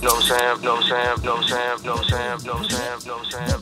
what 0.00 0.14
I'm 0.14 0.22
saying, 0.22 0.60
know 0.62 0.74
what 0.74 0.84
I'm 0.84 0.88
saying, 0.88 1.22
know 1.22 1.34
what 1.34 1.42
I'm 1.42 1.48
saying, 1.48 1.82
know 1.84 1.92
what 1.92 2.00
I'm 2.00 2.08
saying, 2.08 2.38
know 2.46 2.54
what 2.54 3.24
I'm 3.24 3.30
saying. 3.30 3.52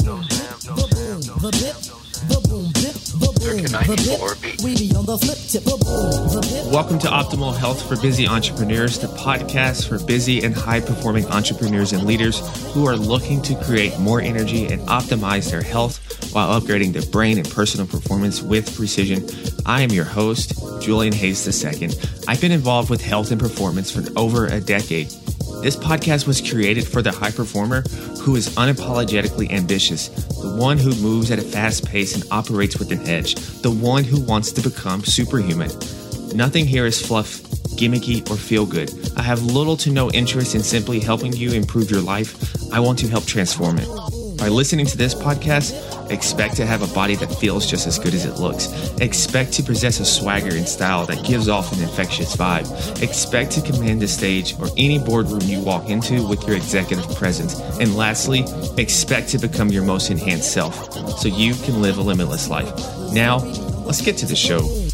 Welcome 6.70 6.98
to 7.00 7.08
Optimal 7.08 7.56
Health 7.56 7.88
for 7.88 8.00
Busy 8.00 8.28
Entrepreneurs, 8.28 8.98
the 9.00 9.08
podcast 9.08 9.88
for 9.88 9.98
busy 10.04 10.44
and 10.44 10.54
high 10.54 10.80
performing 10.80 11.26
entrepreneurs 11.26 11.92
and 11.92 12.04
leaders 12.04 12.40
who 12.72 12.86
are 12.86 12.96
looking 12.96 13.42
to 13.42 13.56
create 13.64 13.98
more 13.98 14.20
energy 14.20 14.66
and 14.66 14.80
optimize 14.82 15.50
their 15.50 15.62
health 15.62 15.98
while 16.32 16.60
upgrading 16.60 16.92
their 16.92 17.06
brain 17.10 17.38
and 17.38 17.50
personal 17.50 17.88
performance 17.88 18.40
with 18.40 18.76
precision. 18.76 19.26
I 19.66 19.80
am 19.82 19.90
your 19.90 20.04
host, 20.04 20.54
Julian 20.80 21.12
Hayes 21.12 21.64
II. 21.64 21.90
I've 22.28 22.40
been 22.40 22.52
involved 22.52 22.88
with 22.88 23.02
health 23.02 23.32
and 23.32 23.40
performance 23.40 23.90
for 23.90 24.04
over 24.16 24.46
a 24.46 24.60
decade. 24.60 25.12
This 25.62 25.76
podcast 25.76 26.26
was 26.26 26.40
created 26.40 26.88
for 26.88 27.02
the 27.02 27.12
high 27.12 27.30
performer 27.30 27.82
who 28.22 28.34
is 28.34 28.48
unapologetically 28.56 29.50
ambitious, 29.52 30.08
the 30.08 30.56
one 30.56 30.78
who 30.78 30.94
moves 31.02 31.30
at 31.30 31.38
a 31.38 31.42
fast 31.42 31.86
pace 31.86 32.14
and 32.14 32.24
operates 32.30 32.78
with 32.78 32.90
an 32.92 33.06
edge, 33.06 33.34
the 33.60 33.70
one 33.70 34.02
who 34.02 34.20
wants 34.22 34.52
to 34.52 34.62
become 34.62 35.04
superhuman. 35.04 35.70
Nothing 36.34 36.64
here 36.64 36.86
is 36.86 37.04
fluff, 37.04 37.42
gimmicky, 37.76 38.28
or 38.30 38.36
feel 38.36 38.64
good. 38.64 38.90
I 39.18 39.22
have 39.22 39.42
little 39.42 39.76
to 39.78 39.90
no 39.90 40.10
interest 40.12 40.54
in 40.54 40.62
simply 40.62 40.98
helping 40.98 41.34
you 41.34 41.52
improve 41.52 41.90
your 41.90 42.00
life. 42.00 42.72
I 42.72 42.80
want 42.80 42.98
to 43.00 43.08
help 43.08 43.26
transform 43.26 43.78
it. 43.78 44.09
By 44.40 44.48
listening 44.48 44.86
to 44.86 44.96
this 44.96 45.14
podcast, 45.14 46.00
Expect 46.10 46.56
to 46.56 46.66
have 46.66 46.82
a 46.82 46.92
body 46.92 47.14
that 47.16 47.32
feels 47.36 47.70
just 47.70 47.86
as 47.86 47.98
good 47.98 48.14
as 48.14 48.24
it 48.24 48.40
looks. 48.40 48.66
Expect 49.00 49.52
to 49.54 49.62
possess 49.62 50.00
a 50.00 50.04
swagger 50.04 50.54
and 50.56 50.68
style 50.68 51.06
that 51.06 51.24
gives 51.24 51.48
off 51.48 51.72
an 51.72 51.80
infectious 51.80 52.36
vibe. 52.36 53.00
Expect 53.00 53.52
to 53.52 53.62
command 53.62 54.02
the 54.02 54.08
stage 54.08 54.58
or 54.58 54.68
any 54.76 54.98
boardroom 54.98 55.42
you 55.42 55.60
walk 55.60 55.88
into 55.88 56.26
with 56.26 56.46
your 56.46 56.56
executive 56.56 57.08
presence. 57.14 57.60
And 57.78 57.96
lastly, 57.96 58.44
expect 58.76 59.28
to 59.30 59.38
become 59.38 59.68
your 59.68 59.84
most 59.84 60.10
enhanced 60.10 60.52
self 60.52 60.92
so 61.18 61.28
you 61.28 61.54
can 61.54 61.80
live 61.80 61.98
a 61.98 62.02
limitless 62.02 62.48
life. 62.48 62.74
Now, 63.12 63.38
let's 63.86 64.02
get 64.02 64.16
to 64.18 64.26
the 64.26 64.36
show. 64.36 64.89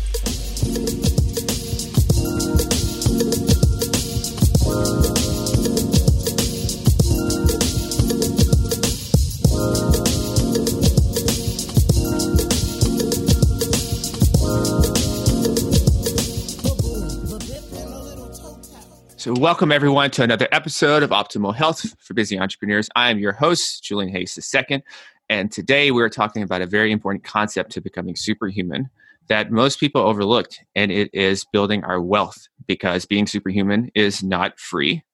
Welcome 19.46 19.70
everyone 19.70 20.10
to 20.10 20.24
another 20.24 20.48
episode 20.50 21.04
of 21.04 21.10
Optimal 21.10 21.54
Health 21.54 21.94
for 22.00 22.14
Busy 22.14 22.36
Entrepreneurs. 22.36 22.88
I 22.96 23.12
am 23.12 23.20
your 23.20 23.30
host, 23.30 23.84
Julian 23.84 24.10
Hayes 24.10 24.36
II. 24.52 24.82
And 25.28 25.52
today 25.52 25.92
we're 25.92 26.08
talking 26.08 26.42
about 26.42 26.62
a 26.62 26.66
very 26.66 26.90
important 26.90 27.22
concept 27.22 27.70
to 27.70 27.80
becoming 27.80 28.16
superhuman 28.16 28.90
that 29.28 29.52
most 29.52 29.78
people 29.78 30.00
overlooked, 30.00 30.64
and 30.74 30.90
it 30.90 31.10
is 31.14 31.44
building 31.52 31.84
our 31.84 32.00
wealth 32.00 32.48
because 32.66 33.06
being 33.06 33.28
superhuman 33.28 33.88
is 33.94 34.20
not 34.20 34.58
free. 34.58 35.04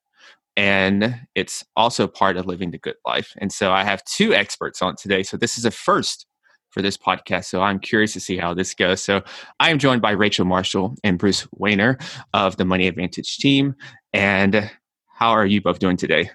And 0.56 1.26
it's 1.34 1.62
also 1.76 2.06
part 2.06 2.38
of 2.38 2.46
living 2.46 2.70
the 2.70 2.78
good 2.78 2.96
life. 3.04 3.34
And 3.36 3.52
so 3.52 3.70
I 3.70 3.84
have 3.84 4.02
two 4.04 4.32
experts 4.32 4.80
on 4.80 4.96
today. 4.96 5.24
So 5.24 5.36
this 5.36 5.58
is 5.58 5.66
a 5.66 5.70
first 5.70 6.24
for 6.72 6.82
this 6.82 6.96
podcast. 6.96 7.44
So 7.44 7.62
I'm 7.62 7.78
curious 7.78 8.12
to 8.14 8.20
see 8.20 8.36
how 8.36 8.54
this 8.54 8.74
goes. 8.74 9.02
So 9.02 9.22
I 9.60 9.70
am 9.70 9.78
joined 9.78 10.02
by 10.02 10.12
Rachel 10.12 10.44
Marshall 10.44 10.96
and 11.04 11.18
Bruce 11.18 11.46
Wehner 11.58 12.02
of 12.32 12.56
the 12.56 12.64
Money 12.64 12.88
Advantage 12.88 13.36
team. 13.36 13.76
And 14.12 14.70
how 15.14 15.30
are 15.30 15.46
you 15.46 15.60
both 15.60 15.78
doing 15.78 15.96
today? 15.96 16.30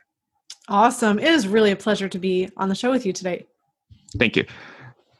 Awesome. 0.69 1.17
It 1.17 1.27
is 1.27 1.47
really 1.47 1.71
a 1.71 1.75
pleasure 1.75 2.07
to 2.07 2.19
be 2.19 2.49
on 2.57 2.69
the 2.69 2.75
show 2.75 2.91
with 2.91 3.05
you 3.05 3.13
today. 3.13 3.45
Thank 4.17 4.35
you. 4.35 4.45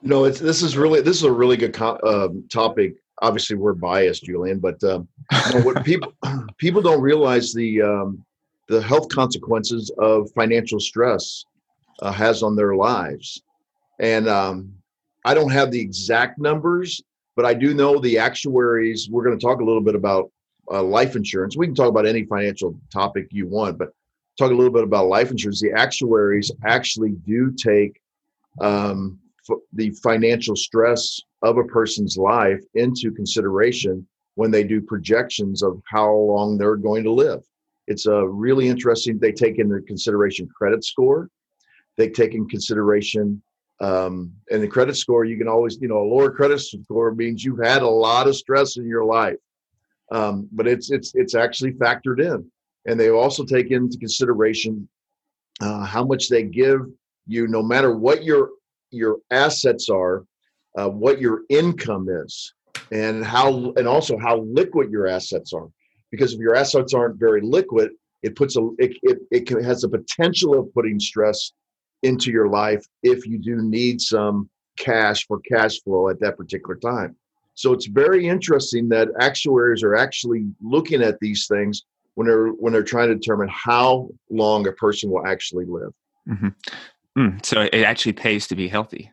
No, 0.04 0.26
it's 0.26 0.40
this 0.40 0.62
is 0.62 0.78
really 0.78 1.02
this 1.02 1.18
is 1.18 1.24
a 1.24 1.32
really 1.32 1.58
good 1.58 1.74
co- 1.74 1.98
uh, 2.04 2.30
topic. 2.52 2.96
Obviously, 3.22 3.56
we're 3.56 3.74
biased, 3.74 4.24
Julian, 4.24 4.60
but 4.60 4.82
um, 4.84 5.08
you 5.48 5.56
know, 5.56 5.66
what 5.66 5.84
people 5.86 6.14
people 6.58 6.82
don't 6.82 7.02
realize 7.02 7.54
the 7.54 7.82
um, 7.82 8.24
the 8.68 8.82
health 8.82 9.10
consequences 9.10 9.92
of 9.98 10.30
financial 10.34 10.80
stress 10.80 11.46
uh, 12.02 12.12
has 12.12 12.44
on 12.44 12.56
their 12.56 12.76
lives. 12.76 13.42
And 14.00 14.28
um, 14.28 14.72
I 15.28 15.34
don't 15.34 15.52
have 15.52 15.72
the 15.72 15.82
exact 15.82 16.40
numbers, 16.40 17.02
but 17.36 17.44
I 17.44 17.54
do 17.54 17.74
know 17.74 18.00
the 18.00 18.18
actuaries. 18.18 19.10
We're 19.12 19.26
going 19.26 19.38
to 19.38 19.46
talk 19.46 19.60
a 19.60 19.64
little 19.64 19.82
bit 19.82 19.94
about 19.94 20.32
uh, 20.72 20.82
life 20.82 21.18
insurance. 21.18 21.58
We 21.58 21.66
can 21.66 21.76
talk 21.76 21.90
about 21.90 22.08
any 22.08 22.24
financial 22.24 22.80
topic 22.94 23.28
you 23.32 23.46
want, 23.46 23.78
but 23.78 23.90
talk 24.40 24.52
a 24.52 24.54
little 24.54 24.72
bit 24.72 24.86
about 24.86 25.08
life 25.08 25.30
insurance. 25.30 25.60
The 25.60 25.74
actuaries 25.74 26.50
actually 26.64 27.12
do 27.26 27.52
take 27.52 28.00
um, 28.62 29.20
f- 29.50 29.58
the 29.74 29.90
financial 30.02 30.56
stress 30.56 31.20
of 31.42 31.58
a 31.58 31.66
person's 31.66 32.16
life 32.18 32.64
into 32.76 33.12
consideration 33.12 34.08
when 34.36 34.50
they 34.50 34.64
do 34.64 34.80
projections 34.80 35.62
of 35.62 35.82
how 35.92 36.10
long 36.10 36.58
they're 36.58 36.78
going 36.78 37.04
to 37.04 37.12
live. 37.12 37.44
It's 37.88 38.06
a 38.06 38.26
really 38.26 38.70
interesting. 38.70 39.20
They 39.20 39.34
take 39.34 39.60
into 39.60 39.82
consideration 39.82 40.48
credit 40.58 40.86
score. 40.86 41.30
They 41.98 42.08
take 42.08 42.34
in 42.34 42.48
consideration 42.48 43.42
um, 43.80 44.34
and 44.52 44.62
the 44.62 44.68
credit 44.68 44.98
score. 44.98 45.26
You 45.26 45.38
can 45.38 45.48
always, 45.48 45.78
you 45.80 45.88
know, 45.88 46.00
a 46.00 46.10
lower 46.10 46.32
credit 46.32 46.60
score 46.60 47.14
means 47.14 47.44
you've 47.44 47.64
had 47.64 47.82
a 47.82 47.90
lot 47.90 48.28
of 48.28 48.36
stress 48.36 48.78
in 48.78 48.88
your 48.88 49.06
life 49.06 49.38
um, 50.12 50.48
but 50.52 50.68
it's 50.68 50.92
it's 50.92 51.14
it's 51.16 51.36
actually 51.36 51.74
factored 51.74 52.22
in, 52.22 52.50
and 52.86 53.00
they 53.00 53.10
also 53.10 53.44
take 53.44 53.72
into 53.72 53.98
consideration 53.98 54.88
uh, 55.62 55.84
how 55.84 56.06
much 56.06 56.30
they 56.30 56.44
give 56.44 56.82
you, 57.26 57.48
no 57.48 57.62
matter 57.62 57.96
what 57.96 58.24
your 58.24 58.52
your 58.92 59.18
assets 59.32 59.90
are, 59.90 60.26
uh, 60.78 60.90
what 60.90 61.20
your 61.20 61.42
income 61.50 62.08
is, 62.10 62.54
and 62.92 63.26
how 63.26 63.74
and 63.76 63.88
also 63.88 64.18
how 64.18 64.40
liquid 64.42 64.92
your 64.92 65.08
assets 65.08 65.52
are. 65.54 65.68
Because 66.10 66.34
if 66.34 66.40
your 66.40 66.56
assets 66.56 66.94
aren't 66.94 67.20
very 67.20 67.42
liquid, 67.42 67.92
it 68.24 68.36
puts 68.36 68.56
a 68.56 68.70
it 68.78 68.98
it, 69.04 69.20
it 69.32 69.64
has 69.64 69.82
the 69.82 69.90
potential 69.90 70.58
of 70.58 70.74
putting 70.74 71.00
stress 71.00 71.52
into 72.04 72.32
your 72.32 72.48
life 72.48 72.86
if 73.04 73.26
you 73.26 73.38
do 73.38 73.62
need 73.62 74.02
some 74.02 74.50
cash 74.78 75.26
for 75.28 75.40
cash 75.40 75.82
flow 75.82 76.10
at 76.10 76.20
that 76.20 76.38
particular 76.38 76.76
time. 76.76 77.16
So 77.56 77.74
it's 77.74 77.88
very 77.88 78.28
interesting 78.28 78.88
that 78.90 79.10
actuaries 79.20 79.82
are 79.82 79.96
actually 79.96 80.46
looking 80.62 81.02
at 81.02 81.20
these 81.20 81.48
things 81.48 81.84
when 82.14 82.28
they're 82.28 82.50
when 82.50 82.72
they're 82.72 82.84
trying 82.84 83.10
to 83.10 83.16
determine 83.16 83.50
how 83.52 84.10
long 84.30 84.68
a 84.68 84.72
person 84.74 85.10
will 85.10 85.26
actually 85.26 85.66
live. 85.66 85.92
Mm-hmm. 86.30 86.48
Mm, 87.18 87.46
so 87.46 87.62
it 87.62 87.84
actually 87.84 88.14
pays 88.14 88.48
to 88.48 88.56
be 88.56 88.68
healthy. 88.68 89.12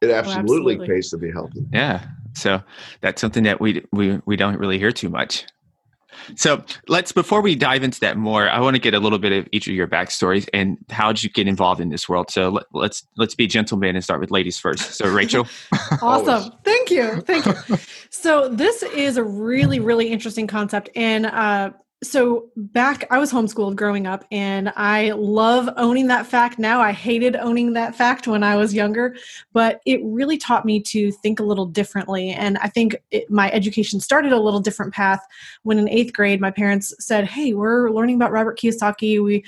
It 0.00 0.10
absolutely, 0.10 0.36
oh, 0.36 0.42
absolutely, 0.42 0.86
pays 0.86 1.10
to 1.10 1.18
be 1.18 1.32
healthy. 1.32 1.66
Yeah. 1.72 2.06
So 2.34 2.62
that's 3.00 3.20
something 3.20 3.42
that 3.44 3.60
we 3.60 3.84
we 3.92 4.20
we 4.26 4.36
don't 4.36 4.58
really 4.58 4.78
hear 4.78 4.92
too 4.92 5.08
much. 5.08 5.46
So 6.34 6.64
let's 6.88 7.12
before 7.12 7.40
we 7.40 7.54
dive 7.54 7.82
into 7.82 8.00
that 8.00 8.16
more, 8.16 8.48
I 8.48 8.60
want 8.60 8.76
to 8.76 8.80
get 8.80 8.94
a 8.94 9.00
little 9.00 9.18
bit 9.18 9.32
of 9.32 9.48
each 9.52 9.66
of 9.66 9.74
your 9.74 9.86
backstories 9.86 10.48
and 10.52 10.78
how 10.90 11.12
did 11.12 11.24
you 11.24 11.30
get 11.30 11.48
involved 11.48 11.80
in 11.80 11.88
this 11.88 12.08
world. 12.08 12.30
So 12.30 12.50
let, 12.50 12.62
us 12.62 12.68
let's, 12.72 13.06
let's 13.16 13.34
be 13.34 13.46
gentlemen 13.46 13.94
and 13.96 14.04
start 14.04 14.20
with 14.20 14.30
ladies 14.30 14.58
first. 14.58 14.92
So 14.94 15.08
Rachel, 15.12 15.46
awesome, 16.02 16.52
thank 16.64 16.90
you, 16.90 17.20
thank 17.22 17.46
you. 17.46 17.54
So 18.08 18.48
this 18.48 18.82
is 18.82 19.18
a 19.18 19.22
really 19.22 19.78
really 19.78 20.08
interesting 20.08 20.46
concept, 20.46 20.88
and 20.96 21.26
uh, 21.26 21.70
so 22.04 22.50
back 22.56 23.06
i 23.10 23.18
was 23.18 23.32
homeschooled 23.32 23.74
growing 23.74 24.06
up 24.06 24.24
and 24.30 24.70
i 24.76 25.12
love 25.12 25.68
owning 25.78 26.08
that 26.08 26.26
fact. 26.26 26.58
Now 26.58 26.80
i 26.80 26.92
hated 26.92 27.36
owning 27.36 27.72
that 27.72 27.94
fact 27.94 28.28
when 28.28 28.42
i 28.42 28.54
was 28.54 28.74
younger 28.74 29.16
but 29.54 29.80
it 29.86 30.00
really 30.04 30.36
taught 30.36 30.66
me 30.66 30.78
to 30.80 31.10
think 31.10 31.40
a 31.40 31.42
little 31.42 31.64
differently. 31.64 32.30
And 32.30 32.58
i 32.58 32.68
think 32.68 32.96
it, 33.10 33.30
my 33.30 33.50
education 33.50 34.00
started 34.00 34.32
a 34.32 34.40
little 34.40 34.60
different 34.60 34.92
path 34.92 35.24
when 35.62 35.78
in 35.78 35.88
eighth 35.88 36.12
grade 36.12 36.38
my 36.38 36.50
parents 36.50 36.94
said 36.98 37.24
hey 37.24 37.54
we're 37.54 37.90
learning 37.90 38.16
about 38.16 38.32
robert 38.32 38.58
kiyosaki. 38.58 39.22
We 39.22 39.44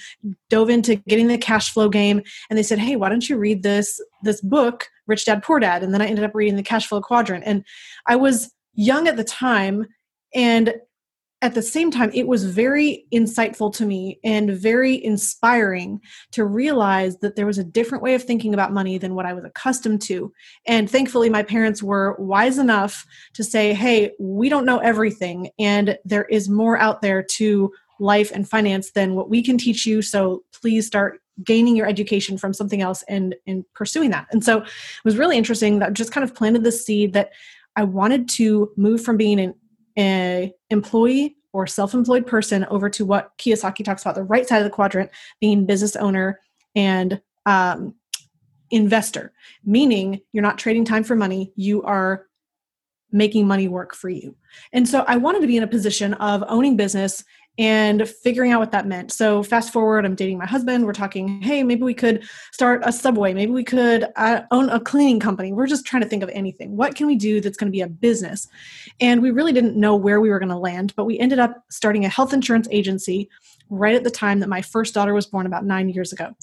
dove 0.48 0.70
into 0.70 0.96
getting 0.96 1.28
the 1.28 1.36
cash 1.36 1.72
flow 1.72 1.90
game. 1.90 2.22
And 2.48 2.58
they 2.58 2.62
said 2.62 2.78
hey 2.78 2.96
why 2.96 3.10
don't 3.10 3.28
you 3.28 3.36
read 3.36 3.62
this 3.62 4.00
this 4.22 4.40
book 4.40 4.88
rich 5.06 5.26
dad 5.26 5.42
poor 5.42 5.60
dad? 5.60 5.82
And 5.82 5.92
then 5.92 6.00
i 6.00 6.06
ended 6.06 6.24
up 6.24 6.34
reading 6.34 6.56
the 6.56 6.62
cash 6.62 6.86
flow 6.86 7.02
quadrant. 7.02 7.44
And 7.46 7.62
i 8.06 8.16
was 8.16 8.50
young 8.74 9.06
at 9.06 9.18
the 9.18 9.24
time 9.24 9.86
and 10.34 10.74
at 11.40 11.54
the 11.54 11.62
same 11.62 11.90
time, 11.90 12.10
it 12.14 12.26
was 12.26 12.44
very 12.44 13.04
insightful 13.12 13.72
to 13.74 13.86
me 13.86 14.18
and 14.24 14.50
very 14.50 15.02
inspiring 15.04 16.00
to 16.32 16.44
realize 16.44 17.18
that 17.18 17.36
there 17.36 17.46
was 17.46 17.58
a 17.58 17.64
different 17.64 18.02
way 18.02 18.14
of 18.14 18.24
thinking 18.24 18.54
about 18.54 18.72
money 18.72 18.98
than 18.98 19.14
what 19.14 19.26
I 19.26 19.32
was 19.32 19.44
accustomed 19.44 20.02
to. 20.02 20.32
And 20.66 20.90
thankfully, 20.90 21.30
my 21.30 21.44
parents 21.44 21.80
were 21.80 22.16
wise 22.18 22.58
enough 22.58 23.06
to 23.34 23.44
say, 23.44 23.72
hey, 23.72 24.12
we 24.18 24.48
don't 24.48 24.66
know 24.66 24.78
everything, 24.78 25.50
and 25.58 25.96
there 26.04 26.24
is 26.24 26.48
more 26.48 26.76
out 26.76 27.02
there 27.02 27.22
to 27.22 27.72
life 28.00 28.32
and 28.32 28.48
finance 28.48 28.90
than 28.92 29.14
what 29.14 29.30
we 29.30 29.42
can 29.42 29.58
teach 29.58 29.86
you. 29.86 30.02
So 30.02 30.42
please 30.52 30.86
start 30.86 31.20
gaining 31.44 31.76
your 31.76 31.86
education 31.86 32.36
from 32.36 32.52
something 32.52 32.82
else 32.82 33.04
and, 33.08 33.36
and 33.46 33.64
pursuing 33.74 34.10
that. 34.10 34.26
And 34.32 34.44
so 34.44 34.58
it 34.58 34.68
was 35.04 35.16
really 35.16 35.36
interesting 35.36 35.78
that 35.78 35.94
just 35.94 36.12
kind 36.12 36.24
of 36.24 36.34
planted 36.34 36.64
the 36.64 36.72
seed 36.72 37.12
that 37.12 37.30
I 37.76 37.84
wanted 37.84 38.28
to 38.30 38.72
move 38.76 39.04
from 39.04 39.16
being 39.16 39.38
an 39.38 39.54
a 39.98 40.52
employee 40.70 41.36
or 41.52 41.66
self 41.66 41.94
employed 41.94 42.26
person 42.26 42.64
over 42.66 42.88
to 42.90 43.04
what 43.04 43.36
Kiyosaki 43.38 43.84
talks 43.84 44.02
about 44.02 44.14
the 44.14 44.22
right 44.22 44.46
side 44.46 44.58
of 44.58 44.64
the 44.64 44.70
quadrant 44.70 45.10
being 45.40 45.66
business 45.66 45.96
owner 45.96 46.40
and 46.76 47.20
um, 47.46 47.94
investor, 48.70 49.32
meaning 49.64 50.20
you're 50.32 50.42
not 50.42 50.58
trading 50.58 50.84
time 50.84 51.04
for 51.04 51.16
money, 51.16 51.52
you 51.56 51.82
are 51.82 52.26
making 53.10 53.46
money 53.46 53.68
work 53.68 53.94
for 53.94 54.10
you. 54.10 54.36
And 54.72 54.86
so 54.86 55.04
I 55.08 55.16
wanted 55.16 55.40
to 55.40 55.46
be 55.46 55.56
in 55.56 55.62
a 55.62 55.68
position 55.68 56.14
of 56.14 56.44
owning 56.46 56.76
business 56.76 57.24
and 57.58 58.08
figuring 58.08 58.52
out 58.52 58.60
what 58.60 58.70
that 58.70 58.86
meant. 58.86 59.12
So 59.12 59.42
fast 59.42 59.72
forward, 59.72 60.04
I'm 60.04 60.14
dating 60.14 60.38
my 60.38 60.46
husband. 60.46 60.86
We're 60.86 60.92
talking, 60.92 61.42
hey, 61.42 61.64
maybe 61.64 61.82
we 61.82 61.94
could 61.94 62.24
start 62.52 62.82
a 62.84 62.92
subway. 62.92 63.34
Maybe 63.34 63.50
we 63.50 63.64
could 63.64 64.06
uh, 64.16 64.42
own 64.52 64.70
a 64.70 64.78
cleaning 64.78 65.18
company. 65.18 65.52
We're 65.52 65.66
just 65.66 65.84
trying 65.84 66.02
to 66.02 66.08
think 66.08 66.22
of 66.22 66.30
anything. 66.30 66.76
What 66.76 66.94
can 66.94 67.08
we 67.08 67.16
do 67.16 67.40
that's 67.40 67.56
going 67.56 67.66
to 67.70 67.76
be 67.76 67.80
a 67.80 67.88
business? 67.88 68.46
And 69.00 69.20
we 69.20 69.32
really 69.32 69.52
didn't 69.52 69.76
know 69.76 69.96
where 69.96 70.20
we 70.20 70.30
were 70.30 70.38
going 70.38 70.50
to 70.50 70.56
land, 70.56 70.94
but 70.96 71.04
we 71.04 71.18
ended 71.18 71.40
up 71.40 71.64
starting 71.68 72.04
a 72.04 72.08
health 72.08 72.32
insurance 72.32 72.68
agency 72.70 73.28
right 73.70 73.94
at 73.94 74.04
the 74.04 74.10
time 74.10 74.40
that 74.40 74.48
my 74.48 74.62
first 74.62 74.94
daughter 74.94 75.12
was 75.12 75.26
born 75.26 75.44
about 75.44 75.64
nine 75.64 75.88
years 75.88 76.12
ago. 76.12 76.34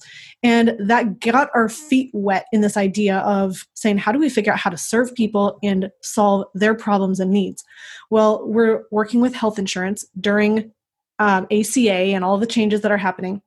And 0.44 0.76
that 0.80 1.20
got 1.22 1.50
our 1.56 1.70
feet 1.70 2.12
wet 2.14 2.46
in 2.52 2.62
this 2.62 2.78
idea 2.78 3.20
of 3.20 3.66
saying, 3.74 3.98
how 3.98 4.12
do 4.12 4.20
we 4.20 4.30
figure 4.30 4.54
out 4.54 4.60
how 4.60 4.70
to 4.70 4.78
serve 4.78 5.16
people 5.16 5.58
and 5.64 5.90
solve 6.02 6.46
their 6.54 6.76
problems 6.76 7.20
and 7.20 7.32
needs? 7.32 7.64
Well, 8.12 8.48
we're 8.48 8.84
working 8.92 9.22
with 9.22 9.34
health 9.34 9.58
insurance 9.58 10.06
during 10.20 10.72
um, 11.20 11.48
ACA 11.52 11.92
and 11.92 12.24
all 12.24 12.38
the 12.38 12.46
changes 12.46 12.82
that 12.82 12.92
are 12.92 12.98
happening. 12.98 13.42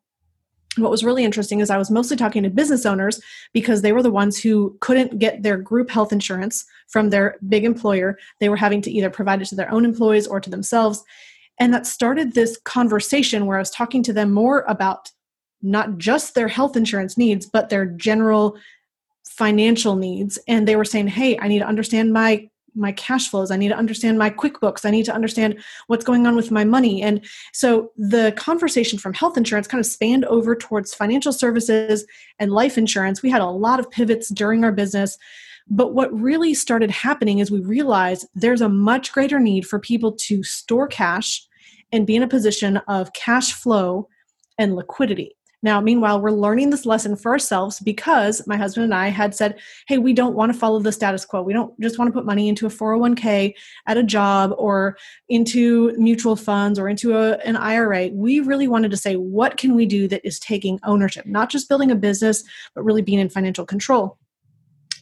What 0.77 0.91
was 0.91 1.03
really 1.03 1.25
interesting 1.25 1.61
is 1.61 1.71
I 1.71 1.79
was 1.79 1.91
mostly 1.91 2.17
talking 2.17 2.43
to 2.45 2.51
business 2.51 2.87
owners 2.87 3.21
because 3.53 3.83
they 3.83 3.93
were 3.93 4.03
the 4.03 4.11
ones 4.11 4.41
who 4.41 4.77
couldn't 4.81 5.19
get 5.19 5.43
their 5.43 5.57
group 5.57 5.91
health 5.91 6.13
insurance 6.13 6.65
from 6.89 7.11
their 7.11 7.37
big 7.49 7.65
employer. 7.65 8.17
They 8.39 8.49
were 8.49 8.57
having 8.57 8.81
to 8.83 8.91
either 8.91 9.11
provide 9.11 9.43
it 9.43 9.47
to 9.47 9.57
their 9.57 9.73
own 9.73 9.85
employees 9.85 10.27
or 10.27 10.41
to 10.41 10.51
themselves. 10.51 11.03
And 11.59 11.75
that 11.75 11.87
started 11.87 12.35
this 12.35 12.59
conversation 12.65 13.47
where 13.47 13.57
I 13.57 13.61
was 13.61 13.71
talking 13.71 14.03
to 14.05 14.13
them 14.13 14.33
more 14.33 14.65
about 14.69 15.11
not 15.63 15.99
just 15.99 16.35
their 16.35 16.49
health 16.49 16.77
insurance 16.77 17.19
needs, 17.19 17.45
but 17.45 17.69
their 17.69 17.87
general 17.87 18.57
financial 19.27 19.97
needs. 19.97 20.39
And 20.47 20.69
they 20.69 20.77
were 20.77 20.85
saying, 20.85 21.09
hey, 21.09 21.39
I 21.39 21.49
need 21.49 21.59
to 21.59 21.67
understand 21.67 22.13
my 22.13 22.49
my 22.75 22.93
cash 22.93 23.29
flows. 23.29 23.51
I 23.51 23.57
need 23.57 23.69
to 23.69 23.77
understand 23.77 24.19
my 24.19 24.31
quickbooks. 24.31 24.85
I 24.85 24.91
need 24.91 25.05
to 25.07 25.15
understand 25.15 25.59
what's 25.87 26.05
going 26.05 26.27
on 26.27 26.37
with 26.37 26.51
my 26.51 26.65
money. 26.65 27.03
And 27.03 27.25
so 27.53 27.93
the 27.97 28.33
conversation 28.37 28.99
from 28.99 29.15
health 29.15 29.37
insurance 29.37 29.67
kind 29.67 29.81
of 29.81 29.87
spanned 29.87 30.25
over 30.27 30.55
towards 30.55 30.95
financial 30.95 31.33
services 31.33 32.07
and 32.39 32.53
life 32.53 32.79
insurance. 32.79 33.23
We 33.23 33.31
had 33.31 33.41
a 33.41 33.47
lot 33.47 33.81
of 33.81 33.91
pivots 33.91 34.29
during 34.29 34.65
our 34.65 34.73
business. 34.73 35.19
But 35.71 35.93
what 35.93 36.13
really 36.13 36.55
started 36.55 36.91
happening 36.91 37.41
is 37.41 37.51
we 37.51 37.61
realized 37.61 38.27
there's 38.35 38.63
a 38.63 38.69
much 38.69 39.13
greater 39.13 39.39
need 39.39 39.67
for 39.67 39.79
people 39.79 40.13
to 40.13 40.43
store 40.43 40.89
cash 40.89 41.47
and 41.93 42.07
be 42.07 42.17
in 42.17 42.23
a 42.23 42.29
position 42.29 42.79
of 42.89 43.13
cash 43.13 43.53
flow 43.53 44.09
and 44.59 44.77
liquidity 44.77 45.38
now, 45.63 45.81
meanwhile, 45.81 46.21
we're 46.21 46.31
learning 46.31 46.71
this 46.71 46.87
lesson 46.87 47.17
for 47.17 47.33
ourselves 47.33 47.81
because 47.81 48.47
my 48.47 48.57
husband 48.57 48.85
and 48.85 48.95
I 48.95 49.09
had 49.09 49.35
said, 49.35 49.59
hey, 49.89 49.99
we 49.99 50.13
don't 50.13 50.37
want 50.37 50.53
to 50.53 50.59
follow 50.59 50.79
the 50.79 50.93
status 50.93 51.25
quo. 51.25 51.43
We 51.43 51.53
don't 51.53 51.79
just 51.81 51.99
want 51.99 52.09
to 52.09 52.13
put 52.13 52.25
money 52.25 52.49
into 52.49 52.67
a 52.67 52.71
401k 52.71 53.55
at 53.87 53.99
a 53.99 54.05
job 54.05 54.55
or 54.57 54.97
into 55.29 55.93
mutual 55.99 56.37
funds 56.37 56.79
or 56.79 56.89
into 56.89 57.17
a, 57.17 57.39
an 57.39 57.57
IRA. 57.57 58.11
We 58.13 58.39
really 58.39 58.69
wanted 58.69 58.93
to 58.93 58.97
say, 58.97 59.17
what 59.17 59.57
can 59.57 59.75
we 59.75 59.85
do 59.85 60.07
that 60.09 60.25
is 60.25 60.39
taking 60.39 60.79
ownership, 60.85 61.27
not 61.27 61.51
just 61.51 61.69
building 61.69 61.91
a 61.91 61.97
business, 61.97 62.45
but 62.75 62.85
really 62.85 63.03
being 63.03 63.19
in 63.19 63.29
financial 63.29 63.67
control. 63.67 64.17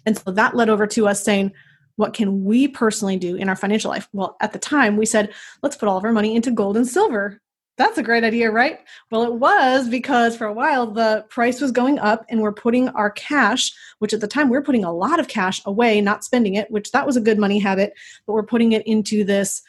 And 0.06 0.16
so 0.16 0.30
that 0.30 0.56
led 0.56 0.70
over 0.70 0.86
to 0.86 1.06
us 1.06 1.22
saying, 1.22 1.52
what 1.96 2.14
can 2.14 2.44
we 2.44 2.68
personally 2.68 3.18
do 3.18 3.36
in 3.36 3.48
our 3.48 3.56
financial 3.56 3.90
life? 3.90 4.08
Well, 4.12 4.36
at 4.40 4.52
the 4.52 4.58
time, 4.58 4.96
we 4.96 5.06
said, 5.06 5.34
let's 5.62 5.76
put 5.76 5.88
all 5.88 5.96
of 5.98 6.04
our 6.04 6.12
money 6.12 6.34
into 6.34 6.50
gold 6.50 6.76
and 6.76 6.86
silver 6.86 7.40
that's 7.76 7.98
a 7.98 8.02
great 8.02 8.24
idea, 8.24 8.50
right? 8.50 8.80
Well, 9.10 9.24
it 9.24 9.34
was 9.34 9.88
because 9.88 10.36
for 10.36 10.46
a 10.46 10.52
while 10.52 10.86
the 10.86 11.24
price 11.28 11.60
was 11.60 11.72
going 11.72 11.98
up 11.98 12.24
and 12.28 12.40
we're 12.40 12.52
putting 12.52 12.88
our 12.90 13.10
cash, 13.10 13.72
which 13.98 14.14
at 14.14 14.20
the 14.20 14.28
time 14.28 14.48
we 14.48 14.56
are 14.56 14.62
putting 14.62 14.84
a 14.84 14.92
lot 14.92 15.20
of 15.20 15.28
cash 15.28 15.60
away, 15.66 16.00
not 16.00 16.24
spending 16.24 16.54
it, 16.54 16.70
which 16.70 16.90
that 16.92 17.06
was 17.06 17.16
a 17.16 17.20
good 17.20 17.38
money 17.38 17.58
habit, 17.58 17.92
but 18.26 18.32
we're 18.32 18.42
putting 18.42 18.72
it 18.72 18.86
into 18.86 19.24
this 19.24 19.62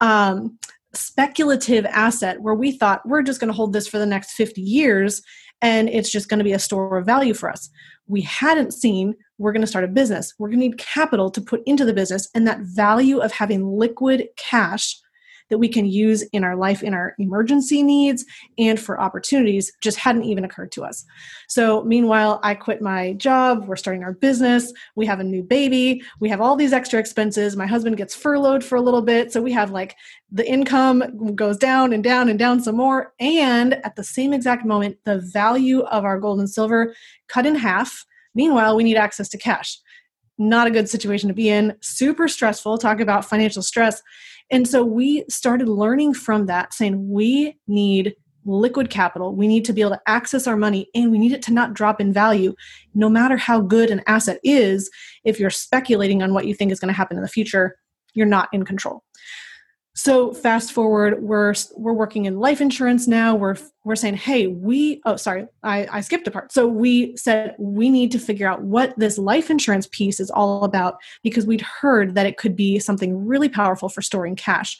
um, 0.00 0.58
speculative 0.92 1.84
asset 1.86 2.40
where 2.40 2.54
we 2.54 2.72
thought 2.72 3.06
we're 3.06 3.22
just 3.22 3.38
going 3.38 3.48
to 3.48 3.56
hold 3.56 3.72
this 3.72 3.86
for 3.86 3.98
the 3.98 4.06
next 4.06 4.32
50 4.32 4.60
years 4.60 5.22
and 5.62 5.88
it's 5.88 6.10
just 6.10 6.28
going 6.28 6.38
to 6.38 6.44
be 6.44 6.52
a 6.52 6.58
store 6.58 6.98
of 6.98 7.06
value 7.06 7.34
for 7.34 7.50
us. 7.50 7.70
We 8.08 8.22
hadn't 8.22 8.72
seen 8.72 9.14
we're 9.38 9.52
going 9.52 9.62
to 9.62 9.66
start 9.66 9.84
a 9.84 9.88
business. 9.88 10.34
We're 10.38 10.48
going 10.48 10.60
to 10.60 10.68
need 10.68 10.78
capital 10.78 11.30
to 11.30 11.40
put 11.40 11.62
into 11.66 11.84
the 11.84 11.92
business 11.92 12.28
and 12.34 12.46
that 12.46 12.60
value 12.60 13.18
of 13.18 13.32
having 13.32 13.66
liquid 13.66 14.28
cash 14.36 14.98
that 15.50 15.58
we 15.58 15.68
can 15.68 15.86
use 15.86 16.22
in 16.32 16.44
our 16.44 16.56
life 16.56 16.82
in 16.82 16.94
our 16.94 17.14
emergency 17.18 17.82
needs 17.82 18.24
and 18.58 18.80
for 18.80 19.00
opportunities 19.00 19.72
just 19.80 19.98
hadn't 19.98 20.24
even 20.24 20.44
occurred 20.44 20.72
to 20.72 20.84
us. 20.84 21.04
So, 21.48 21.82
meanwhile, 21.84 22.40
I 22.42 22.54
quit 22.54 22.82
my 22.82 23.12
job, 23.14 23.66
we're 23.66 23.76
starting 23.76 24.02
our 24.02 24.12
business, 24.12 24.72
we 24.94 25.06
have 25.06 25.20
a 25.20 25.24
new 25.24 25.42
baby, 25.42 26.02
we 26.20 26.28
have 26.28 26.40
all 26.40 26.56
these 26.56 26.72
extra 26.72 26.98
expenses. 26.98 27.56
My 27.56 27.66
husband 27.66 27.96
gets 27.96 28.14
furloughed 28.14 28.64
for 28.64 28.76
a 28.76 28.82
little 28.82 29.02
bit, 29.02 29.32
so 29.32 29.40
we 29.40 29.52
have 29.52 29.70
like 29.70 29.96
the 30.30 30.48
income 30.48 31.34
goes 31.34 31.56
down 31.56 31.92
and 31.92 32.02
down 32.02 32.28
and 32.28 32.38
down 32.38 32.60
some 32.60 32.76
more. 32.76 33.12
And 33.20 33.74
at 33.84 33.96
the 33.96 34.04
same 34.04 34.32
exact 34.32 34.64
moment, 34.64 34.98
the 35.04 35.20
value 35.20 35.80
of 35.82 36.04
our 36.04 36.18
gold 36.18 36.40
and 36.40 36.50
silver 36.50 36.94
cut 37.28 37.46
in 37.46 37.54
half. 37.54 38.04
Meanwhile, 38.34 38.76
we 38.76 38.84
need 38.84 38.96
access 38.96 39.28
to 39.30 39.38
cash. 39.38 39.78
Not 40.38 40.66
a 40.66 40.70
good 40.70 40.88
situation 40.88 41.28
to 41.28 41.34
be 41.34 41.48
in, 41.48 41.76
super 41.80 42.28
stressful. 42.28 42.78
Talk 42.78 43.00
about 43.00 43.24
financial 43.24 43.62
stress. 43.62 44.02
And 44.50 44.68
so 44.68 44.84
we 44.84 45.24
started 45.28 45.68
learning 45.68 46.14
from 46.14 46.46
that, 46.46 46.74
saying 46.74 47.10
we 47.10 47.56
need 47.66 48.14
liquid 48.44 48.90
capital. 48.90 49.34
We 49.34 49.48
need 49.48 49.64
to 49.64 49.72
be 49.72 49.80
able 49.80 49.92
to 49.92 50.00
access 50.06 50.46
our 50.46 50.56
money 50.56 50.88
and 50.94 51.10
we 51.10 51.18
need 51.18 51.32
it 51.32 51.42
to 51.42 51.52
not 51.52 51.74
drop 51.74 52.00
in 52.00 52.12
value. 52.12 52.54
No 52.94 53.08
matter 53.08 53.36
how 53.36 53.60
good 53.60 53.90
an 53.90 54.02
asset 54.06 54.38
is, 54.44 54.88
if 55.24 55.40
you're 55.40 55.50
speculating 55.50 56.22
on 56.22 56.32
what 56.32 56.46
you 56.46 56.54
think 56.54 56.70
is 56.70 56.78
going 56.78 56.92
to 56.92 56.96
happen 56.96 57.16
in 57.16 57.22
the 57.22 57.28
future, 57.28 57.76
you're 58.14 58.26
not 58.26 58.48
in 58.52 58.64
control. 58.64 59.02
So 59.96 60.34
fast 60.34 60.72
forward, 60.72 61.22
we're 61.22 61.54
we're 61.74 61.94
working 61.94 62.26
in 62.26 62.38
life 62.38 62.60
insurance 62.60 63.08
now. 63.08 63.34
We're 63.34 63.56
we're 63.84 63.96
saying, 63.96 64.16
hey, 64.16 64.46
we 64.46 65.00
oh 65.06 65.16
sorry, 65.16 65.46
I, 65.62 65.88
I 65.90 66.00
skipped 66.02 66.28
a 66.28 66.30
part. 66.30 66.52
So 66.52 66.66
we 66.66 67.16
said 67.16 67.56
we 67.58 67.88
need 67.88 68.12
to 68.12 68.18
figure 68.18 68.46
out 68.46 68.60
what 68.60 68.92
this 68.98 69.16
life 69.16 69.48
insurance 69.50 69.88
piece 69.90 70.20
is 70.20 70.30
all 70.30 70.64
about 70.64 70.98
because 71.22 71.46
we'd 71.46 71.62
heard 71.62 72.14
that 72.14 72.26
it 72.26 72.36
could 72.36 72.54
be 72.54 72.78
something 72.78 73.26
really 73.26 73.48
powerful 73.48 73.88
for 73.88 74.02
storing 74.02 74.36
cash. 74.36 74.78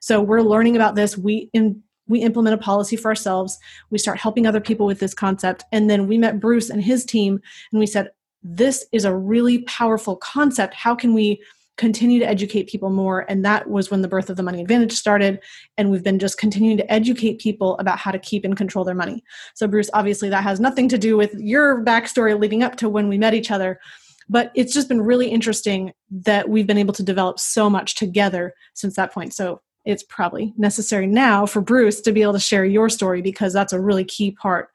So 0.00 0.22
we're 0.22 0.40
learning 0.40 0.76
about 0.76 0.94
this. 0.94 1.18
We 1.18 1.50
in 1.52 1.82
we 2.08 2.20
implement 2.20 2.54
a 2.54 2.58
policy 2.58 2.96
for 2.96 3.08
ourselves. 3.08 3.58
We 3.90 3.98
start 3.98 4.18
helping 4.18 4.46
other 4.46 4.62
people 4.62 4.86
with 4.86 4.98
this 4.98 5.12
concept, 5.12 5.64
and 5.72 5.90
then 5.90 6.08
we 6.08 6.16
met 6.16 6.40
Bruce 6.40 6.70
and 6.70 6.82
his 6.82 7.04
team, 7.04 7.38
and 7.70 7.80
we 7.80 7.86
said, 7.86 8.08
this 8.42 8.86
is 8.92 9.04
a 9.04 9.16
really 9.16 9.62
powerful 9.62 10.16
concept. 10.16 10.74
How 10.74 10.94
can 10.94 11.14
we 11.14 11.42
continue 11.76 12.20
to 12.20 12.28
educate 12.28 12.68
people 12.68 12.90
more. 12.90 13.24
And 13.28 13.44
that 13.44 13.68
was 13.68 13.90
when 13.90 14.02
the 14.02 14.08
birth 14.08 14.30
of 14.30 14.36
the 14.36 14.42
money 14.42 14.60
advantage 14.60 14.92
started. 14.92 15.40
And 15.76 15.90
we've 15.90 16.04
been 16.04 16.18
just 16.18 16.38
continuing 16.38 16.76
to 16.76 16.92
educate 16.92 17.40
people 17.40 17.76
about 17.78 17.98
how 17.98 18.10
to 18.10 18.18
keep 18.18 18.44
and 18.44 18.56
control 18.56 18.84
their 18.84 18.94
money. 18.94 19.24
So, 19.54 19.66
Bruce, 19.66 19.90
obviously, 19.92 20.28
that 20.30 20.44
has 20.44 20.60
nothing 20.60 20.88
to 20.88 20.98
do 20.98 21.16
with 21.16 21.34
your 21.34 21.84
backstory 21.84 22.38
leading 22.38 22.62
up 22.62 22.76
to 22.76 22.88
when 22.88 23.08
we 23.08 23.18
met 23.18 23.34
each 23.34 23.50
other. 23.50 23.80
But 24.28 24.52
it's 24.54 24.72
just 24.72 24.88
been 24.88 25.02
really 25.02 25.28
interesting 25.28 25.92
that 26.10 26.48
we've 26.48 26.66
been 26.66 26.78
able 26.78 26.94
to 26.94 27.02
develop 27.02 27.38
so 27.38 27.68
much 27.68 27.94
together 27.96 28.54
since 28.74 28.96
that 28.96 29.12
point. 29.12 29.34
So, 29.34 29.60
it's 29.84 30.02
probably 30.02 30.54
necessary 30.56 31.06
now 31.06 31.44
for 31.44 31.60
Bruce 31.60 32.00
to 32.02 32.12
be 32.12 32.22
able 32.22 32.32
to 32.32 32.40
share 32.40 32.64
your 32.64 32.88
story 32.88 33.20
because 33.20 33.52
that's 33.52 33.72
a 33.72 33.80
really 33.80 34.04
key 34.04 34.30
part 34.30 34.70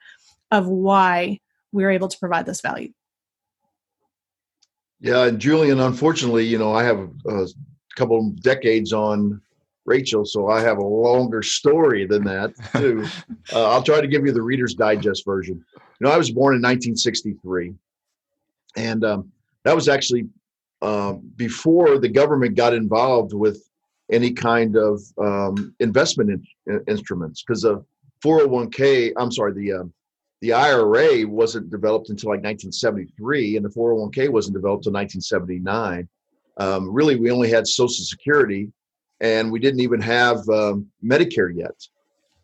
of 0.52 0.68
why 0.68 1.40
we're 1.72 1.90
able 1.90 2.08
to 2.08 2.20
provide 2.20 2.46
this 2.46 2.62
value. 2.62 2.92
Yeah, 5.02 5.26
and 5.26 5.40
Julian, 5.40 5.80
unfortunately, 5.80 6.46
you 6.46 6.58
know, 6.58 6.74
I 6.74 6.84
have 6.84 7.10
a 7.28 7.48
couple 7.96 8.32
decades 8.42 8.92
on 8.92 9.42
Rachel, 9.86 10.26
so 10.26 10.50
I 10.50 10.62
have 10.62 10.78
a 10.78 10.84
longer 10.84 11.42
story 11.42 12.06
than 12.06 12.24
that 12.26 12.54
too. 12.76 13.06
uh, 13.54 13.70
I'll 13.70 13.84
try 13.84 14.02
to 14.02 14.08
give 14.08 14.26
you 14.26 14.32
the 14.32 14.42
Reader's 14.42 14.76
Digest 14.76 15.26
version. 15.26 15.64
You 15.76 16.08
know, 16.08 16.12
I 16.12 16.18
was 16.18 16.32
born 16.32 16.54
in 16.54 16.62
1963, 16.62 17.74
and 18.76 19.04
um, 19.06 19.32
that 19.64 19.76
was 19.76 19.88
actually 19.88 20.28
uh, 20.82 21.14
before 21.36 21.98
the 21.98 22.10
government 22.10 22.56
got 22.56 22.74
involved 22.74 23.34
with 23.34 23.70
any 24.12 24.32
kind 24.32 24.76
of 24.76 25.02
um, 25.18 25.74
investment 25.80 26.46
in, 26.68 26.84
instruments 26.88 27.44
because 27.44 27.62
the 27.62 27.84
401k, 28.24 29.14
I'm 29.18 29.32
sorry, 29.32 29.54
the 29.54 29.74
um, 29.74 29.94
the 30.42 30.54
IRA 30.54 31.28
wasn't 31.28 31.70
developed 31.70 32.10
until 32.10 32.30
like 32.30 32.44
1973, 32.44 33.58
and 33.58 33.66
the 33.66 33.70
401k 33.70 34.30
wasn't 34.30 34.56
developed 34.56 34.86
until 34.86 35.00
1979. 35.00 36.08
Um, 36.58 36.92
really, 36.92 37.16
we 37.16 37.32
only 37.32 37.50
had 37.50 37.68
Social 37.68 38.06
Security, 38.06 38.72
and 39.20 39.52
we 39.52 39.60
didn't 39.60 39.82
even 39.82 40.02
have 40.02 40.38
um, 40.50 40.88
Medicare 41.04 41.56
yet. 41.56 41.76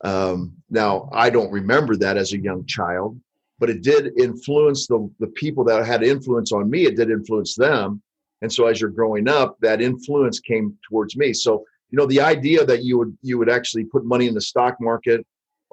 Um, 0.04 0.54
now, 0.70 1.10
I 1.14 1.30
don't 1.30 1.52
remember 1.52 1.96
that 1.98 2.18
as 2.18 2.34
a 2.34 2.40
young 2.40 2.66
child, 2.66 3.20
but 3.60 3.70
it 3.70 3.82
did 3.82 4.20
influence 4.20 4.88
the, 4.88 5.10
the 5.20 5.28
people 5.28 5.64
that 5.66 5.86
had 5.86 6.04
influence 6.04 6.52
on 6.52 6.70
me. 6.70 6.86
It 6.86 6.98
did 6.98 7.10
influence 7.10 7.56
them. 7.56 8.02
And 8.42 8.52
so, 8.52 8.68
as 8.68 8.82
you're 8.82 8.90
growing 8.90 9.30
up, 9.30 9.58
that 9.62 9.82
influence 9.82 10.40
came 10.40 10.78
towards 10.90 11.16
me. 11.16 11.34
So, 11.34 11.64
you 11.92 11.98
know 11.98 12.08
the 12.08 12.20
idea 12.22 12.66
that 12.66 12.84
you 12.84 12.98
would 12.98 13.18
you 13.22 13.38
would 13.38 13.50
actually 13.50 13.86
put 13.86 14.04
money 14.04 14.28
in 14.28 14.34
the 14.34 14.42
stock 14.42 14.76
market 14.82 15.26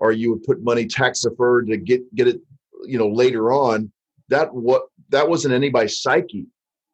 or 0.03 0.11
you 0.11 0.33
would 0.33 0.43
put 0.43 0.61
money 0.61 0.85
tax 0.85 1.23
deferred 1.23 1.69
to 1.69 1.77
get 1.77 2.03
get 2.17 2.27
it 2.27 2.41
you 2.85 2.99
know 2.99 3.09
later 3.09 3.53
on 3.53 3.91
that 4.29 4.53
what 4.53 4.83
that 5.11 5.29
wasn't 5.29 5.55
anybody's 5.55 6.01
psyche. 6.01 6.47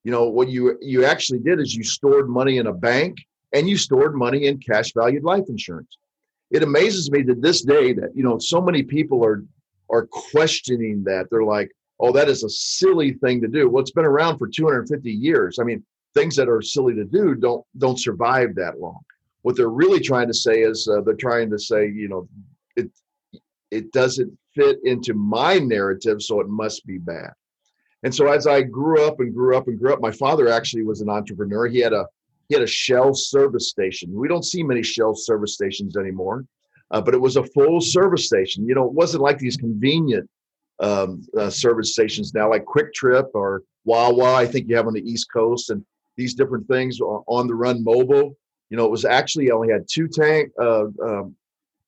You 0.05 0.13
know 0.13 0.29
what 0.29 0.49
you 0.49 0.77
you 0.83 1.05
actually 1.07 1.39
did 1.39 1.59
is 1.59 1.75
you 1.75 1.83
stored 1.83 2.29
money 2.29 2.59
in 2.59 2.67
a 2.67 2.73
bank 2.73 3.17
and 3.55 3.69
you 3.69 3.79
stored 3.79 4.15
money 4.15 4.47
in 4.47 4.59
cash 4.59 4.93
valued 4.93 5.25
life 5.25 5.45
insurance. 5.49 5.97
It 6.51 6.63
amazes 6.63 7.11
me 7.11 7.23
that 7.23 7.41
this 7.41 7.63
day 7.63 7.95
that 7.95 8.11
you 8.15 8.23
know 8.23 8.39
so 8.39 8.61
many 8.61 8.83
people 8.83 9.25
are 9.25 9.43
are 9.91 10.07
questioning 10.07 11.03
that. 11.05 11.29
They're 11.31 11.45
like 11.45 11.71
oh 12.01 12.13
that 12.13 12.29
is 12.29 12.45
a 12.45 12.51
silly 12.51 13.13
thing 13.15 13.41
to 13.41 13.49
do. 13.49 13.71
Well 13.71 13.83
it's 13.83 13.99
been 13.99 14.05
around 14.05 14.39
for 14.39 14.49
250 14.49 15.11
years. 15.11 15.59
I 15.59 15.65
mean 15.65 15.83
things 16.15 16.37
that 16.37 16.49
are 16.49 16.61
silly 16.61 16.95
to 16.95 17.05
do 17.05 17.35
don't 17.35 17.65
don't 17.79 18.01
survive 18.01 18.55
that 18.57 18.81
long. 18.81 19.01
What 19.43 19.57
they're 19.57 19.69
really 19.69 20.01
trying 20.01 20.27
to 20.29 20.35
say 20.35 20.61
is 20.61 20.89
uh, 20.89 21.01
they're 21.03 21.15
trying 21.15 21.51
to 21.51 21.59
say 21.59 21.89
you 21.89 22.09
know 22.09 22.29
it 22.79 22.91
it 23.71 23.93
doesn't 23.93 24.33
fit 24.55 24.79
into 24.85 25.15
my 25.15 25.59
narrative 25.59 26.23
so 26.23 26.41
it 26.41 26.49
must 26.49 26.87
be 26.87 26.99
bad. 26.99 27.33
And 28.05 28.15
so 28.15 28.29
as 28.29 28.47
i 28.47 28.63
grew 28.63 29.05
up 29.07 29.21
and 29.21 29.35
grew 29.35 29.57
up 29.57 29.69
and 29.69 29.79
grew 29.79 29.93
up 29.93 30.01
my 30.01 30.13
father 30.13 30.49
actually 30.49 30.85
was 30.85 31.01
an 31.01 31.11
entrepreneur. 31.11 31.67
He 31.67 31.81
had 31.81 31.93
a 31.93 32.07
he 32.49 32.55
had 32.55 32.63
a 32.63 32.75
shell 32.85 33.13
service 33.15 33.69
station. 33.69 34.15
We 34.15 34.29
don't 34.29 34.45
see 34.45 34.63
many 34.63 34.83
shell 34.83 35.15
service 35.15 35.55
stations 35.55 35.97
anymore 35.97 36.45
uh, 36.91 37.01
but 37.01 37.15
it 37.15 37.21
was 37.21 37.37
a 37.37 37.45
full 37.45 37.81
service 37.81 38.27
station. 38.27 38.67
You 38.67 38.75
know 38.75 38.87
it 38.87 38.93
wasn't 38.93 39.23
like 39.23 39.39
these 39.39 39.57
convenient 39.57 40.29
um, 40.81 41.23
uh, 41.37 41.51
service 41.51 41.93
stations 41.93 42.33
now 42.35 42.51
like 42.51 42.65
QuikTrip 42.65 43.31
or 43.35 43.63
wawa. 43.85 44.35
I 44.35 44.47
think 44.47 44.69
you 44.69 44.77
have 44.77 44.87
on 44.87 44.95
the 44.95 45.09
east 45.11 45.29
coast 45.33 45.71
and 45.71 45.85
these 46.17 46.35
different 46.35 46.67
things 46.69 47.01
on 47.01 47.47
the 47.47 47.55
run 47.55 47.83
mobile. 47.85 48.37
You 48.71 48.77
know, 48.77 48.85
it 48.85 48.91
was 48.91 49.05
actually 49.05 49.51
only 49.51 49.73
had 49.73 49.87
two 49.91 50.09
tank 50.09 50.51
uh, 50.61 50.87
um, 51.03 51.35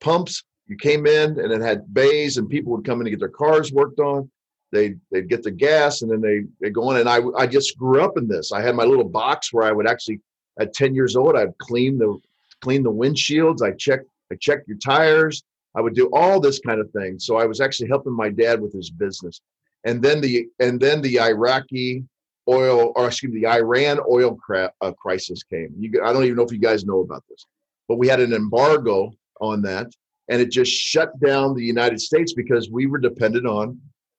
pumps. 0.00 0.42
You 0.70 0.76
came 0.76 1.04
in 1.04 1.40
and 1.40 1.52
it 1.52 1.60
had 1.60 1.92
bays, 1.92 2.36
and 2.36 2.48
people 2.48 2.70
would 2.72 2.84
come 2.84 3.00
in 3.00 3.04
to 3.04 3.10
get 3.10 3.18
their 3.18 3.28
cars 3.28 3.72
worked 3.72 3.98
on. 3.98 4.30
They 4.70 4.94
they'd 5.10 5.28
get 5.28 5.42
the 5.42 5.50
gas, 5.50 6.02
and 6.02 6.10
then 6.10 6.20
they 6.20 6.44
they 6.60 6.70
go 6.70 6.92
in. 6.92 6.98
And 6.98 7.08
I 7.08 7.20
I 7.36 7.48
just 7.48 7.76
grew 7.76 8.02
up 8.02 8.16
in 8.16 8.28
this. 8.28 8.52
I 8.52 8.62
had 8.62 8.76
my 8.76 8.84
little 8.84 9.08
box 9.08 9.52
where 9.52 9.66
I 9.66 9.72
would 9.72 9.88
actually 9.88 10.20
at 10.60 10.72
10 10.72 10.94
years 10.94 11.16
old 11.16 11.36
I'd 11.36 11.58
clean 11.58 11.98
the 11.98 12.16
clean 12.60 12.84
the 12.84 12.92
windshields. 12.92 13.62
I 13.62 13.72
check 13.72 14.00
I 14.30 14.36
check 14.36 14.60
your 14.68 14.78
tires. 14.78 15.42
I 15.74 15.80
would 15.80 15.96
do 15.96 16.08
all 16.12 16.38
this 16.38 16.60
kind 16.60 16.80
of 16.80 16.88
thing. 16.92 17.18
So 17.18 17.36
I 17.36 17.46
was 17.46 17.60
actually 17.60 17.88
helping 17.88 18.12
my 18.12 18.30
dad 18.30 18.60
with 18.60 18.72
his 18.72 18.90
business. 18.90 19.40
And 19.82 20.00
then 20.00 20.20
the 20.20 20.46
and 20.60 20.78
then 20.78 21.02
the 21.02 21.20
Iraqi 21.20 22.04
oil, 22.48 22.92
or 22.94 23.08
excuse 23.08 23.32
me, 23.32 23.40
the 23.40 23.48
Iran 23.48 23.98
oil 24.08 24.36
cra- 24.36 24.72
uh, 24.80 24.92
crisis 24.92 25.42
came. 25.42 25.74
You, 25.78 26.02
I 26.04 26.12
don't 26.12 26.24
even 26.24 26.36
know 26.36 26.44
if 26.44 26.52
you 26.52 26.58
guys 26.58 26.84
know 26.84 27.00
about 27.00 27.24
this, 27.28 27.44
but 27.88 27.98
we 27.98 28.06
had 28.06 28.20
an 28.20 28.32
embargo 28.32 29.12
on 29.40 29.62
that, 29.62 29.88
and 30.30 30.40
it 30.40 30.50
just 30.50 30.70
shut 30.70 31.18
down 31.20 31.54
the 31.54 31.64
United 31.64 32.00
States 32.00 32.32
because 32.32 32.70
we 32.70 32.86
were 32.86 32.98
dependent 32.98 33.46
on 33.46 33.78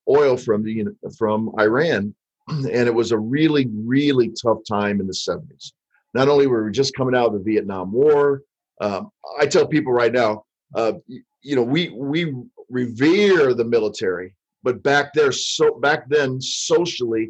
oil 0.10 0.36
from 0.36 0.62
the 0.62 0.86
from 1.18 1.52
Iran, 1.58 2.14
and 2.48 2.68
it 2.68 2.94
was 2.94 3.12
a 3.12 3.18
really 3.18 3.68
really 3.74 4.32
tough 4.42 4.60
time 4.68 5.00
in 5.00 5.08
the 5.08 5.14
70s. 5.14 5.72
Not 6.14 6.28
only 6.28 6.46
were 6.46 6.66
we 6.66 6.72
just 6.72 6.96
coming 6.96 7.16
out 7.16 7.28
of 7.28 7.34
the 7.34 7.52
Vietnam 7.52 7.94
War, 7.94 8.42
um, 8.82 9.10
I 9.40 9.46
tell 9.46 9.66
people 9.66 9.94
right 9.94 10.12
now, 10.12 10.44
uh, 10.76 10.94
you, 11.08 11.24
you 11.42 11.56
know, 11.56 11.64
we 11.64 11.90
we 11.90 12.36
revere 12.70 13.54
the 13.54 13.66
military, 13.66 14.36
but 14.64 14.84
back 14.84 15.14
there, 15.14 15.32
so 15.32 15.80
back 15.80 16.10
then, 16.10 16.42
socially, 16.42 17.30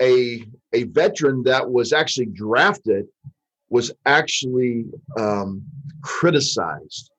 a 0.00 0.44
a 0.72 0.84
veteran 0.84 1.42
that 1.42 1.68
was 1.68 1.92
actually 1.92 2.26
drafted 2.26 3.06
was 3.68 3.90
actually 4.06 4.84
um, 5.18 5.60
criticized 6.02 7.10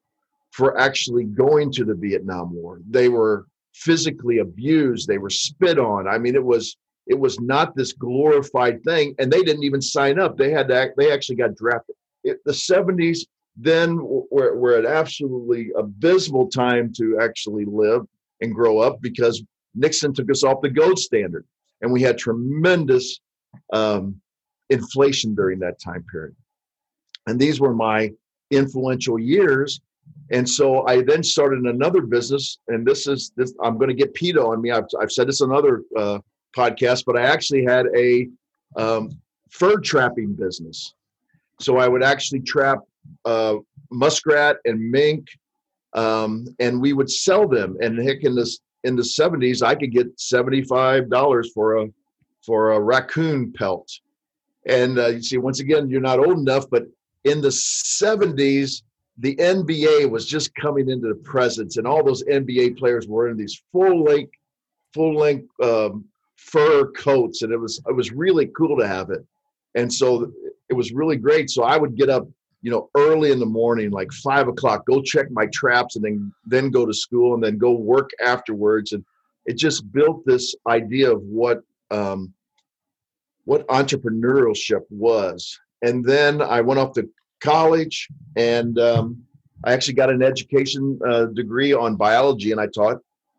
for 0.55 0.79
actually 0.79 1.25
going 1.25 1.69
to 1.69 1.83
the 1.83 1.93
Vietnam 1.93 2.55
War. 2.55 2.79
They 2.89 3.09
were 3.09 3.45
physically 3.73 4.37
abused. 4.37 5.05
They 5.05 5.17
were 5.17 5.29
spit 5.29 5.77
on. 5.77 6.07
I 6.07 6.17
mean, 6.17 6.33
it 6.33 6.43
was 6.43 6.77
it 7.07 7.19
was 7.19 7.39
not 7.41 7.75
this 7.75 7.91
glorified 7.91 8.81
thing, 8.83 9.15
and 9.19 9.31
they 9.31 9.43
didn't 9.43 9.63
even 9.63 9.81
sign 9.81 10.17
up. 10.17 10.37
They 10.37 10.51
had 10.51 10.69
to. 10.69 10.91
They 10.95 11.11
actually 11.11 11.35
got 11.35 11.55
drafted. 11.55 11.95
It, 12.23 12.37
the 12.45 12.53
'70s 12.53 13.19
then 13.57 13.97
were, 14.31 14.55
were 14.55 14.79
an 14.79 14.85
absolutely 14.85 15.71
abysmal 15.77 16.49
time 16.49 16.91
to 16.93 17.19
actually 17.21 17.65
live 17.65 18.05
and 18.41 18.55
grow 18.55 18.79
up 18.79 19.01
because 19.01 19.43
Nixon 19.75 20.13
took 20.13 20.31
us 20.31 20.43
off 20.43 20.61
the 20.61 20.69
gold 20.69 20.99
standard 20.99 21.45
and 21.81 21.91
we 21.91 22.01
had 22.01 22.17
tremendous 22.17 23.19
um, 23.73 24.19
inflation 24.69 25.35
during 25.35 25.59
that 25.59 25.79
time 25.79 26.03
period. 26.11 26.35
And 27.27 27.39
these 27.39 27.59
were 27.59 27.73
my 27.73 28.11
influential 28.51 29.17
years. 29.17 29.81
And 30.31 30.49
so 30.49 30.87
I 30.87 31.03
then 31.03 31.23
started 31.23 31.65
another 31.65 32.01
business, 32.01 32.59
and 32.67 32.85
this 32.85 33.07
is 33.07 33.31
this. 33.35 33.53
I'm 33.63 33.77
going 33.77 33.89
to 33.89 33.95
get 33.95 34.13
PETA 34.13 34.41
on 34.41 34.61
me. 34.61 34.71
I've, 34.71 34.85
I've 34.99 35.11
said 35.11 35.27
this 35.27 35.41
in 35.41 35.51
other 35.51 35.83
uh, 35.95 36.19
but 36.55 37.17
I 37.17 37.21
actually 37.21 37.65
had 37.65 37.87
a 37.95 38.29
um, 38.77 39.09
fur 39.51 39.77
trapping 39.77 40.33
business. 40.33 40.93
So 41.59 41.77
I 41.77 41.87
would 41.87 42.03
actually 42.03 42.39
trap 42.41 42.79
uh, 43.25 43.55
muskrat 43.91 44.57
and 44.65 44.89
mink, 44.89 45.27
um, 45.93 46.47
and 46.59 46.81
we 46.81 46.93
would 46.93 47.11
sell 47.11 47.47
them. 47.47 47.77
And 47.81 47.99
heck, 47.99 48.23
in 48.23 48.35
this 48.35 48.59
in 48.83 48.95
the 48.95 49.01
70s, 49.01 49.63
I 49.63 49.75
could 49.75 49.91
get 49.91 50.15
$75 50.17 51.47
for 51.53 51.77
a 51.77 51.87
for 52.45 52.73
a 52.73 52.79
raccoon 52.79 53.51
pelt. 53.51 53.89
And 54.67 54.97
uh, 54.97 55.07
you 55.07 55.21
see, 55.21 55.37
once 55.37 55.59
again, 55.59 55.89
you're 55.89 56.01
not 56.01 56.19
old 56.19 56.37
enough, 56.37 56.65
but 56.69 56.83
in 57.23 57.41
the 57.41 57.49
70s, 57.49 58.83
the 59.17 59.35
NBA 59.35 60.09
was 60.09 60.25
just 60.25 60.53
coming 60.55 60.89
into 60.89 61.07
the 61.07 61.15
presence, 61.15 61.77
and 61.77 61.87
all 61.87 62.03
those 62.03 62.23
NBA 62.23 62.77
players 62.77 63.07
were 63.07 63.29
in 63.29 63.37
these 63.37 63.61
full 63.71 64.03
length, 64.03 64.33
full 64.93 65.15
length 65.15 65.49
um, 65.63 66.05
fur 66.35 66.91
coats, 66.91 67.41
and 67.41 67.53
it 67.53 67.57
was 67.57 67.81
it 67.87 67.95
was 67.95 68.11
really 68.11 68.47
cool 68.47 68.77
to 68.77 68.87
have 68.87 69.09
it. 69.09 69.25
And 69.75 69.91
so 69.91 70.31
it 70.69 70.73
was 70.73 70.91
really 70.91 71.17
great. 71.17 71.49
So 71.49 71.63
I 71.63 71.77
would 71.77 71.95
get 71.95 72.09
up 72.09 72.27
you 72.65 72.71
know, 72.71 72.89
early 72.97 73.31
in 73.31 73.37
the 73.37 73.45
morning, 73.45 73.91
like 73.91 74.11
five 74.11 74.47
o'clock, 74.47 74.87
go 74.87 74.99
check 74.99 75.29
my 75.29 75.45
traps 75.53 75.97
and 75.97 76.03
then 76.03 76.33
then 76.47 76.71
go 76.71 76.83
to 76.83 76.95
school 76.95 77.35
and 77.35 77.43
then 77.43 77.59
go 77.59 77.69
work 77.69 78.09
afterwards. 78.25 78.91
And 78.91 79.05
it 79.45 79.55
just 79.55 79.91
built 79.91 80.25
this 80.25 80.55
idea 80.67 81.13
of 81.13 81.21
what 81.21 81.61
um, 81.91 82.33
what 83.43 83.67
entrepreneurship 83.67 84.81
was. 84.89 85.59
And 85.83 86.03
then 86.03 86.41
I 86.41 86.61
went 86.61 86.79
off 86.79 86.93
to 86.93 87.07
college 87.45 88.07
and 88.35 88.77
um, 88.79 89.23
I 89.63 89.73
actually 89.73 89.93
got 89.93 90.09
an 90.09 90.21
education 90.21 90.99
uh, 91.07 91.25
degree 91.25 91.73
on 91.73 91.95
biology 91.95 92.51
and 92.51 92.59
I 92.59 92.67
taught 92.67 92.97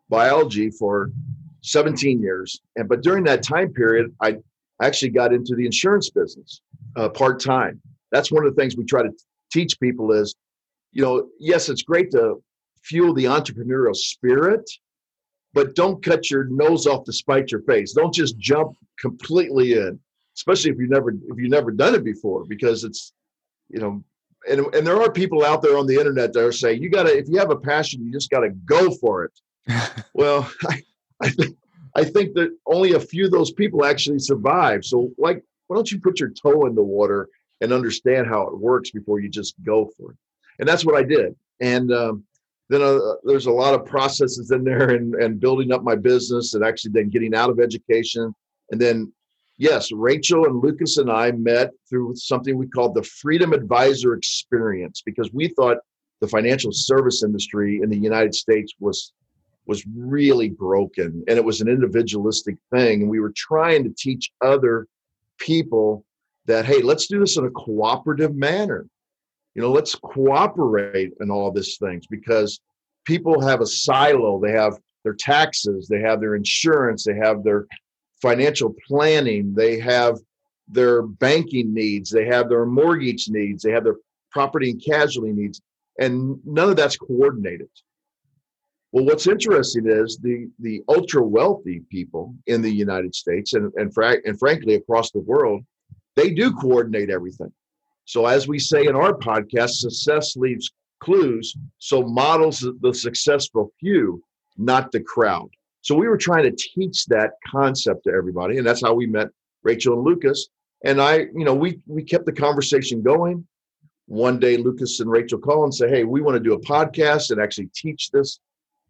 biology 0.09 0.69
for 0.71 1.11
17 1.61 2.21
years. 2.21 2.61
And 2.75 2.87
but 2.87 3.01
during 3.01 3.23
that 3.25 3.43
time 3.43 3.73
period, 3.73 4.15
I 4.21 4.37
actually 4.81 5.09
got 5.09 5.33
into 5.33 5.55
the 5.55 5.65
insurance 5.65 6.09
business 6.09 6.61
uh, 6.95 7.09
part 7.09 7.39
time 7.39 7.81
that's 8.11 8.31
one 8.31 8.45
of 8.45 8.55
the 8.55 8.61
things 8.61 8.75
we 8.75 8.85
try 8.85 9.03
to 9.03 9.11
teach 9.51 9.79
people 9.79 10.11
is 10.11 10.35
you 10.91 11.03
know 11.03 11.27
yes 11.39 11.69
it's 11.69 11.81
great 11.81 12.11
to 12.11 12.41
fuel 12.83 13.13
the 13.13 13.25
entrepreneurial 13.25 13.95
spirit 13.95 14.69
but 15.53 15.75
don't 15.75 16.03
cut 16.03 16.29
your 16.29 16.45
nose 16.45 16.87
off 16.87 17.03
to 17.05 17.13
spite 17.13 17.51
your 17.51 17.61
face 17.61 17.93
don't 17.93 18.13
just 18.13 18.37
jump 18.37 18.75
completely 18.99 19.73
in 19.73 19.99
especially 20.35 20.71
if 20.71 20.77
you 20.77 20.87
never 20.87 21.11
if 21.11 21.37
you've 21.37 21.49
never 21.49 21.71
done 21.71 21.95
it 21.95 22.03
before 22.03 22.45
because 22.45 22.83
it's 22.83 23.13
you 23.69 23.79
know 23.79 24.03
and, 24.49 24.61
and 24.73 24.87
there 24.87 25.01
are 25.01 25.11
people 25.11 25.43
out 25.43 25.61
there 25.61 25.77
on 25.77 25.87
the 25.87 25.97
internet 25.97 26.33
that 26.33 26.43
are 26.43 26.51
saying 26.51 26.81
you 26.81 26.89
gotta 26.89 27.15
if 27.15 27.27
you 27.27 27.37
have 27.37 27.51
a 27.51 27.55
passion 27.55 28.05
you 28.05 28.11
just 28.11 28.29
gotta 28.29 28.49
go 28.65 28.91
for 28.91 29.25
it 29.25 29.39
well 30.13 30.49
I, 30.67 30.81
I, 31.21 31.29
think, 31.29 31.57
I 31.95 32.03
think 32.03 32.35
that 32.35 32.55
only 32.65 32.93
a 32.93 32.99
few 32.99 33.25
of 33.25 33.31
those 33.31 33.51
people 33.51 33.85
actually 33.85 34.19
survive 34.19 34.85
so 34.85 35.11
like 35.17 35.43
why 35.67 35.75
don't 35.75 35.91
you 35.91 35.99
put 35.99 36.19
your 36.19 36.29
toe 36.29 36.65
in 36.65 36.75
the 36.75 36.83
water 36.83 37.29
and 37.61 37.73
understand 37.73 38.27
how 38.27 38.47
it 38.47 38.57
works 38.57 38.91
before 38.91 39.19
you 39.19 39.29
just 39.29 39.55
go 39.63 39.89
for 39.97 40.11
it. 40.11 40.17
And 40.59 40.67
that's 40.67 40.85
what 40.85 40.95
I 40.95 41.03
did. 41.03 41.35
And 41.59 41.91
um, 41.91 42.23
then 42.69 42.81
uh, 42.81 42.99
there's 43.23 43.45
a 43.45 43.51
lot 43.51 43.73
of 43.73 43.85
processes 43.85 44.51
in 44.51 44.63
there 44.63 44.91
and, 44.91 45.15
and 45.15 45.39
building 45.39 45.71
up 45.71 45.83
my 45.83 45.95
business 45.95 46.53
and 46.53 46.63
actually 46.63 46.91
then 46.91 47.09
getting 47.09 47.35
out 47.35 47.49
of 47.49 47.59
education. 47.59 48.33
And 48.71 48.79
then, 48.81 49.11
yes, 49.57 49.91
Rachel 49.91 50.45
and 50.45 50.61
Lucas 50.61 50.97
and 50.97 51.11
I 51.11 51.31
met 51.31 51.71
through 51.89 52.15
something 52.15 52.57
we 52.57 52.67
called 52.67 52.95
the 52.95 53.03
Freedom 53.03 53.53
Advisor 53.53 54.13
Experience 54.13 55.01
because 55.05 55.31
we 55.33 55.49
thought 55.49 55.77
the 56.21 56.27
financial 56.27 56.71
service 56.71 57.23
industry 57.23 57.81
in 57.83 57.89
the 57.89 57.97
United 57.97 58.33
States 58.33 58.73
was 58.79 59.13
was 59.65 59.85
really 59.97 60.47
broken 60.47 61.23
and 61.27 61.37
it 61.37 61.43
was 61.43 61.59
an 61.59 61.67
individualistic 61.67 62.55
thing 62.73 63.01
and 63.01 63.09
we 63.09 63.19
were 63.19 63.33
trying 63.35 63.83
to 63.83 63.93
teach 63.97 64.31
other 64.41 64.87
people 65.39 66.05
that 66.45 66.65
hey 66.65 66.81
let's 66.81 67.07
do 67.07 67.19
this 67.19 67.37
in 67.37 67.45
a 67.45 67.51
cooperative 67.51 68.33
manner. 68.33 68.87
You 69.55 69.61
know 69.61 69.71
let's 69.71 69.95
cooperate 69.95 71.11
in 71.19 71.29
all 71.29 71.51
these 71.51 71.77
things 71.77 72.05
because 72.07 72.59
people 73.05 73.41
have 73.41 73.61
a 73.61 73.65
silo. 73.65 74.39
They 74.39 74.51
have 74.51 74.77
their 75.03 75.13
taxes 75.13 75.87
they 75.87 76.01
have 76.01 76.19
their 76.19 76.35
insurance 76.35 77.05
they 77.05 77.15
have 77.15 77.43
their 77.43 77.65
financial 78.21 78.73
planning 78.87 79.53
they 79.53 79.79
have 79.79 80.17
their 80.67 81.03
banking 81.03 81.73
needs 81.73 82.09
they 82.09 82.25
have 82.25 82.49
their 82.49 82.65
mortgage 82.65 83.29
needs 83.29 83.63
they 83.63 83.71
have 83.71 83.83
their 83.83 83.97
property 84.31 84.71
and 84.71 84.83
casualty 84.83 85.33
needs, 85.33 85.61
and 85.99 86.39
none 86.45 86.69
of 86.69 86.75
that's 86.75 86.97
coordinated. 86.97 87.69
Well, 88.91 89.05
what's 89.05 89.27
interesting 89.27 89.87
is 89.87 90.17
the 90.21 90.49
the 90.59 90.83
ultra 90.87 91.23
wealthy 91.23 91.81
people 91.89 92.35
in 92.45 92.61
the 92.61 92.71
United 92.71 93.13
States 93.15 93.53
and 93.53 93.71
and, 93.75 93.93
fra- 93.93 94.21
and 94.25 94.37
frankly 94.39 94.75
across 94.75 95.11
the 95.11 95.19
world, 95.19 95.63
they 96.15 96.29
do 96.33 96.51
coordinate 96.53 97.09
everything. 97.09 97.51
So 98.05 98.25
as 98.25 98.47
we 98.47 98.59
say 98.59 98.85
in 98.85 98.95
our 98.95 99.13
podcast, 99.13 99.71
success 99.71 100.35
leaves 100.37 100.71
clues. 100.99 101.55
So 101.79 102.03
models 102.03 102.65
the 102.81 102.93
successful 102.93 103.71
few, 103.79 104.23
not 104.57 104.91
the 104.91 105.01
crowd. 105.01 105.49
So 105.87 105.95
we 105.95 106.09
were 106.09 106.17
trying 106.17 106.43
to 106.43 106.51
teach 106.51 107.05
that 107.05 107.35
concept 107.49 108.03
to 108.03 108.11
everybody, 108.11 108.57
and 108.57 108.67
that's 108.67 108.81
how 108.81 108.93
we 108.93 109.07
met 109.07 109.29
Rachel 109.63 109.93
and 109.93 110.03
Lucas. 110.03 110.49
And 110.83 111.01
I, 111.01 111.27
you 111.33 111.45
know, 111.45 111.55
we 111.55 111.79
we 111.87 112.03
kept 112.03 112.25
the 112.25 112.33
conversation 112.33 113.01
going. 113.01 113.47
One 114.07 114.37
day, 114.37 114.57
Lucas 114.57 114.99
and 114.99 115.09
Rachel 115.09 115.39
call 115.39 115.63
and 115.63 115.73
say, 115.73 115.87
"Hey, 115.87 116.03
we 116.03 116.19
want 116.19 116.35
to 116.35 116.43
do 116.43 116.55
a 116.55 116.59
podcast 116.59 117.31
and 117.31 117.39
actually 117.39 117.69
teach 117.73 118.11
this 118.11 118.41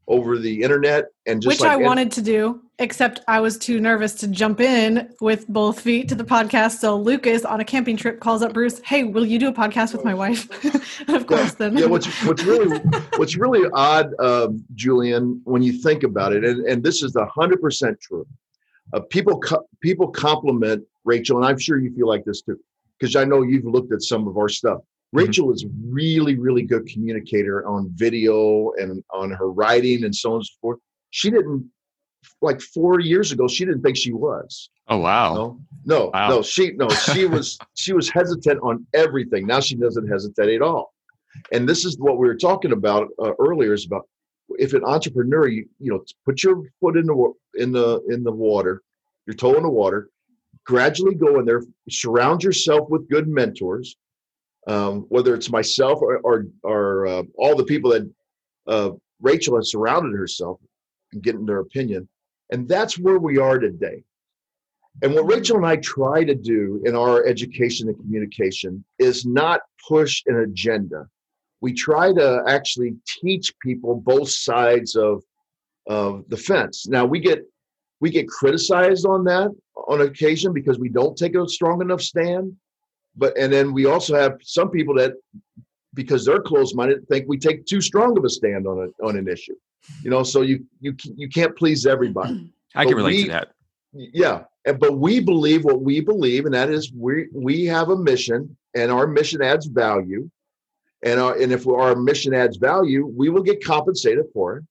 over 0.08 0.38
the 0.38 0.64
internet 0.64 1.08
and 1.26 1.42
just 1.42 1.48
which 1.48 1.62
like 1.62 1.72
I 1.72 1.76
wanted 1.76 2.12
to 2.14 2.22
do, 2.22 2.62
except 2.80 3.22
I 3.28 3.40
was 3.42 3.58
too 3.58 3.80
nervous 3.80 4.14
to 4.16 4.28
jump 4.28 4.62
in 4.62 5.14
with 5.20 5.48
both 5.48 5.82
feet 5.82 6.08
to 6.10 6.16
the 6.16 6.24
podcast. 6.24 6.78
So 6.78 6.98
Lucas 6.98 7.44
on 7.44 7.60
a 7.60 7.66
camping 7.66 7.98
trip 7.98 8.20
calls 8.20 8.42
up 8.42 8.54
Bruce, 8.54 8.80
"Hey, 8.86 9.04
will 9.04 9.26
you 9.26 9.38
do 9.38 9.50
a 9.50 9.54
podcast 9.54 9.94
with 9.94 10.06
my 10.06 10.14
wife?" 10.14 10.48
and 11.08 11.16
of 11.16 11.28
course, 11.28 11.54
then 11.56 11.78
yeah. 11.78 11.88
What's 11.88 12.08
what's 12.26 12.44
really 12.44 12.80
what's 13.18 13.36
really 13.36 13.70
odd, 13.74 14.14
um, 14.20 14.64
Julian, 14.76 15.42
when 15.44 15.62
you 15.62 15.74
think 15.74 16.04
about 16.04 16.34
it, 16.34 16.46
and, 16.46 16.66
and 16.66 16.84
this 16.84 17.04
is 17.04 17.16
hundred 17.36 17.62
percent 17.62 18.00
true. 18.00 18.26
Uh, 18.94 19.02
people 19.10 19.40
co- 19.40 19.68
people 19.82 20.08
compliment 20.08 20.84
Rachel, 21.04 21.38
and 21.38 21.46
I'm 21.46 21.58
sure 21.58 21.78
you 21.78 21.94
feel 21.94 22.08
like 22.08 22.24
this 22.24 22.42
too, 22.42 22.60
because 22.98 23.16
I 23.16 23.26
know 23.26 23.42
you've 23.42 23.66
looked 23.66 23.92
at 23.92 24.02
some 24.02 24.28
of 24.28 24.38
our 24.38 24.50
stuff. 24.50 24.80
Mm-hmm. 25.16 25.26
Rachel 25.26 25.54
is 25.54 25.66
really, 25.90 26.38
really 26.38 26.64
good 26.64 26.86
communicator 26.88 27.66
on 27.68 27.90
video 27.96 28.72
and 28.78 29.04
on 29.14 29.32
her 29.32 29.52
writing 29.52 30.04
and 30.04 30.14
so 30.14 30.32
on 30.32 30.36
and 30.38 30.46
so 30.46 30.54
forth. 30.62 30.80
She 31.12 31.30
didn't 31.30 31.70
like 32.42 32.60
four 32.62 33.00
years 33.00 33.32
ago. 33.32 33.48
She 33.48 33.64
didn't 33.66 33.82
think 33.84 33.96
she 33.98 34.12
was. 34.12 34.70
Oh 34.90 34.98
wow! 34.98 35.34
No, 35.34 35.60
no, 35.86 36.12
Wow. 36.14 36.30
no. 36.30 36.42
She 36.42 36.72
no. 36.72 36.90
She 36.90 37.26
was 37.36 37.58
she 37.76 37.94
was 37.94 38.10
hesitant 38.10 38.60
on 38.64 38.86
everything. 38.94 39.48
Now 39.48 39.60
she 39.62 39.76
doesn't 39.76 40.08
hesitate 40.08 40.56
at 40.56 40.62
all. 40.62 40.94
And 41.52 41.68
this 41.68 41.86
is 41.86 41.98
what 42.00 42.18
we 42.18 42.28
were 42.28 42.36
talking 42.38 42.72
about 42.74 43.08
uh, 43.22 43.34
earlier. 43.40 43.74
Is 43.74 43.86
about 43.86 44.08
if 44.60 44.74
an 44.74 44.84
entrepreneur, 44.84 45.48
you 45.48 45.68
you 45.80 45.92
know, 45.92 46.04
put 46.26 46.44
your 46.44 46.64
foot 46.82 46.98
in 46.98 47.06
the 47.06 47.34
in 47.56 47.72
the 47.72 48.02
in 48.10 48.24
the 48.24 48.32
water, 48.32 48.82
your 49.26 49.36
toe 49.36 49.56
in 49.56 49.64
the 49.64 49.70
water, 49.70 50.10
gradually 50.66 51.16
go 51.16 51.40
in 51.40 51.46
there. 51.46 51.64
Surround 51.90 52.44
yourself 52.44 52.90
with 52.90 53.10
good 53.10 53.28
mentors 53.28 53.96
um, 54.68 55.06
whether 55.10 55.34
it's 55.34 55.50
myself 55.50 56.02
or 56.02 56.18
or, 56.20 56.46
or 56.64 57.08
uh, 57.08 57.24
all 57.38 57.56
the 57.56 57.64
people 57.64 57.92
that 57.92 58.12
uh, 58.68 58.92
Rachel 59.22 59.56
has 59.56 59.72
surrounded 59.72 60.18
herself 60.18 60.60
and 61.14 61.24
getting 61.24 61.46
their 61.46 61.60
opinion, 61.60 62.08
and 62.52 62.68
that's 62.68 63.00
where 63.00 63.18
we 63.18 63.38
are 63.38 63.58
today. 63.58 64.04
And 65.02 65.14
what 65.14 65.32
Rachel 65.32 65.58
and 65.58 65.66
I 65.66 65.78
try 65.78 66.24
to 66.24 66.36
do 66.36 66.82
in 66.86 66.96
our 66.96 67.26
education 67.26 67.88
and 67.88 67.98
communication 67.98 68.84
is 68.98 69.26
not 69.26 69.62
push 69.88 70.24
an 70.26 70.38
agenda. 70.40 71.08
We 71.62 71.74
try 71.74 72.12
to 72.14 72.44
actually 72.48 72.96
teach 73.22 73.54
people 73.60 73.96
both 73.96 74.30
sides 74.30 74.96
of 74.96 75.24
of 75.88 76.26
the 76.28 76.38
fence. 76.38 76.88
Now 76.88 77.06
we 77.06 77.20
get 77.20 77.40
we 78.02 78.10
get 78.10 78.28
criticized 78.28 79.06
on 79.06 79.24
that 79.26 79.52
on 79.88 80.02
occasion 80.02 80.52
because 80.52 80.78
we 80.78 80.90
don't 80.90 81.18
take 81.18 81.36
a 81.36 81.48
strong 81.48 81.82
enough 81.82 82.02
stand 82.02 82.56
but 83.18 83.38
and 83.38 83.52
then 83.52 83.74
we 83.74 83.86
also 83.86 84.16
have 84.16 84.38
some 84.44 84.70
people 84.70 84.94
that 84.96 85.14
because 85.94 86.26
they're 86.26 86.42
closed-minded 86.42 87.08
think 87.08 87.26
we 87.28 87.38
take 87.38 87.66
too 87.66 87.82
strong 87.82 88.18
of 88.18 88.24
a 88.24 88.30
stand 88.30 88.68
on 88.68 88.78
a, 89.02 89.06
on 89.06 89.18
an 89.18 89.28
issue. 89.28 89.56
You 90.04 90.10
know 90.10 90.24
so 90.24 90.42
you 90.42 90.66
you 90.80 90.96
you 91.16 91.28
can't 91.30 91.56
please 91.58 91.86
everybody. 91.86 92.52
I 92.76 92.84
can 92.86 92.94
But 92.94 92.98
relate 92.98 93.16
we- 93.16 93.24
to 93.24 93.30
that. 93.30 93.48
yeah 93.94 94.44
and, 94.66 94.80
but 94.80 94.98
we 95.00 95.20
believe 95.20 95.64
what 95.66 95.82
we 95.82 96.02
believe 96.02 96.46
and 96.46 96.54
that 96.54 96.70
is 96.70 96.92
we 96.94 97.28
we 97.34 97.66
have 97.66 97.90
a 97.90 97.98
mission 97.98 98.56
and 98.76 98.92
our 98.92 99.08
mission 99.08 99.42
adds 99.42 99.66
value. 99.66 100.30
And 101.04 101.20
our, 101.20 101.40
and 101.40 101.52
if 101.52 101.68
our 101.68 101.96
mission 101.96 102.34
adds 102.34 102.58
value 102.58 103.06
we 103.06 103.30
will 103.30 103.44
get 103.44 103.64
compensated 103.64 104.26
for 104.34 104.58
it 104.58 104.64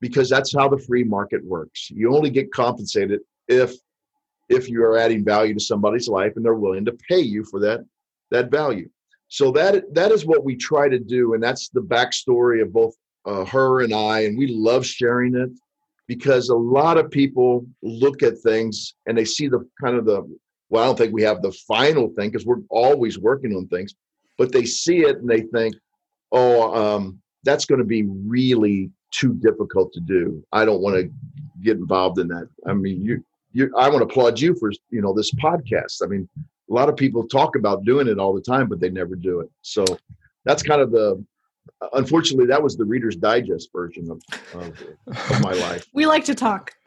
because 0.00 0.28
that's 0.30 0.54
how 0.54 0.68
the 0.68 0.78
free 0.78 1.04
market 1.04 1.44
works. 1.44 1.90
You 1.90 2.14
only 2.16 2.30
get 2.30 2.50
compensated 2.52 3.20
if 3.46 3.74
if 4.50 4.68
you 4.68 4.82
are 4.84 4.98
adding 4.98 5.24
value 5.24 5.54
to 5.54 5.60
somebody's 5.60 6.08
life 6.08 6.32
and 6.36 6.44
they're 6.44 6.54
willing 6.54 6.84
to 6.84 6.98
pay 7.08 7.20
you 7.20 7.44
for 7.44 7.60
that 7.60 7.80
that 8.30 8.50
value. 8.50 8.88
So 9.28 9.50
that 9.52 9.94
that 9.94 10.12
is 10.12 10.26
what 10.26 10.44
we 10.44 10.56
try 10.56 10.88
to 10.88 10.98
do 10.98 11.34
and 11.34 11.42
that's 11.42 11.68
the 11.68 11.82
backstory 11.82 12.60
of 12.60 12.72
both 12.72 12.94
uh, 13.26 13.44
her 13.44 13.82
and 13.82 13.94
i 13.94 14.20
and 14.20 14.36
we 14.36 14.46
love 14.48 14.84
sharing 14.84 15.36
it 15.36 15.50
because 16.06 16.48
a 16.48 16.56
lot 16.56 16.96
of 16.96 17.10
people 17.10 17.66
look 17.82 18.22
at 18.22 18.38
things 18.38 18.94
and 19.06 19.16
they 19.16 19.26
see 19.26 19.46
the 19.46 19.68
kind 19.82 19.94
of 19.96 20.06
the 20.06 20.22
well 20.70 20.82
i 20.82 20.86
don't 20.86 20.96
think 20.96 21.12
we 21.12 21.22
have 21.22 21.42
the 21.42 21.52
final 21.68 22.08
thing 22.16 22.30
because 22.30 22.46
we're 22.46 22.62
always 22.70 23.18
working 23.18 23.54
on 23.54 23.66
things 23.68 23.94
but 24.38 24.52
they 24.52 24.64
see 24.64 25.00
it 25.00 25.18
and 25.18 25.28
they 25.28 25.42
think 25.42 25.74
oh 26.32 26.74
um, 26.74 27.20
that's 27.44 27.66
going 27.66 27.78
to 27.78 27.84
be 27.84 28.04
really 28.26 28.90
too 29.12 29.34
difficult 29.34 29.92
to 29.92 30.00
do. 30.00 30.44
I 30.52 30.64
don't 30.64 30.80
want 30.80 30.96
to 30.96 31.10
get 31.62 31.76
involved 31.76 32.18
in 32.18 32.28
that. 32.28 32.48
I 32.66 32.72
mean 32.72 33.04
you 33.04 33.24
you 33.52 33.70
i 33.76 33.88
want 33.88 33.98
to 33.98 34.04
applaud 34.04 34.38
you 34.38 34.54
for 34.54 34.72
you 34.90 35.00
know 35.00 35.12
this 35.12 35.32
podcast 35.34 36.02
i 36.02 36.06
mean 36.06 36.28
a 36.38 36.72
lot 36.72 36.88
of 36.88 36.96
people 36.96 37.26
talk 37.26 37.56
about 37.56 37.84
doing 37.84 38.06
it 38.06 38.18
all 38.18 38.32
the 38.32 38.40
time 38.40 38.68
but 38.68 38.80
they 38.80 38.90
never 38.90 39.16
do 39.16 39.40
it 39.40 39.50
so 39.62 39.84
that's 40.44 40.62
kind 40.62 40.80
of 40.80 40.90
the 40.90 41.22
unfortunately 41.92 42.46
that 42.46 42.62
was 42.62 42.76
the 42.76 42.84
reader's 42.84 43.16
digest 43.16 43.70
version 43.72 44.10
of, 44.10 44.22
of, 44.54 44.82
of 45.06 45.40
my 45.40 45.52
life 45.52 45.86
we 45.92 46.06
like 46.06 46.24
to 46.24 46.34
talk. 46.34 46.72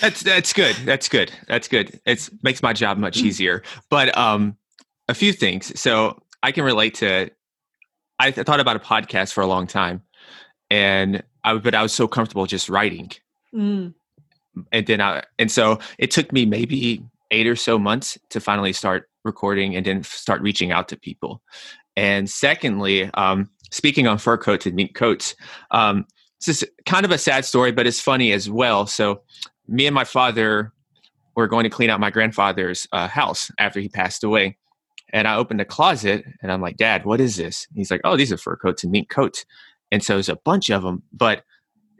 That's 0.00 0.22
that's 0.22 0.52
good. 0.52 0.76
That's 0.84 1.08
good. 1.08 1.32
That's 1.48 1.68
good. 1.68 2.00
It 2.06 2.30
makes 2.42 2.62
my 2.62 2.72
job 2.72 2.98
much 2.98 3.18
easier. 3.18 3.62
But 3.88 4.16
um, 4.16 4.56
a 5.08 5.14
few 5.14 5.32
things. 5.32 5.78
So 5.80 6.22
I 6.42 6.52
can 6.52 6.64
relate 6.64 6.94
to. 6.96 7.30
I 8.18 8.30
th- 8.30 8.46
thought 8.46 8.60
about 8.60 8.76
a 8.76 8.80
podcast 8.80 9.32
for 9.32 9.40
a 9.40 9.46
long 9.46 9.66
time, 9.66 10.02
and 10.70 11.22
I 11.42 11.56
but 11.56 11.74
I 11.74 11.82
was 11.82 11.92
so 11.92 12.06
comfortable 12.06 12.46
just 12.46 12.68
writing, 12.68 13.10
Mm. 13.54 13.94
And 14.72 14.86
then 14.86 15.00
I 15.00 15.22
and 15.38 15.50
so 15.50 15.78
it 15.98 16.10
took 16.10 16.32
me 16.32 16.46
maybe 16.46 17.02
eight 17.30 17.46
or 17.46 17.56
so 17.56 17.78
months 17.78 18.18
to 18.30 18.40
finally 18.40 18.72
start 18.72 19.08
recording 19.24 19.76
and 19.76 19.86
then 19.86 20.02
start 20.02 20.40
reaching 20.42 20.72
out 20.72 20.88
to 20.88 20.96
people. 20.96 21.42
And 21.96 22.28
secondly, 22.30 23.10
um, 23.14 23.50
speaking 23.70 24.06
on 24.06 24.18
fur 24.18 24.36
coats 24.36 24.66
and 24.66 24.74
mink 24.74 24.94
coats, 24.94 25.34
um, 25.70 26.06
this 26.44 26.62
is 26.62 26.68
kind 26.86 27.04
of 27.04 27.10
a 27.10 27.18
sad 27.18 27.44
story, 27.44 27.72
but 27.72 27.86
it's 27.86 28.00
funny 28.00 28.32
as 28.32 28.48
well. 28.48 28.86
So, 28.86 29.22
me 29.68 29.86
and 29.86 29.94
my 29.94 30.04
father 30.04 30.72
were 31.36 31.46
going 31.46 31.64
to 31.64 31.70
clean 31.70 31.90
out 31.90 32.00
my 32.00 32.10
grandfather's 32.10 32.88
uh, 32.92 33.06
house 33.06 33.50
after 33.58 33.78
he 33.78 33.88
passed 33.88 34.24
away. 34.24 34.56
And 35.12 35.28
I 35.28 35.36
opened 35.36 35.60
the 35.60 35.64
closet 35.64 36.24
and 36.42 36.50
I'm 36.50 36.60
like, 36.60 36.76
Dad, 36.76 37.04
what 37.04 37.20
is 37.20 37.36
this? 37.36 37.66
He's 37.74 37.90
like, 37.90 38.00
Oh, 38.04 38.16
these 38.16 38.32
are 38.32 38.36
fur 38.36 38.56
coats 38.56 38.82
and 38.82 38.92
mink 38.92 39.10
coats. 39.10 39.44
And 39.92 40.02
so 40.02 40.14
there's 40.14 40.28
a 40.28 40.36
bunch 40.36 40.70
of 40.70 40.82
them, 40.82 41.02
but 41.12 41.42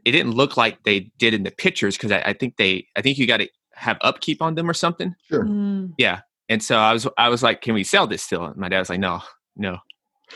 it 0.04 0.12
didn't 0.12 0.32
look 0.32 0.56
like 0.56 0.82
they 0.84 1.10
did 1.18 1.34
in 1.34 1.42
the 1.42 1.50
pictures 1.50 1.96
because 1.96 2.12
I, 2.12 2.20
I 2.20 2.32
think 2.32 2.56
they, 2.56 2.86
I 2.96 3.02
think 3.02 3.18
you 3.18 3.26
got 3.26 3.38
to 3.38 3.48
have 3.74 3.98
upkeep 4.02 4.42
on 4.42 4.54
them 4.54 4.68
or 4.68 4.74
something. 4.74 5.14
sure 5.28 5.44
Mm. 5.44 5.92
Yeah. 5.98 6.20
And 6.48 6.62
so 6.62 6.76
I 6.76 6.92
was, 6.92 7.06
I 7.16 7.28
was 7.28 7.42
like, 7.42 7.60
can 7.60 7.74
we 7.74 7.84
sell 7.84 8.06
this 8.06 8.22
still? 8.22 8.44
And 8.44 8.56
my 8.56 8.68
dad 8.68 8.80
was 8.80 8.90
like, 8.90 8.98
no, 9.00 9.20
no. 9.56 9.78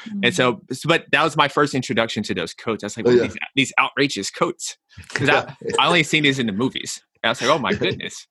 Mm. 0.08 0.20
And 0.24 0.34
so, 0.34 0.60
so- 0.72 0.88
but 0.88 1.04
that 1.12 1.22
was 1.24 1.36
my 1.36 1.48
first 1.48 1.74
introduction 1.74 2.22
to 2.24 2.34
those 2.34 2.54
coats. 2.54 2.84
I 2.84 2.86
was 2.86 2.96
like, 2.96 3.06
Oh, 3.06 3.10
what 3.10 3.16
yeah. 3.16 3.22
these, 3.26 3.36
these 3.54 3.72
outrageous 3.80 4.30
coats. 4.30 4.76
Cause 5.14 5.28
I, 5.28 5.54
I 5.78 5.86
only 5.88 6.02
seen 6.04 6.22
these 6.22 6.38
in 6.38 6.46
the 6.46 6.52
movies. 6.52 7.00
And 7.22 7.28
I 7.28 7.30
was 7.32 7.42
like, 7.42 7.50
oh 7.50 7.58
my 7.58 7.72
goodness. 7.84 8.26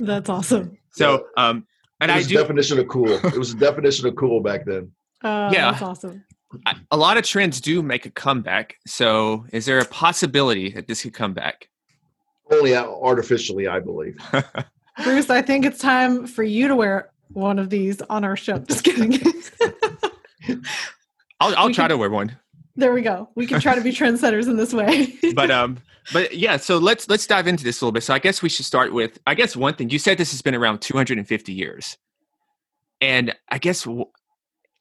That's 0.00 0.28
awesome. 0.28 0.76
So, 0.92 1.26
um, 1.36 1.66
and 2.00 2.10
it 2.10 2.14
I 2.14 2.16
was 2.18 2.26
do, 2.28 2.34
definition 2.36 2.78
of 2.78 2.88
cool 2.88 3.10
it 3.10 3.36
was 3.36 3.52
a 3.54 3.56
definition 3.56 4.06
of 4.06 4.16
cool 4.16 4.40
back 4.40 4.64
then 4.66 4.92
Uh, 5.22 5.50
Yeah. 5.52 5.70
that's 5.70 5.82
awesome. 5.82 6.24
I- 6.66 6.76
a 6.90 6.96
lot 6.96 7.16
of 7.16 7.24
trends 7.24 7.60
do 7.60 7.82
make 7.82 8.06
a 8.06 8.10
comeback. 8.10 8.76
So 8.86 9.46
is 9.52 9.66
there 9.66 9.78
a 9.78 9.84
possibility 9.84 10.70
that 10.72 10.86
this 10.88 11.02
could 11.02 11.14
come 11.14 11.32
back? 11.34 11.68
only 12.52 12.76
artificially 12.76 13.66
i 13.66 13.80
believe 13.80 14.18
Bruce, 15.02 15.30
I 15.30 15.40
think 15.40 15.64
it's 15.64 15.78
time 15.78 16.26
for 16.26 16.42
you 16.44 16.68
to 16.68 16.76
wear 16.76 17.10
one 17.32 17.58
of 17.58 17.70
these 17.70 18.00
on 18.02 18.22
our 18.22 18.36
show. 18.36 18.58
Just 18.58 18.84
kidding. 18.84 19.18
I'll, 21.40 21.56
I'll 21.56 21.66
We 21.68 21.74
try 21.74 21.84
could- 21.84 21.88
to 21.88 21.96
wear 21.96 22.10
one. 22.10 22.36
there 22.76 22.92
we 22.92 23.02
go. 23.02 23.28
We 23.34 23.46
can 23.46 23.60
try 23.60 23.74
to 23.74 23.80
be 23.80 23.90
trendsetters 24.00 24.46
in 24.46 24.56
this 24.56 24.72
way. 24.74 25.14
but 25.34 25.50
um 25.50 25.78
but 26.12 26.36
yeah 26.36 26.56
so 26.58 26.76
let's 26.78 27.08
let's 27.08 27.26
dive 27.26 27.46
into 27.46 27.64
this 27.64 27.80
a 27.80 27.84
little 27.84 27.92
bit 27.92 28.02
so 28.02 28.12
i 28.12 28.18
guess 28.18 28.42
we 28.42 28.48
should 28.50 28.66
start 28.66 28.92
with 28.92 29.18
i 29.26 29.34
guess 29.34 29.56
one 29.56 29.72
thing 29.74 29.88
you 29.88 29.98
said 29.98 30.18
this 30.18 30.32
has 30.32 30.42
been 30.42 30.54
around 30.54 30.80
250 30.82 31.50
years 31.52 31.96
and 33.00 33.34
i 33.50 33.56
guess 33.56 33.84
w- 33.84 34.04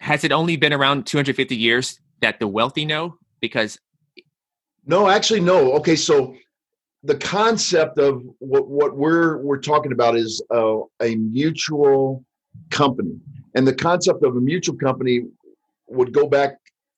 has 0.04 0.26
it 0.26 0.34
only 0.34 0.58
been 0.58 0.74
around 0.74 1.08
250 1.08 1.56
years 1.56 1.98
that 2.20 2.38
the 2.40 2.48
wealthy 2.48 2.84
know 2.84 3.18
because 3.40 3.80
No, 4.86 5.08
actually, 5.08 5.40
no. 5.40 5.72
Okay, 5.76 5.96
so 5.96 6.36
the 7.04 7.16
concept 7.16 7.98
of 8.00 8.22
what, 8.40 8.68
what 8.68 8.98
we're 8.98 9.38
we're 9.38 9.62
talking 9.62 9.94
about 9.94 10.18
is 10.18 10.42
uh, 10.54 10.80
a 11.02 11.16
mutual 11.16 12.26
company, 12.70 13.16
And 13.56 13.66
the 13.66 13.74
concept 13.74 14.24
of 14.26 14.36
a 14.36 14.42
mutual 14.42 14.76
company 14.76 15.22
would 15.88 16.12
go 16.12 16.28
back 16.28 16.52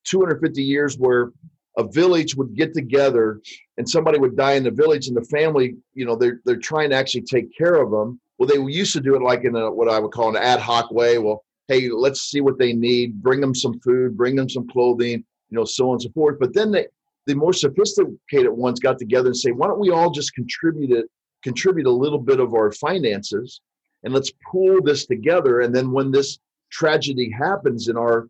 250 0.05 0.63
years 0.63 0.97
where 0.97 1.31
a 1.77 1.83
village 1.83 2.35
would 2.35 2.55
get 2.55 2.73
together 2.73 3.39
and 3.77 3.87
somebody 3.87 4.17
would 4.17 4.35
die 4.35 4.53
in 4.53 4.63
the 4.63 4.71
village 4.71 5.07
and 5.07 5.15
the 5.15 5.25
family, 5.25 5.75
you 5.93 6.05
know, 6.05 6.15
they're, 6.15 6.39
they're 6.45 6.65
trying 6.71 6.89
to 6.89 6.95
actually 6.95 7.21
take 7.21 7.55
care 7.55 7.75
of 7.75 7.91
them. 7.91 8.19
Well, 8.37 8.47
they 8.47 8.59
used 8.71 8.93
to 8.93 9.01
do 9.01 9.15
it 9.15 9.21
like 9.21 9.43
in 9.43 9.55
a, 9.55 9.71
what 9.71 9.89
I 9.89 9.99
would 9.99 10.11
call 10.11 10.29
an 10.29 10.41
ad 10.51 10.59
hoc 10.59 10.91
way. 10.91 11.19
Well, 11.19 11.45
hey, 11.67 11.89
let's 11.89 12.21
see 12.21 12.41
what 12.41 12.57
they 12.57 12.73
need, 12.73 13.21
bring 13.21 13.41
them 13.41 13.55
some 13.55 13.79
food, 13.79 14.17
bring 14.17 14.35
them 14.35 14.49
some 14.49 14.67
clothing, 14.67 15.23
you 15.49 15.57
know, 15.57 15.65
so 15.65 15.89
on 15.89 15.93
and 15.95 16.01
so 16.03 16.09
forth. 16.11 16.37
But 16.39 16.53
then 16.53 16.71
they, 16.71 16.87
the 17.25 17.33
more 17.33 17.53
sophisticated 17.53 18.51
ones 18.51 18.79
got 18.79 18.99
together 18.99 19.27
and 19.27 19.37
say, 19.37 19.51
why 19.51 19.67
don't 19.67 19.79
we 19.79 19.89
all 19.89 20.11
just 20.11 20.33
contribute 20.33 20.91
it, 20.91 21.05
contribute 21.43 21.87
a 21.87 21.91
little 21.91 22.19
bit 22.19 22.39
of 22.39 22.53
our 22.53 22.71
finances 22.71 23.61
and 24.03 24.13
let's 24.13 24.31
pool 24.51 24.81
this 24.83 25.05
together. 25.07 25.61
And 25.61 25.75
then 25.75 25.91
when 25.91 26.11
this 26.11 26.37
tragedy 26.71 27.31
happens 27.31 27.87
in 27.87 27.97
our 27.97 28.27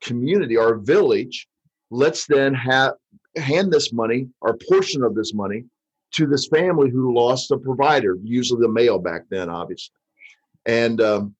community, 0.00 0.56
our 0.56 0.76
village, 0.76 1.46
let's 1.90 2.26
then 2.26 2.54
have 2.54 2.94
hand 3.36 3.72
this 3.72 3.92
money, 3.92 4.28
our 4.42 4.56
portion 4.68 5.02
of 5.02 5.14
this 5.14 5.34
money, 5.34 5.64
to 6.14 6.26
this 6.26 6.48
family 6.48 6.90
who 6.90 7.14
lost 7.14 7.50
a 7.50 7.58
provider, 7.58 8.16
usually 8.22 8.62
the 8.62 8.68
male 8.68 8.98
back 8.98 9.22
then, 9.30 9.50
obviously. 9.50 9.94
And 10.64 11.00
um, 11.00 11.34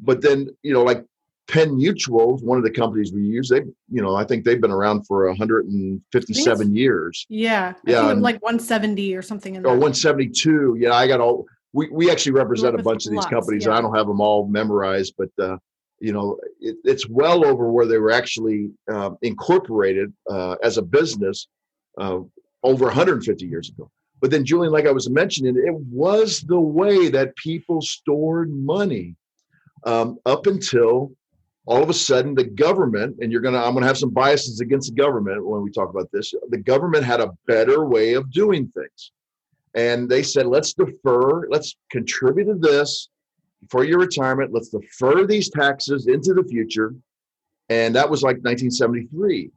but 0.00 0.20
then 0.22 0.48
you 0.62 0.72
know, 0.72 0.82
like 0.82 1.04
Penn 1.48 1.76
Mutual, 1.76 2.38
one 2.38 2.58
of 2.58 2.64
the 2.64 2.70
companies 2.70 3.12
we 3.12 3.22
use, 3.22 3.48
they 3.48 3.62
you 3.90 4.02
know, 4.02 4.14
I 4.16 4.24
think 4.24 4.44
they've 4.44 4.60
been 4.60 4.70
around 4.70 5.06
for 5.06 5.26
157 5.28 6.74
years. 6.74 7.26
Yeah, 7.28 7.74
Yeah, 7.86 7.92
yeah, 8.04 8.10
and- 8.10 8.22
like 8.22 8.42
170 8.42 9.14
or 9.14 9.22
something. 9.22 9.54
In 9.54 9.60
Or 9.62 9.70
there. 9.70 9.78
172. 9.78 10.76
Yeah, 10.78 10.92
I 10.94 11.06
got 11.06 11.20
all. 11.20 11.46
We 11.72 11.88
we 11.90 12.10
actually 12.10 12.32
represent 12.32 12.78
a 12.78 12.82
bunch 12.82 13.04
of 13.06 13.10
these 13.10 13.18
lots, 13.18 13.30
companies. 13.30 13.66
and 13.66 13.74
I 13.74 13.80
don't 13.80 13.94
have 13.96 14.06
them 14.06 14.20
all 14.20 14.46
memorized, 14.46 15.14
but 15.18 15.30
uh, 15.40 15.56
you 15.98 16.12
know, 16.12 16.38
it, 16.60 16.76
it's 16.84 17.08
well 17.08 17.44
over 17.44 17.70
where 17.70 17.86
they 17.86 17.98
were 17.98 18.12
actually 18.12 18.70
uh, 18.90 19.10
incorporated 19.22 20.12
uh, 20.30 20.54
as 20.62 20.78
a 20.78 20.82
business 20.82 21.48
uh, 21.98 22.20
over 22.62 22.84
150 22.86 23.44
years 23.46 23.70
ago. 23.70 23.90
But 24.20 24.30
then, 24.30 24.44
Julian, 24.44 24.72
like 24.72 24.86
I 24.86 24.92
was 24.92 25.10
mentioning, 25.10 25.56
it 25.56 25.74
was 25.90 26.40
the 26.42 26.60
way 26.60 27.08
that 27.08 27.34
people 27.36 27.82
stored 27.82 28.50
money 28.50 29.16
um, 29.84 30.18
up 30.26 30.46
until 30.46 31.12
all 31.66 31.82
of 31.82 31.88
a 31.88 31.94
sudden 31.94 32.34
the 32.34 32.44
government, 32.44 33.16
and 33.20 33.32
you're 33.32 33.40
gonna, 33.40 33.62
I'm 33.62 33.74
gonna 33.74 33.86
have 33.86 33.98
some 33.98 34.10
biases 34.10 34.60
against 34.60 34.94
the 34.94 35.02
government 35.02 35.44
when 35.44 35.62
we 35.62 35.70
talk 35.70 35.90
about 35.90 36.10
this. 36.12 36.34
The 36.50 36.58
government 36.58 37.04
had 37.04 37.20
a 37.20 37.32
better 37.46 37.84
way 37.84 38.14
of 38.14 38.30
doing 38.30 38.68
things, 38.68 39.12
and 39.74 40.08
they 40.08 40.22
said, 40.22 40.46
let's 40.46 40.74
defer, 40.74 41.48
let's 41.48 41.76
contribute 41.90 42.46
to 42.46 42.54
this 42.54 43.08
for 43.70 43.84
your 43.84 43.98
retirement. 43.98 44.52
Let's 44.52 44.68
defer 44.68 45.26
these 45.26 45.50
taxes 45.50 46.06
into 46.06 46.34
the 46.34 46.44
future, 46.44 46.94
and 47.70 47.94
that 47.94 48.08
was 48.08 48.22
like 48.22 48.36
1973. 48.36 49.50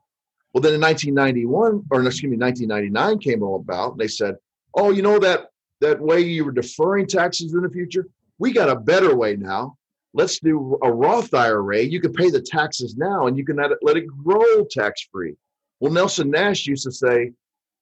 Well, 0.53 0.61
then 0.61 0.73
in 0.73 0.81
1991, 0.81 1.83
or 1.91 2.05
excuse 2.05 2.31
me, 2.31 2.37
1999 2.37 3.19
came 3.19 3.43
about. 3.43 3.91
And 3.91 3.99
they 3.99 4.07
said, 4.07 4.35
"Oh, 4.73 4.91
you 4.91 5.01
know 5.01 5.19
that 5.19 5.49
that 5.81 5.99
way 5.99 6.21
you 6.21 6.45
were 6.45 6.51
deferring 6.51 7.07
taxes 7.07 7.53
in 7.53 7.61
the 7.61 7.69
future. 7.69 8.07
We 8.39 8.51
got 8.53 8.69
a 8.69 8.75
better 8.75 9.15
way 9.15 9.35
now. 9.35 9.76
Let's 10.17 10.39
do 10.39 10.77
a 10.83 10.91
Roth 10.91 11.33
IRA. 11.33 11.81
You 11.83 12.01
can 12.01 12.13
pay 12.13 12.29
the 12.29 12.41
taxes 12.41 12.97
now, 12.97 13.27
and 13.27 13.37
you 13.37 13.45
can 13.45 13.57
let 13.57 13.97
it, 13.97 14.07
grow 14.07 14.65
tax 14.69 15.07
free." 15.11 15.35
Well, 15.79 15.93
Nelson 15.93 16.31
Nash 16.31 16.65
used 16.65 16.83
to 16.83 16.91
say, 16.91 17.31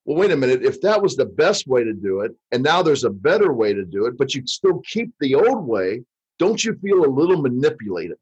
"Well, 0.05 0.17
wait 0.17 0.31
a 0.31 0.37
minute. 0.37 0.63
If 0.63 0.81
that 0.81 1.01
was 1.01 1.15
the 1.15 1.25
best 1.43 1.65
way 1.67 1.83
to 1.83 1.93
do 1.93 2.21
it, 2.21 2.31
and 2.51 2.61
now 2.61 2.81
there's 2.81 3.05
a 3.05 3.09
better 3.29 3.53
way 3.53 3.73
to 3.73 3.85
do 3.85 4.05
it, 4.05 4.17
but 4.17 4.35
you 4.35 4.45
still 4.45 4.81
keep 4.93 5.11
the 5.19 5.35
old 5.35 5.65
way, 5.65 6.03
don't 6.37 6.63
you 6.63 6.73
feel 6.75 7.05
a 7.05 7.15
little 7.19 7.41
manipulated?" 7.41 8.19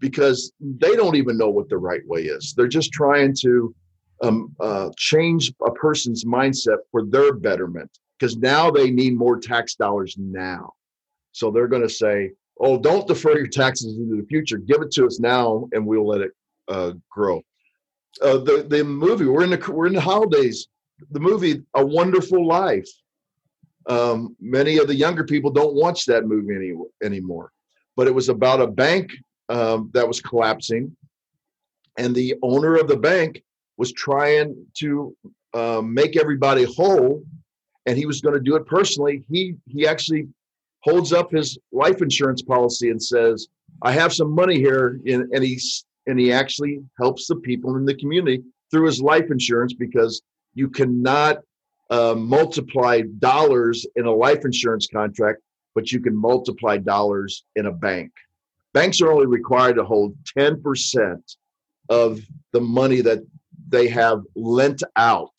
because 0.00 0.52
they 0.60 0.94
don't 0.94 1.16
even 1.16 1.36
know 1.36 1.50
what 1.50 1.68
the 1.68 1.78
right 1.78 2.06
way 2.06 2.22
is. 2.22 2.54
They're 2.56 2.68
just 2.68 2.92
trying 2.92 3.34
to 3.40 3.74
um, 4.22 4.54
uh, 4.60 4.90
change 4.96 5.52
a 5.66 5.70
person's 5.72 6.24
mindset 6.24 6.78
for 6.90 7.04
their 7.04 7.32
betterment 7.34 7.90
because 8.18 8.36
now 8.36 8.70
they 8.70 8.90
need 8.90 9.16
more 9.16 9.38
tax 9.38 9.74
dollars 9.74 10.16
now. 10.18 10.72
So 11.32 11.50
they're 11.50 11.68
going 11.68 11.82
to 11.82 11.88
say, 11.88 12.32
"Oh, 12.60 12.78
don't 12.78 13.06
defer 13.06 13.36
your 13.36 13.46
taxes 13.46 13.98
into 13.98 14.16
the 14.16 14.26
future. 14.26 14.58
Give 14.58 14.82
it 14.82 14.90
to 14.92 15.06
us 15.06 15.20
now, 15.20 15.68
and 15.72 15.86
we'll 15.86 16.06
let 16.06 16.20
it 16.20 16.32
uh, 16.68 16.92
grow." 17.10 17.42
Uh, 18.22 18.38
the 18.38 18.66
the 18.68 18.82
movie 18.84 19.26
we're 19.26 19.44
in 19.44 19.50
the 19.50 19.72
we're 19.72 19.86
in 19.86 19.94
the 19.94 20.00
holidays. 20.00 20.68
The 21.12 21.20
movie 21.20 21.62
A 21.74 21.84
Wonderful 21.84 22.46
Life. 22.46 22.88
Um, 23.88 24.36
many 24.40 24.76
of 24.78 24.86
the 24.86 24.94
younger 24.94 25.24
people 25.24 25.50
don't 25.50 25.74
watch 25.74 26.04
that 26.06 26.26
movie 26.26 26.54
any, 26.54 26.74
anymore, 27.02 27.52
but 27.96 28.06
it 28.06 28.14
was 28.14 28.28
about 28.28 28.60
a 28.60 28.66
bank 28.66 29.12
um, 29.48 29.90
that 29.94 30.06
was 30.06 30.20
collapsing, 30.20 30.94
and 31.96 32.14
the 32.14 32.34
owner 32.42 32.76
of 32.76 32.88
the 32.88 32.96
bank 32.96 33.42
was 33.78 33.92
trying 33.92 34.66
to 34.78 35.16
um, 35.54 35.94
make 35.94 36.16
everybody 36.16 36.64
whole, 36.64 37.22
and 37.86 37.96
he 37.96 38.04
was 38.04 38.20
going 38.20 38.34
to 38.34 38.40
do 38.40 38.56
it 38.56 38.66
personally. 38.66 39.24
He 39.30 39.54
he 39.66 39.86
actually 39.86 40.28
holds 40.80 41.12
up 41.12 41.30
his 41.30 41.58
life 41.72 42.02
insurance 42.02 42.42
policy 42.42 42.90
and 42.90 43.02
says, 43.02 43.48
"I 43.82 43.92
have 43.92 44.12
some 44.12 44.30
money 44.30 44.56
here," 44.56 45.00
and, 45.06 45.32
and 45.32 45.44
he's 45.44 45.84
and 46.06 46.18
he 46.18 46.32
actually 46.32 46.80
helps 46.98 47.26
the 47.26 47.36
people 47.36 47.76
in 47.76 47.84
the 47.84 47.94
community 47.94 48.42
through 48.70 48.86
his 48.86 49.00
life 49.00 49.30
insurance 49.30 49.74
because 49.74 50.22
you 50.54 50.68
cannot 50.68 51.38
uh, 51.90 52.14
multiply 52.14 53.02
dollars 53.18 53.86
in 53.96 54.06
a 54.06 54.12
life 54.12 54.44
insurance 54.44 54.86
contract, 54.86 55.40
but 55.74 55.92
you 55.92 56.00
can 56.00 56.16
multiply 56.16 56.76
dollars 56.76 57.44
in 57.56 57.66
a 57.66 57.72
bank 57.72 58.12
banks 58.72 59.00
are 59.00 59.10
only 59.10 59.26
required 59.26 59.76
to 59.76 59.84
hold 59.84 60.16
10% 60.36 61.36
of 61.88 62.20
the 62.52 62.60
money 62.60 63.00
that 63.00 63.20
they 63.68 63.88
have 63.88 64.22
lent 64.36 64.82
out 64.96 65.34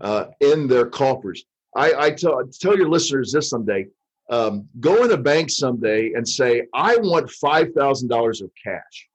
uh, 0.00 0.26
in 0.40 0.66
their 0.66 0.86
coffers. 0.86 1.44
I, 1.76 1.94
I 1.94 2.10
tell, 2.10 2.40
tell 2.60 2.76
your 2.76 2.88
listeners 2.88 3.32
this 3.32 3.50
someday 3.50 3.86
um, 4.30 4.68
go 4.80 5.04
in 5.04 5.12
a 5.12 5.16
bank 5.16 5.50
someday 5.50 6.12
and 6.12 6.26
say, 6.26 6.62
I 6.74 6.96
want 6.96 7.30
$5,000 7.30 8.42
of 8.42 8.50
cash. 8.62 9.08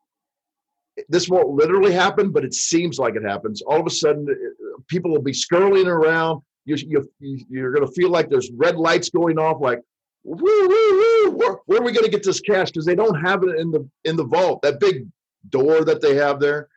This 1.07 1.29
won't 1.29 1.49
literally 1.49 1.93
happen, 1.93 2.31
but 2.31 2.43
it 2.43 2.53
seems 2.53 2.99
like 2.99 3.15
it 3.15 3.23
happens. 3.23 3.61
All 3.61 3.79
of 3.79 3.87
a 3.87 3.89
sudden, 3.89 4.27
uh, 4.29 4.81
people 4.87 5.11
will 5.11 5.21
be 5.21 5.33
skirling 5.33 5.87
around. 5.87 6.41
You, 6.65 6.75
you, 7.19 7.45
you're 7.49 7.71
going 7.71 7.87
to 7.87 7.93
feel 7.93 8.09
like 8.09 8.29
there's 8.29 8.51
red 8.51 8.75
lights 8.75 9.09
going 9.09 9.39
off, 9.39 9.61
like, 9.61 9.79
woo, 10.23 10.37
woo, 10.41 10.67
woo, 10.67 11.31
where, 11.31 11.57
where 11.65 11.79
are 11.79 11.83
we 11.83 11.91
going 11.91 12.05
to 12.05 12.11
get 12.11 12.23
this 12.23 12.41
cash? 12.41 12.69
Because 12.69 12.85
they 12.85 12.95
don't 12.95 13.19
have 13.21 13.43
it 13.43 13.57
in 13.59 13.71
the 13.71 13.87
in 14.03 14.15
the 14.15 14.25
vault. 14.25 14.61
That 14.61 14.79
big 14.79 15.07
door 15.49 15.83
that 15.85 16.01
they 16.01 16.15
have 16.15 16.39
there, 16.39 16.67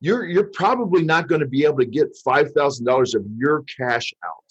you're 0.00 0.24
you're 0.24 0.50
probably 0.54 1.02
not 1.02 1.28
going 1.28 1.40
to 1.40 1.46
be 1.46 1.64
able 1.64 1.78
to 1.78 1.86
get 1.86 2.16
five 2.24 2.52
thousand 2.52 2.86
dollars 2.86 3.14
of 3.14 3.24
your 3.36 3.64
cash 3.76 4.14
out 4.24 4.44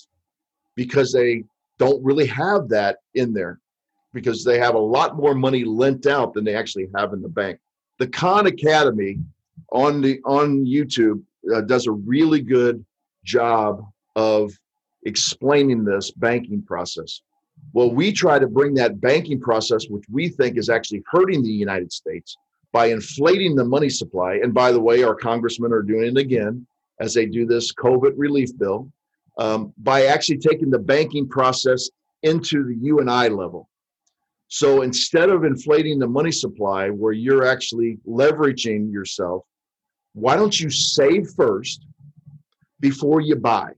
because 0.76 1.12
they 1.12 1.44
don't 1.82 2.04
really 2.04 2.28
have 2.28 2.70
that 2.70 2.98
in 3.15 3.34
there 3.34 3.60
because 4.13 4.44
they 4.44 4.60
have 4.60 4.76
a 4.76 4.88
lot 4.98 5.17
more 5.17 5.34
money 5.34 5.63
lent 5.63 6.06
out 6.06 6.32
than 6.32 6.44
they 6.44 6.54
actually 6.54 6.88
have 6.96 7.12
in 7.12 7.24
the 7.24 7.36
bank. 7.41 7.58
The 7.98 8.08
Khan 8.08 8.46
Academy 8.46 9.17
on 9.72 10.00
the 10.00 10.22
on 10.24 10.63
YouTube 10.63 11.24
uh, 11.52 11.62
does 11.62 11.88
a 11.88 11.91
really 11.91 12.41
good 12.41 12.86
job 13.24 13.84
of 14.15 14.52
explaining 15.06 15.84
this 15.84 16.12
banking 16.12 16.62
process. 16.62 17.22
Well, 17.74 17.89
we 17.89 18.12
try 18.12 18.38
to 18.38 18.48
bring 18.48 18.76
that 18.76 19.02
banking 19.02 19.39
process, 19.39 19.88
which 19.88 20.06
we 20.12 20.30
think 20.30 20.58
is 20.58 20.70
actually 20.70 21.02
hurting 21.12 21.41
the 21.41 21.60
United 21.67 21.91
States, 21.91 22.38
by 22.72 22.88
inflating 22.98 23.56
the 23.56 23.65
money 23.65 23.89
supply. 23.89 24.36
And 24.44 24.54
by 24.54 24.72
the 24.72 24.80
way, 24.80 25.02
our 25.02 25.15
congressmen 25.15 25.74
are 25.74 25.82
doing 25.82 26.15
it 26.15 26.17
again 26.17 26.67
as 27.00 27.15
they 27.15 27.26
do 27.26 27.48
this 27.48 27.74
COVID 27.74 28.13
relief 28.17 28.56
bill 28.56 28.91
um, 29.42 29.74
by 29.78 30.06
actually 30.06 30.38
taking 30.38 30.70
the 30.70 30.78
banking 30.78 31.28
process 31.28 31.90
into 32.22 32.64
the 32.64 32.76
U 32.82 33.00
and 33.00 33.10
I 33.10 33.28
level. 33.28 33.68
So 34.50 34.84
instead 34.84 35.30
of 35.30 35.46
inflating 35.46 35.98
the 35.98 36.08
money 36.08 36.32
supply 36.32 36.90
where 36.90 37.14
you're 37.14 37.48
actually 37.48 37.98
leveraging 38.08 38.92
yourself, 38.92 39.44
why 40.14 40.36
don't 40.36 40.60
you 40.60 40.70
save 40.70 41.30
first 41.36 41.86
before 42.80 43.22
you 43.22 43.36
buy? 43.36 43.72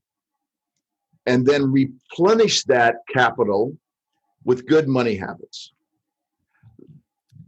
And 1.27 1.45
then 1.45 1.71
replenish 1.71 2.65
that 2.65 2.95
capital 3.13 3.77
with 4.43 4.67
good 4.67 4.89
money 4.89 5.15
habits. 5.15 5.71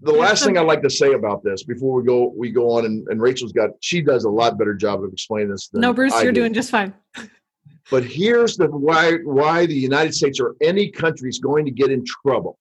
The 0.04 0.13
last 0.13 0.45
thing 0.45 0.58
I'd 0.58 0.67
like 0.67 0.84
to 0.84 0.89
say 0.89 1.13
about 1.13 1.43
this 1.43 1.63
before 1.63 1.99
we 1.99 2.06
go 2.06 2.32
we 2.38 2.51
go 2.51 2.69
on 2.78 2.86
and, 2.86 3.06
and 3.10 3.19
Rachel's 3.19 3.51
got 3.51 3.71
she 3.82 4.01
does 4.01 4.23
a 4.23 4.30
lot 4.30 4.58
better 4.58 4.75
job 4.75 5.04
of 5.04 5.12
explaining 5.12 5.49
this 5.49 5.67
than 5.67 5.82
No, 5.82 5.93
Bruce, 5.93 6.13
I 6.13 6.21
you're 6.21 6.32
do. 6.32 6.41
doing 6.41 6.54
just 6.54 6.69
fine. 6.69 6.93
But 7.91 8.03
here's 8.03 8.57
the 8.57 8.67
why 8.67 9.17
why 9.23 9.65
the 9.65 9.75
United 9.75 10.15
States 10.15 10.39
or 10.39 10.55
any 10.61 10.89
country 10.89 11.29
is 11.29 11.39
going 11.39 11.65
to 11.65 11.71
get 11.71 11.91
in 11.91 12.03
trouble. 12.03 12.57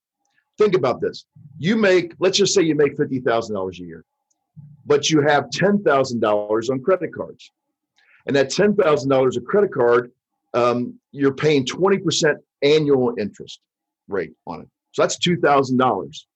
Think 0.58 0.74
about 0.74 1.00
this. 1.00 1.24
You 1.58 1.76
make, 1.76 2.14
let's 2.18 2.38
just 2.38 2.54
say 2.54 2.62
you 2.62 2.74
make 2.74 2.96
fifty 2.96 3.20
thousand 3.20 3.54
dollars 3.54 3.80
a 3.80 3.84
year, 3.84 4.04
but 4.87 5.10
you 5.10 5.22
have 5.22 5.50
ten 5.50 5.82
thousand 5.82 6.20
dollars 6.20 6.68
on 6.70 6.82
credit 6.82 7.14
cards. 7.14 7.50
And 8.26 8.37
that 8.37 8.50
ten 8.50 8.74
thousand 8.74 9.08
dollars 9.08 9.37
of 9.37 9.44
credit 9.44 9.72
card, 9.72 10.12
um, 10.52 10.98
you're 11.12 11.34
paying 11.34 11.64
20% 11.64 12.37
annual 12.62 13.14
interest 13.18 13.60
rate 14.08 14.32
on 14.46 14.60
it. 14.60 14.68
So 14.92 15.02
that's 15.02 15.18
two 15.18 15.37
thousand 15.38 15.78
dollars. 15.78 16.26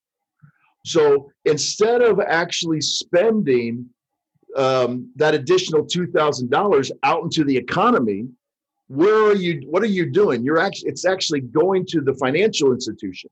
So 0.84 1.30
instead 1.44 2.00
of 2.02 2.20
actually 2.20 2.80
spending 2.80 3.86
um, 4.56 5.10
that 5.16 5.34
additional 5.34 5.84
two 5.84 6.06
thousand 6.06 6.50
dollars 6.50 6.90
out 7.02 7.22
into 7.22 7.44
the 7.44 7.56
economy, 7.56 8.26
where 8.88 9.26
are 9.26 9.34
you? 9.34 9.62
What 9.68 9.82
are 9.82 9.86
you 9.86 10.06
doing? 10.10 10.42
You're 10.42 10.58
actually 10.58 10.90
it's 10.90 11.04
actually 11.04 11.40
going 11.40 11.86
to 11.86 12.00
the 12.00 12.14
financial 12.14 12.72
institution. 12.72 13.30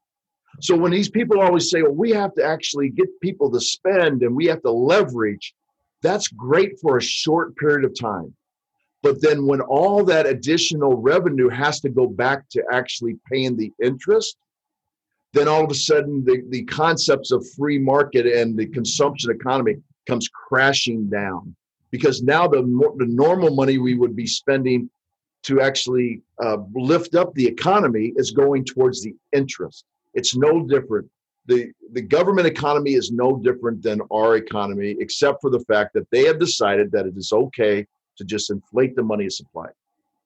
So 0.60 0.76
when 0.76 0.92
these 0.92 1.08
people 1.08 1.40
always 1.40 1.70
say, 1.70 1.82
"Well, 1.82 1.92
we 1.92 2.10
have 2.10 2.34
to 2.34 2.44
actually 2.44 2.90
get 2.90 3.08
people 3.20 3.50
to 3.50 3.60
spend 3.60 4.22
and 4.22 4.36
we 4.36 4.46
have 4.46 4.62
to 4.62 4.70
leverage," 4.70 5.54
that's 6.02 6.28
great 6.28 6.78
for 6.80 6.98
a 6.98 7.02
short 7.02 7.56
period 7.56 7.84
of 7.84 7.98
time. 7.98 8.34
But 9.02 9.22
then 9.22 9.46
when 9.46 9.60
all 9.60 10.04
that 10.04 10.26
additional 10.26 10.96
revenue 10.96 11.48
has 11.48 11.80
to 11.80 11.88
go 11.88 12.06
back 12.06 12.48
to 12.50 12.64
actually 12.72 13.16
paying 13.30 13.56
the 13.56 13.72
interest, 13.82 14.36
then 15.32 15.48
all 15.48 15.64
of 15.64 15.70
a 15.70 15.74
sudden 15.74 16.24
the, 16.24 16.42
the 16.48 16.64
concepts 16.64 17.30
of 17.30 17.46
free 17.56 17.78
market 17.78 18.26
and 18.26 18.56
the 18.56 18.66
consumption 18.66 19.30
economy 19.30 19.76
comes 20.08 20.28
crashing 20.28 21.08
down 21.08 21.54
because 21.90 22.22
now 22.22 22.48
the, 22.48 22.62
the 22.96 23.06
normal 23.06 23.54
money 23.54 23.78
we 23.78 23.94
would 23.94 24.16
be 24.16 24.26
spending 24.26 24.90
to 25.46 25.60
actually 25.60 26.22
uh, 26.42 26.58
lift 26.74 27.14
up 27.14 27.32
the 27.34 27.46
economy 27.46 28.12
is 28.16 28.32
going 28.32 28.64
towards 28.64 29.02
the 29.02 29.14
interest. 29.32 29.84
It's 30.14 30.36
no 30.36 30.66
different. 30.66 31.08
The, 31.46 31.70
the 31.92 32.02
government 32.02 32.48
economy 32.48 32.94
is 32.94 33.12
no 33.12 33.36
different 33.36 33.80
than 33.80 34.00
our 34.12 34.36
economy, 34.36 34.96
except 34.98 35.40
for 35.40 35.50
the 35.50 35.60
fact 35.60 35.94
that 35.94 36.10
they 36.10 36.24
have 36.24 36.40
decided 36.40 36.90
that 36.90 37.06
it 37.06 37.16
is 37.16 37.32
okay 37.32 37.86
to 38.18 38.24
just 38.24 38.50
inflate 38.50 38.96
the 38.96 39.04
money 39.04 39.30
supply. 39.30 39.66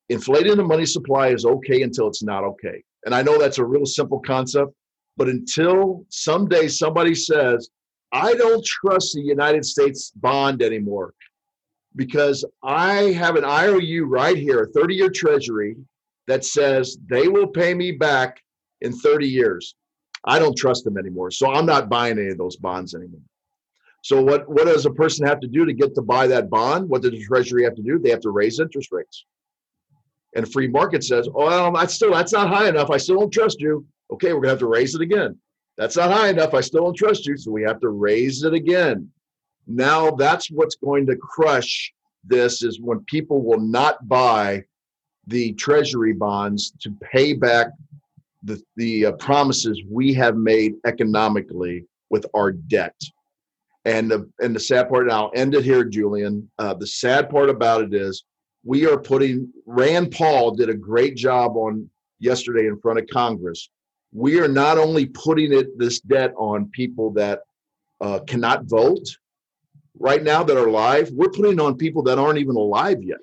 Inflating 0.08 0.56
the 0.56 0.64
money 0.64 0.86
supply 0.86 1.28
is 1.28 1.44
okay 1.44 1.82
until 1.82 2.08
it's 2.08 2.22
not 2.22 2.42
okay. 2.42 2.82
And 3.04 3.14
I 3.14 3.22
know 3.22 3.38
that's 3.38 3.58
a 3.58 3.64
real 3.64 3.84
simple 3.84 4.20
concept, 4.20 4.72
but 5.18 5.28
until 5.28 6.06
someday 6.08 6.68
somebody 6.68 7.14
says, 7.14 7.68
I 8.12 8.32
don't 8.34 8.64
trust 8.64 9.12
the 9.12 9.20
United 9.20 9.66
States 9.66 10.12
bond 10.16 10.62
anymore 10.62 11.12
because 11.96 12.44
I 12.62 13.12
have 13.12 13.36
an 13.36 13.44
IOU 13.44 14.04
right 14.06 14.36
here, 14.36 14.62
a 14.62 14.68
30 14.68 14.94
year 14.94 15.10
treasury 15.10 15.76
that 16.26 16.44
says 16.44 16.98
they 17.08 17.28
will 17.28 17.46
pay 17.46 17.74
me 17.74 17.92
back 17.92 18.40
in 18.80 18.92
30 18.92 19.26
years. 19.26 19.74
I 20.24 20.38
don't 20.38 20.56
trust 20.56 20.84
them 20.84 20.98
anymore. 20.98 21.30
So 21.30 21.50
I'm 21.50 21.66
not 21.66 21.88
buying 21.88 22.18
any 22.18 22.28
of 22.28 22.38
those 22.38 22.56
bonds 22.56 22.94
anymore. 22.94 23.20
So 24.02 24.22
what, 24.22 24.48
what 24.48 24.66
does 24.66 24.86
a 24.86 24.90
person 24.90 25.26
have 25.26 25.40
to 25.40 25.48
do 25.48 25.64
to 25.64 25.72
get 25.72 25.94
to 25.94 26.02
buy 26.02 26.26
that 26.28 26.48
bond? 26.48 26.88
What 26.88 27.02
does 27.02 27.10
the 27.12 27.24
treasury 27.24 27.64
have 27.64 27.74
to 27.74 27.82
do? 27.82 27.98
They 27.98 28.10
have 28.10 28.20
to 28.20 28.30
raise 28.30 28.60
interest 28.60 28.92
rates. 28.92 29.24
And 30.34 30.50
free 30.50 30.68
market 30.68 31.04
says, 31.04 31.28
oh, 31.28 31.46
well, 31.46 31.72
that's 31.72 31.94
still 31.94 32.12
that's 32.12 32.32
not 32.32 32.48
high 32.48 32.68
enough. 32.68 32.90
I 32.90 32.98
still 32.98 33.18
don't 33.18 33.32
trust 33.32 33.60
you. 33.60 33.84
Okay, 34.12 34.32
we're 34.32 34.40
gonna 34.40 34.50
have 34.50 34.58
to 34.60 34.66
raise 34.66 34.94
it 34.94 35.00
again. 35.00 35.36
That's 35.76 35.96
not 35.96 36.12
high 36.12 36.28
enough. 36.28 36.54
I 36.54 36.60
still 36.60 36.84
don't 36.84 36.96
trust 36.96 37.26
you. 37.26 37.36
So 37.36 37.50
we 37.50 37.62
have 37.62 37.80
to 37.80 37.88
raise 37.88 38.44
it 38.44 38.54
again. 38.54 39.10
Now 39.70 40.10
that's 40.10 40.50
what's 40.50 40.76
going 40.76 41.06
to 41.06 41.16
crush 41.16 41.92
this 42.24 42.62
is 42.62 42.80
when 42.80 43.00
people 43.06 43.42
will 43.42 43.60
not 43.60 44.06
buy 44.08 44.64
the 45.26 45.52
treasury 45.54 46.12
bonds 46.12 46.72
to 46.80 46.94
pay 47.12 47.32
back 47.32 47.68
the, 48.42 48.60
the 48.76 49.06
uh, 49.06 49.12
promises 49.12 49.80
we 49.88 50.12
have 50.14 50.36
made 50.36 50.74
economically 50.86 51.84
with 52.08 52.26
our 52.34 52.52
debt. 52.52 52.96
And 53.86 54.10
the 54.10 54.30
and 54.40 54.54
the 54.54 54.60
sad 54.60 54.90
part, 54.90 55.04
and 55.04 55.12
I'll 55.12 55.32
end 55.34 55.54
it 55.54 55.64
here, 55.64 55.84
Julian. 55.84 56.50
Uh, 56.58 56.74
the 56.74 56.86
sad 56.86 57.30
part 57.30 57.48
about 57.48 57.82
it 57.82 57.94
is 57.94 58.24
we 58.62 58.86
are 58.86 58.98
putting 58.98 59.50
Rand 59.64 60.10
Paul 60.10 60.50
did 60.50 60.68
a 60.68 60.74
great 60.74 61.16
job 61.16 61.56
on 61.56 61.88
yesterday 62.18 62.66
in 62.66 62.78
front 62.78 62.98
of 62.98 63.06
Congress. 63.06 63.70
We 64.12 64.38
are 64.38 64.48
not 64.48 64.76
only 64.76 65.06
putting 65.06 65.54
it 65.54 65.78
this 65.78 66.00
debt 66.00 66.34
on 66.36 66.70
people 66.74 67.10
that 67.12 67.40
uh, 68.02 68.18
cannot 68.26 68.64
vote 68.64 69.06
right 70.00 70.24
now 70.24 70.42
that 70.42 70.56
are 70.56 70.66
alive, 70.66 71.10
we're 71.12 71.28
putting 71.28 71.60
on 71.60 71.76
people 71.76 72.02
that 72.02 72.18
aren't 72.18 72.38
even 72.38 72.56
alive 72.56 73.00
yet. 73.02 73.18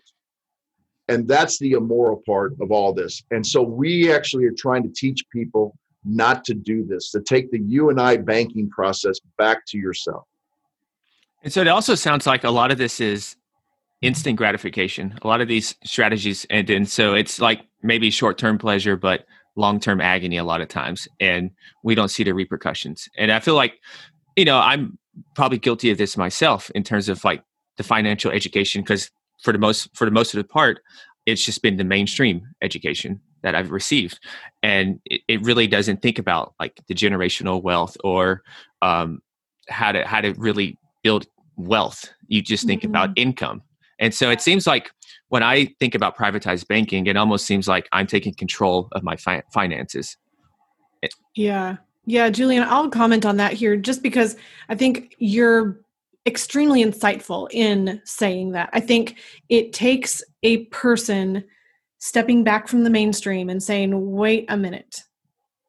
And 1.09 1.27
that's 1.27 1.57
the 1.59 1.71
immoral 1.71 2.21
part 2.25 2.53
of 2.61 2.71
all 2.71 2.93
this. 2.93 3.23
And 3.31 3.45
so 3.45 3.61
we 3.61 4.13
actually 4.13 4.45
are 4.45 4.53
trying 4.55 4.83
to 4.83 4.89
teach 4.89 5.23
people 5.31 5.75
not 6.05 6.45
to 6.45 6.53
do 6.53 6.85
this, 6.85 7.11
to 7.11 7.21
take 7.21 7.51
the 7.51 7.59
you 7.59 7.89
and 7.89 7.99
I 7.99 8.17
banking 8.17 8.69
process 8.69 9.19
back 9.37 9.65
to 9.67 9.77
yourself. 9.77 10.23
And 11.43 11.51
so 11.51 11.61
it 11.61 11.67
also 11.67 11.95
sounds 11.95 12.27
like 12.27 12.43
a 12.43 12.51
lot 12.51 12.71
of 12.71 12.77
this 12.77 13.01
is 13.01 13.35
instant 14.01 14.37
gratification. 14.37 15.17
A 15.21 15.27
lot 15.27 15.41
of 15.41 15.47
these 15.47 15.75
strategies, 15.83 16.45
and, 16.49 16.69
and 16.69 16.87
so 16.87 17.15
it's 17.15 17.39
like 17.39 17.61
maybe 17.81 18.11
short 18.11 18.37
term 18.37 18.57
pleasure, 18.57 18.95
but 18.95 19.25
long 19.55 19.79
term 19.79 19.99
agony 19.99 20.37
a 20.37 20.43
lot 20.43 20.61
of 20.61 20.67
times. 20.67 21.07
And 21.19 21.51
we 21.83 21.95
don't 21.95 22.09
see 22.09 22.23
the 22.23 22.33
repercussions. 22.33 23.09
And 23.17 23.31
I 23.31 23.39
feel 23.39 23.55
like, 23.55 23.79
you 24.35 24.45
know, 24.45 24.59
I'm 24.59 24.97
probably 25.35 25.57
guilty 25.57 25.89
of 25.91 25.97
this 25.97 26.17
myself 26.17 26.69
in 26.71 26.83
terms 26.83 27.09
of 27.09 27.23
like 27.23 27.43
the 27.77 27.83
financial 27.83 28.31
education, 28.31 28.81
because 28.81 29.09
for 29.43 29.51
the 29.51 29.59
most 29.59 29.89
for 29.95 30.05
the 30.05 30.11
most 30.11 30.33
of 30.33 30.37
the 30.37 30.43
part, 30.43 30.79
it's 31.25 31.43
just 31.43 31.61
been 31.61 31.77
the 31.77 31.83
mainstream 31.83 32.41
education 32.61 33.21
that 33.43 33.55
I've 33.55 33.71
received, 33.71 34.19
and 34.63 34.99
it, 35.05 35.21
it 35.27 35.41
really 35.41 35.67
doesn't 35.67 36.01
think 36.01 36.19
about 36.19 36.53
like 36.59 36.79
the 36.87 36.95
generational 36.95 37.61
wealth 37.61 37.95
or 38.03 38.41
um, 38.81 39.21
how 39.69 39.91
to 39.91 40.05
how 40.05 40.21
to 40.21 40.33
really 40.33 40.77
build 41.03 41.27
wealth. 41.55 42.11
You 42.27 42.41
just 42.41 42.65
think 42.65 42.81
mm-hmm. 42.81 42.91
about 42.91 43.09
income. 43.15 43.61
And 43.99 44.13
so 44.13 44.29
it 44.29 44.41
seems 44.41 44.67
like 44.67 44.91
when 45.29 45.43
I 45.43 45.73
think 45.79 45.95
about 45.95 46.15
privatized 46.15 46.67
banking, 46.67 47.07
it 47.07 47.17
almost 47.17 47.45
seems 47.45 47.67
like 47.67 47.87
I'm 47.91 48.07
taking 48.07 48.33
control 48.33 48.87
of 48.91 49.03
my 49.03 49.15
fi- 49.15 49.43
finances. 49.53 50.17
Yeah. 51.35 51.77
Yeah, 52.09 52.29
Julian, 52.29 52.63
I'll 52.63 52.89
comment 52.89 53.25
on 53.25 53.35
that 53.37 53.51
here 53.51 53.75
just 53.75 54.01
because 54.01 54.37
I 54.69 54.75
think 54.75 55.13
you're 55.19 55.81
extremely 56.25 56.81
insightful 56.81 57.49
in 57.51 58.01
saying 58.05 58.53
that. 58.53 58.69
I 58.71 58.79
think 58.79 59.17
it 59.49 59.73
takes 59.73 60.23
a 60.41 60.65
person 60.67 61.43
stepping 61.97 62.45
back 62.45 62.69
from 62.69 62.85
the 62.85 62.89
mainstream 62.89 63.49
and 63.49 63.61
saying, 63.61 64.11
wait 64.13 64.45
a 64.47 64.55
minute, 64.55 65.03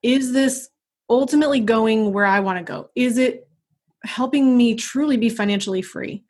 is 0.05 0.33
this 0.33 0.69
ultimately 1.11 1.59
going 1.59 2.13
where 2.13 2.27
I 2.27 2.39
want 2.39 2.59
to 2.59 2.65
go? 2.65 2.89
Is 2.95 3.19
it 3.19 3.49
helping 4.05 4.57
me 4.57 4.77
truly 4.77 5.17
be 5.17 5.31
financially 5.31 5.83
free? 5.83 6.23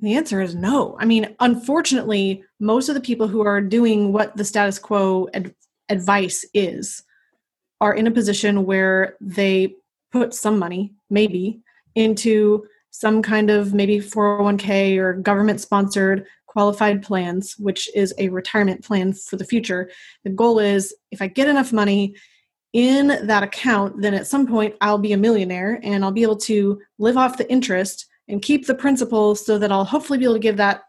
The 0.00 0.14
answer 0.14 0.42
is 0.42 0.54
no. 0.54 0.94
I 1.00 1.06
mean, 1.06 1.34
unfortunately, 1.40 2.44
most 2.60 2.90
of 2.90 2.94
the 2.94 3.00
people 3.00 3.28
who 3.28 3.40
are 3.46 3.62
doing 3.62 4.12
what 4.12 4.36
the 4.36 4.44
status 4.44 4.78
quo 4.78 5.26
ad- 5.32 5.54
advice 5.88 6.44
is 6.52 7.02
are 7.80 7.94
in 7.94 8.06
a 8.06 8.10
position 8.10 8.64
where 8.64 9.16
they 9.20 9.74
put 10.12 10.34
some 10.34 10.58
money, 10.58 10.92
maybe, 11.10 11.60
into 11.94 12.66
some 12.90 13.22
kind 13.22 13.50
of 13.50 13.74
maybe 13.74 13.98
401k 13.98 14.96
or 14.96 15.12
government 15.14 15.60
sponsored 15.60 16.26
qualified 16.46 17.02
plans, 17.02 17.54
which 17.58 17.94
is 17.94 18.14
a 18.16 18.30
retirement 18.30 18.82
plan 18.82 19.12
for 19.12 19.36
the 19.36 19.44
future. 19.44 19.90
The 20.24 20.30
goal 20.30 20.58
is 20.58 20.94
if 21.10 21.20
I 21.20 21.26
get 21.26 21.48
enough 21.48 21.72
money, 21.72 22.14
in 22.76 23.26
that 23.26 23.42
account, 23.42 24.02
then 24.02 24.12
at 24.12 24.26
some 24.26 24.46
point 24.46 24.74
I'll 24.82 24.98
be 24.98 25.14
a 25.14 25.16
millionaire 25.16 25.80
and 25.82 26.04
I'll 26.04 26.12
be 26.12 26.22
able 26.22 26.36
to 26.38 26.78
live 26.98 27.16
off 27.16 27.38
the 27.38 27.50
interest 27.50 28.06
and 28.28 28.42
keep 28.42 28.66
the 28.66 28.74
principal 28.74 29.34
so 29.34 29.58
that 29.58 29.72
I'll 29.72 29.86
hopefully 29.86 30.18
be 30.18 30.26
able 30.26 30.34
to 30.34 30.40
give 30.40 30.58
that 30.58 30.82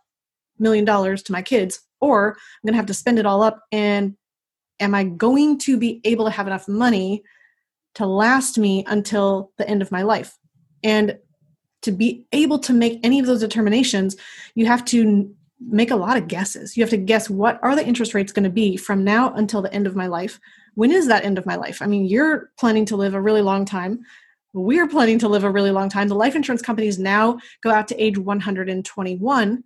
million 0.59 0.83
dollars 0.83 1.23
to 1.23 1.31
my 1.31 1.41
kids. 1.41 1.79
Or 2.01 2.31
I'm 2.31 2.67
going 2.67 2.73
to 2.73 2.77
have 2.77 2.87
to 2.87 2.93
spend 2.93 3.19
it 3.19 3.25
all 3.25 3.41
up. 3.41 3.63
And 3.71 4.17
am 4.79 4.93
I 4.93 5.03
going 5.03 5.57
to 5.59 5.77
be 5.77 6.01
able 6.03 6.25
to 6.25 6.31
have 6.31 6.47
enough 6.47 6.67
money 6.67 7.23
to 7.95 8.05
last 8.05 8.57
me 8.57 8.83
until 8.87 9.51
the 9.57 9.67
end 9.67 9.81
of 9.81 9.91
my 9.91 10.03
life? 10.03 10.37
And 10.83 11.17
to 11.81 11.91
be 11.91 12.25
able 12.31 12.59
to 12.59 12.73
make 12.73 12.99
any 13.03 13.19
of 13.19 13.25
those 13.25 13.39
determinations, 13.39 14.15
you 14.55 14.65
have 14.65 14.83
to 14.85 15.33
make 15.59 15.89
a 15.89 15.95
lot 15.95 16.17
of 16.17 16.27
guesses. 16.27 16.77
You 16.77 16.83
have 16.83 16.89
to 16.91 16.97
guess 16.97 17.29
what 17.29 17.59
are 17.63 17.75
the 17.75 17.85
interest 17.85 18.13
rates 18.13 18.31
going 18.31 18.43
to 18.43 18.49
be 18.49 18.77
from 18.77 19.03
now 19.03 19.33
until 19.33 19.61
the 19.61 19.73
end 19.73 19.87
of 19.87 19.95
my 19.95 20.07
life 20.07 20.39
when 20.77 20.91
is 20.91 21.07
that 21.07 21.25
end 21.25 21.39
of 21.39 21.45
my 21.47 21.55
life? 21.55 21.81
I 21.81 21.87
mean, 21.87 22.05
you're 22.05 22.51
planning 22.59 22.85
to 22.85 22.95
live 22.95 23.15
a 23.15 23.21
really 23.21 23.41
long 23.41 23.65
time. 23.65 24.01
We're 24.53 24.87
planning 24.87 25.17
to 25.19 25.27
live 25.27 25.43
a 25.43 25.49
really 25.49 25.71
long 25.71 25.89
time. 25.89 26.07
The 26.07 26.13
life 26.13 26.35
insurance 26.35 26.61
companies 26.61 26.99
now 26.99 27.39
go 27.63 27.71
out 27.71 27.87
to 27.87 27.95
age 27.99 28.19
121 28.19 29.63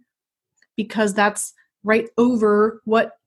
because 0.78 1.14
that's 1.14 1.54
right 1.84 2.08
over 2.18 2.82
what 2.86 3.18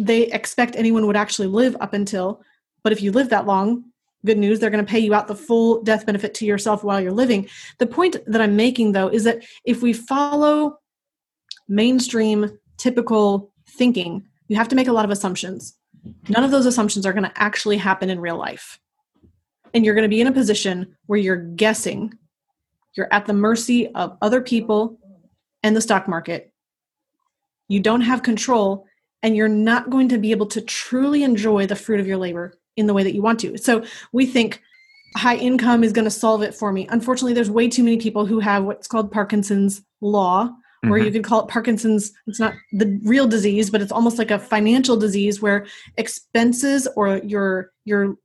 they 0.00 0.22
expect 0.22 0.76
anyone 0.76 1.06
would 1.06 1.16
actually 1.16 1.48
live 1.48 1.76
up 1.80 1.92
until. 1.92 2.42
But 2.82 2.92
if 2.92 3.02
you 3.02 3.12
live 3.12 3.28
that 3.28 3.46
long, 3.46 3.84
good 4.24 4.38
news, 4.38 4.58
they're 4.58 4.70
going 4.70 4.84
to 4.84 4.90
pay 4.90 4.98
you 4.98 5.14
out 5.14 5.28
the 5.28 5.34
full 5.34 5.82
death 5.82 6.06
benefit 6.06 6.34
to 6.34 6.46
yourself 6.46 6.82
while 6.82 7.00
you're 7.00 7.12
living. 7.12 7.48
The 7.78 7.86
point 7.86 8.16
that 8.26 8.40
I'm 8.40 8.56
making, 8.56 8.92
though, 8.92 9.08
is 9.08 9.24
that 9.24 9.44
if 9.64 9.82
we 9.82 9.92
follow 9.92 10.78
mainstream, 11.68 12.58
typical 12.78 13.52
thinking, 13.68 14.24
you 14.48 14.56
have 14.56 14.68
to 14.68 14.76
make 14.76 14.88
a 14.88 14.92
lot 14.92 15.04
of 15.04 15.10
assumptions. 15.10 15.76
None 16.28 16.44
of 16.44 16.50
those 16.50 16.66
assumptions 16.66 17.04
are 17.04 17.12
going 17.12 17.24
to 17.24 17.32
actually 17.36 17.76
happen 17.76 18.10
in 18.10 18.20
real 18.20 18.36
life. 18.36 18.80
And 19.74 19.84
you're 19.84 19.94
going 19.94 20.04
to 20.04 20.08
be 20.08 20.20
in 20.20 20.26
a 20.26 20.32
position 20.32 20.96
where 21.06 21.18
you're 21.18 21.36
guessing. 21.36 22.14
You're 22.94 23.12
at 23.12 23.26
the 23.26 23.32
mercy 23.32 23.88
of 23.94 24.16
other 24.22 24.40
people 24.40 24.98
and 25.62 25.76
the 25.76 25.80
stock 25.80 26.08
market. 26.08 26.52
You 27.68 27.80
don't 27.80 28.00
have 28.00 28.22
control, 28.22 28.86
and 29.22 29.36
you're 29.36 29.48
not 29.48 29.90
going 29.90 30.08
to 30.08 30.18
be 30.18 30.30
able 30.30 30.46
to 30.46 30.60
truly 30.60 31.22
enjoy 31.22 31.66
the 31.66 31.76
fruit 31.76 32.00
of 32.00 32.06
your 32.06 32.16
labor 32.16 32.54
in 32.76 32.86
the 32.86 32.94
way 32.94 33.02
that 33.02 33.14
you 33.14 33.22
want 33.22 33.40
to. 33.40 33.58
So 33.58 33.84
we 34.12 34.26
think 34.26 34.60
high 35.16 35.36
income 35.36 35.82
is 35.84 35.92
going 35.92 36.04
to 36.04 36.10
solve 36.10 36.42
it 36.42 36.54
for 36.54 36.72
me. 36.72 36.86
Unfortunately, 36.90 37.32
there's 37.34 37.50
way 37.50 37.68
too 37.68 37.82
many 37.82 37.96
people 37.96 38.24
who 38.26 38.40
have 38.40 38.64
what's 38.64 38.86
called 38.86 39.10
Parkinson's 39.10 39.82
law, 40.00 40.50
or 40.84 40.98
Mhm. 40.98 41.04
you 41.04 41.10
could 41.10 41.24
call 41.24 41.40
it 41.42 41.48
Parkinson's. 41.48 42.12
It's 42.26 42.40
not 42.40 42.54
the 42.72 42.98
real 43.04 43.26
disease, 43.26 43.68
but 43.70 43.82
it's 43.82 43.92
almost 43.92 44.18
like 44.18 44.30
a 44.30 44.38
financial 44.38 44.96
disease 44.96 45.42
where 45.42 45.66
expenses 45.98 46.88
or 46.96 47.18
your 47.18 47.72
your 47.84 48.16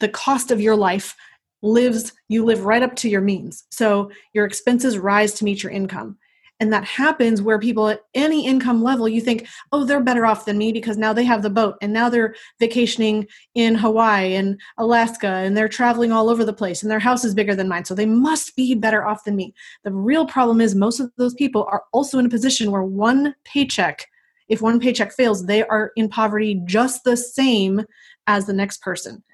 the 0.00 0.08
cost 0.08 0.50
of 0.50 0.60
your 0.60 0.74
life 0.74 1.14
lives 1.62 2.12
you 2.28 2.44
live 2.44 2.64
right 2.64 2.82
up 2.82 2.96
to 2.96 3.08
your 3.08 3.20
means. 3.20 3.64
So 3.70 4.10
your 4.32 4.44
expenses 4.46 4.98
rise 4.98 5.32
to 5.34 5.44
meet 5.44 5.62
your 5.62 5.70
income. 5.70 6.16
And 6.62 6.72
that 6.72 6.84
happens 6.84 7.42
where 7.42 7.58
people 7.58 7.88
at 7.88 8.04
any 8.14 8.46
income 8.46 8.84
level, 8.84 9.08
you 9.08 9.20
think, 9.20 9.48
oh, 9.72 9.82
they're 9.84 10.00
better 10.00 10.24
off 10.24 10.44
than 10.44 10.58
me 10.58 10.70
because 10.70 10.96
now 10.96 11.12
they 11.12 11.24
have 11.24 11.42
the 11.42 11.50
boat 11.50 11.74
and 11.82 11.92
now 11.92 12.08
they're 12.08 12.36
vacationing 12.60 13.26
in 13.56 13.74
Hawaii 13.74 14.36
and 14.36 14.60
Alaska 14.78 15.26
and 15.26 15.56
they're 15.56 15.66
traveling 15.66 16.12
all 16.12 16.30
over 16.30 16.44
the 16.44 16.52
place 16.52 16.80
and 16.80 16.88
their 16.88 17.00
house 17.00 17.24
is 17.24 17.34
bigger 17.34 17.56
than 17.56 17.68
mine. 17.68 17.84
So 17.84 17.96
they 17.96 18.06
must 18.06 18.54
be 18.54 18.76
better 18.76 19.04
off 19.04 19.24
than 19.24 19.34
me. 19.34 19.52
The 19.82 19.90
real 19.90 20.24
problem 20.24 20.60
is 20.60 20.76
most 20.76 21.00
of 21.00 21.10
those 21.16 21.34
people 21.34 21.66
are 21.68 21.82
also 21.92 22.20
in 22.20 22.26
a 22.26 22.28
position 22.28 22.70
where 22.70 22.84
one 22.84 23.34
paycheck, 23.42 24.06
if 24.48 24.62
one 24.62 24.78
paycheck 24.78 25.12
fails, 25.12 25.46
they 25.46 25.64
are 25.64 25.90
in 25.96 26.08
poverty 26.08 26.62
just 26.64 27.02
the 27.02 27.16
same 27.16 27.82
as 28.28 28.46
the 28.46 28.52
next 28.52 28.82
person. 28.82 29.24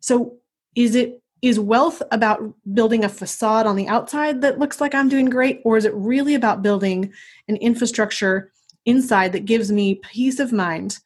So 0.00 0.36
is 0.76 0.96
it 0.96 1.21
is 1.42 1.58
wealth 1.58 2.00
about 2.12 2.40
building 2.72 3.04
a 3.04 3.08
facade 3.08 3.66
on 3.66 3.74
the 3.74 3.88
outside 3.88 4.40
that 4.40 4.60
looks 4.60 4.80
like 4.80 4.94
I'm 4.94 5.08
doing 5.08 5.26
great 5.26 5.60
or 5.64 5.76
is 5.76 5.84
it 5.84 5.94
really 5.94 6.36
about 6.36 6.62
building 6.62 7.12
an 7.48 7.56
infrastructure 7.56 8.52
inside 8.86 9.32
that 9.32 9.44
gives 9.44 9.70
me 9.70 9.96
peace 9.96 10.38
of 10.38 10.52
mind 10.52 10.98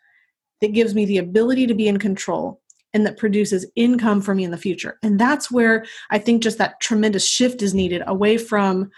that 0.61 0.73
gives 0.73 0.95
me 0.95 1.07
the 1.07 1.19
ability 1.19 1.67
to 1.67 1.75
be 1.75 1.89
in 1.89 1.99
control 1.99 2.61
and 2.93 3.05
that 3.05 3.19
produces 3.19 3.67
income 3.77 4.21
for 4.21 4.35
me 4.35 4.45
in 4.45 4.51
the 4.51 4.59
future? 4.59 4.99
And 5.03 5.19
that's 5.19 5.51
where 5.51 5.87
i 6.11 6.19
think 6.19 6.43
just 6.43 6.59
that 6.59 6.81
tremendous 6.81 7.27
shift 7.27 7.63
is 7.63 7.75
needed 7.75 8.03
away 8.07 8.37
from 8.37 8.91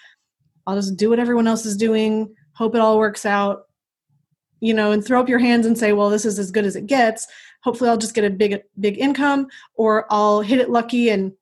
i'll 0.66 0.76
just 0.76 0.96
do 0.96 1.10
what 1.10 1.20
everyone 1.20 1.46
else 1.46 1.64
is 1.64 1.76
doing 1.76 2.34
hope 2.54 2.74
it 2.74 2.80
all 2.80 2.98
works 2.98 3.24
out 3.24 3.62
you 4.60 4.74
know 4.74 4.90
and 4.90 5.04
throw 5.04 5.20
up 5.20 5.28
your 5.28 5.38
hands 5.38 5.66
and 5.66 5.78
say 5.78 5.92
well 5.92 6.10
this 6.10 6.24
is 6.24 6.38
as 6.38 6.50
good 6.50 6.66
as 6.66 6.74
it 6.74 6.86
gets 6.86 7.26
hopefully 7.68 7.90
i'll 7.90 7.98
just 7.98 8.14
get 8.14 8.24
a 8.24 8.30
big 8.30 8.62
big 8.80 8.98
income 8.98 9.46
or 9.74 10.06
i'll 10.10 10.40
hit 10.40 10.58
it 10.58 10.70
lucky 10.70 11.10
and 11.10 11.32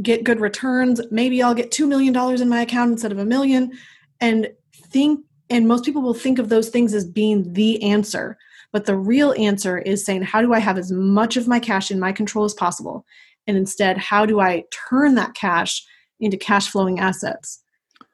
get 0.00 0.24
good 0.24 0.40
returns. 0.40 1.00
Maybe 1.10 1.42
i'll 1.42 1.54
get 1.54 1.70
2 1.70 1.86
million 1.86 2.14
dollars 2.14 2.40
in 2.40 2.48
my 2.48 2.62
account 2.62 2.92
instead 2.92 3.12
of 3.12 3.18
a 3.18 3.26
million. 3.26 3.72
And 4.20 4.48
think 4.72 5.20
and 5.50 5.68
most 5.68 5.84
people 5.84 6.00
will 6.00 6.14
think 6.14 6.38
of 6.38 6.48
those 6.48 6.70
things 6.70 6.94
as 6.94 7.04
being 7.04 7.52
the 7.52 7.82
answer 7.82 8.38
but 8.72 8.86
the 8.86 8.96
real 8.96 9.34
answer 9.36 9.76
is 9.78 10.02
saying 10.02 10.22
how 10.22 10.40
do 10.40 10.54
i 10.54 10.58
have 10.58 10.78
as 10.78 10.90
much 10.90 11.36
of 11.36 11.46
my 11.46 11.60
cash 11.60 11.90
in 11.90 12.00
my 12.00 12.12
control 12.12 12.46
as 12.46 12.54
possible? 12.54 13.04
And 13.46 13.56
instead 13.56 13.98
how 13.98 14.24
do 14.24 14.40
i 14.40 14.64
turn 14.88 15.14
that 15.16 15.34
cash 15.34 15.84
into 16.20 16.38
cash 16.38 16.68
flowing 16.68 16.98
assets? 16.98 17.62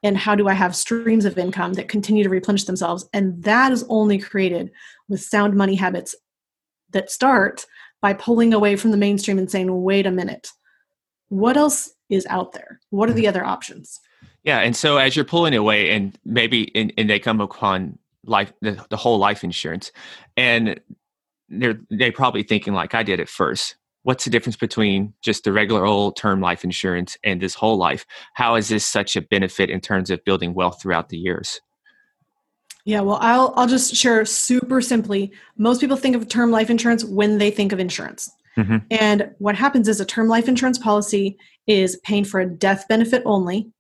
And 0.03 0.17
how 0.17 0.35
do 0.35 0.49
i 0.49 0.55
have 0.55 0.75
streams 0.75 1.25
of 1.25 1.39
income 1.39 1.75
that 1.75 1.89
continue 1.89 2.25
to 2.25 2.31
replenish 2.31 2.65
themselves? 2.65 3.09
And 3.13 3.41
that 3.45 3.71
is 3.71 3.85
only 3.89 4.19
created 4.19 4.73
with 5.09 5.21
sound 5.21 5.55
money 5.55 5.77
habits 5.77 6.17
that 6.93 7.11
start 7.11 7.67
by 8.01 8.13
pulling 8.13 8.55
away 8.55 8.77
from 8.77 8.91
the 8.91 8.97
mainstream 8.97 9.39
and 9.39 9.51
saying 9.51 9.83
wait 9.83 10.07
a 10.07 10.11
minute 10.11 10.49
what 11.29 11.57
else 11.57 11.91
is 12.09 12.27
out 12.31 12.53
there 12.53 12.81
what 12.91 13.09
are 13.09 13.13
the 13.13 13.23
mm-hmm. 13.23 13.29
other 13.29 13.45
options 13.45 14.01
Yeah, 14.45 14.61
and 14.61 14.75
so 14.75 14.97
as 14.97 15.17
you're 15.17 15.25
pulling 15.25 15.55
away, 15.55 15.91
and 15.91 16.19
maybe 16.25 16.75
and, 16.75 16.93
and 16.97 17.11
they 17.11 17.19
come 17.19 17.41
upon 17.41 17.99
life 18.25 18.53
the, 18.61 18.83
the 18.89 18.97
whole 18.97 19.19
life 19.19 19.45
insurance, 19.45 19.93
and 20.37 20.81
they're 21.49 21.79
they 21.91 22.11
probably 22.11 22.43
thinking 22.43 22.73
like 22.73 22.95
I 22.95 23.03
did 23.03 23.21
at 23.21 23.29
first. 23.29 23.77
What's 24.05 24.25
the 24.25 24.31
difference 24.31 24.57
between 24.57 25.13
just 25.21 25.45
the 25.45 25.53
regular 25.53 25.85
old 25.85 26.17
term 26.17 26.41
life 26.41 26.65
insurance 26.65 27.17
and 27.25 27.43
this 27.43 27.55
whole 27.55 27.77
life? 27.77 28.07
How 28.35 28.55
is 28.55 28.69
this 28.69 28.87
such 28.87 29.17
a 29.17 29.23
benefit 29.23 29.71
in 29.71 29.81
terms 29.81 30.09
of 30.09 30.25
building 30.25 30.55
wealth 30.55 30.81
throughout 30.81 31.09
the 31.09 31.19
years? 31.19 31.61
Yeah, 32.89 33.03
well, 33.03 33.19
I'll 33.21 33.53
I'll 33.55 33.67
just 33.67 33.95
share 33.95 34.25
super 34.25 34.81
simply. 34.81 35.31
Most 35.59 35.79
people 35.79 35.99
think 35.99 36.17
of 36.17 36.27
term 36.27 36.51
life 36.51 36.71
insurance 36.71 37.05
when 37.05 37.37
they 37.37 37.51
think 37.51 37.73
of 37.73 37.79
insurance. 37.79 38.31
Mhm. 38.57 38.83
And 38.91 39.31
what 39.37 39.55
happens 39.55 39.89
is 39.89 40.01
a 40.01 40.07
term 40.07 40.27
life 40.27 40.49
insurance 40.49 40.79
policy 40.79 41.37
is 41.67 41.97
paying 41.97 42.25
for 42.25 42.41
a 42.41 42.49
death 42.49 42.87
benefit 42.89 43.23
only 43.27 43.71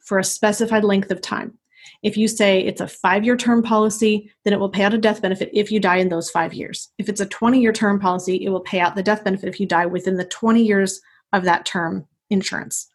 for 0.00 0.18
a 0.18 0.24
specified 0.24 0.84
length 0.84 1.10
of 1.10 1.22
time. 1.22 1.56
If 2.02 2.18
you 2.18 2.28
say 2.28 2.60
it's 2.60 2.82
a 2.82 2.84
5-year 2.84 3.38
term 3.38 3.62
policy, 3.62 4.30
then 4.44 4.52
it 4.52 4.60
will 4.60 4.68
pay 4.68 4.82
out 4.82 4.92
a 4.92 4.98
death 4.98 5.22
benefit 5.22 5.48
if 5.54 5.72
you 5.72 5.80
die 5.80 5.96
in 5.96 6.10
those 6.10 6.28
5 6.28 6.52
years. 6.52 6.90
If 6.98 7.08
it's 7.08 7.22
a 7.22 7.26
20-year 7.26 7.72
term 7.72 7.98
policy, 7.98 8.44
it 8.44 8.50
will 8.50 8.60
pay 8.60 8.80
out 8.80 8.96
the 8.96 9.02
death 9.02 9.24
benefit 9.24 9.48
if 9.48 9.58
you 9.58 9.66
die 9.66 9.86
within 9.86 10.18
the 10.18 10.26
20 10.26 10.62
years 10.62 11.00
of 11.32 11.44
that 11.44 11.64
term 11.64 12.06
insurance. 12.28 12.86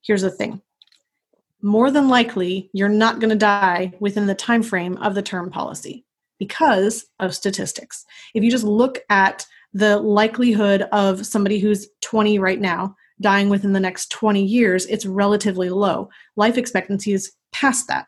Here's 0.00 0.22
the 0.22 0.30
thing 0.30 0.62
more 1.64 1.90
than 1.90 2.08
likely 2.08 2.68
you're 2.74 2.90
not 2.90 3.20
going 3.20 3.30
to 3.30 3.36
die 3.36 3.90
within 3.98 4.26
the 4.26 4.34
time 4.34 4.62
frame 4.62 4.98
of 4.98 5.14
the 5.14 5.22
term 5.22 5.50
policy 5.50 6.04
because 6.38 7.06
of 7.20 7.34
statistics. 7.34 8.04
If 8.34 8.44
you 8.44 8.50
just 8.50 8.64
look 8.64 9.00
at 9.08 9.46
the 9.72 9.98
likelihood 9.98 10.82
of 10.92 11.26
somebody 11.26 11.58
who's 11.58 11.88
20 12.02 12.38
right 12.38 12.60
now 12.60 12.94
dying 13.22 13.48
within 13.48 13.72
the 13.72 13.80
next 13.80 14.10
20 14.10 14.44
years 14.44 14.84
it's 14.86 15.06
relatively 15.06 15.70
low. 15.70 16.10
Life 16.36 16.58
expectancy 16.58 17.14
is 17.14 17.32
past 17.52 17.88
that. 17.88 18.06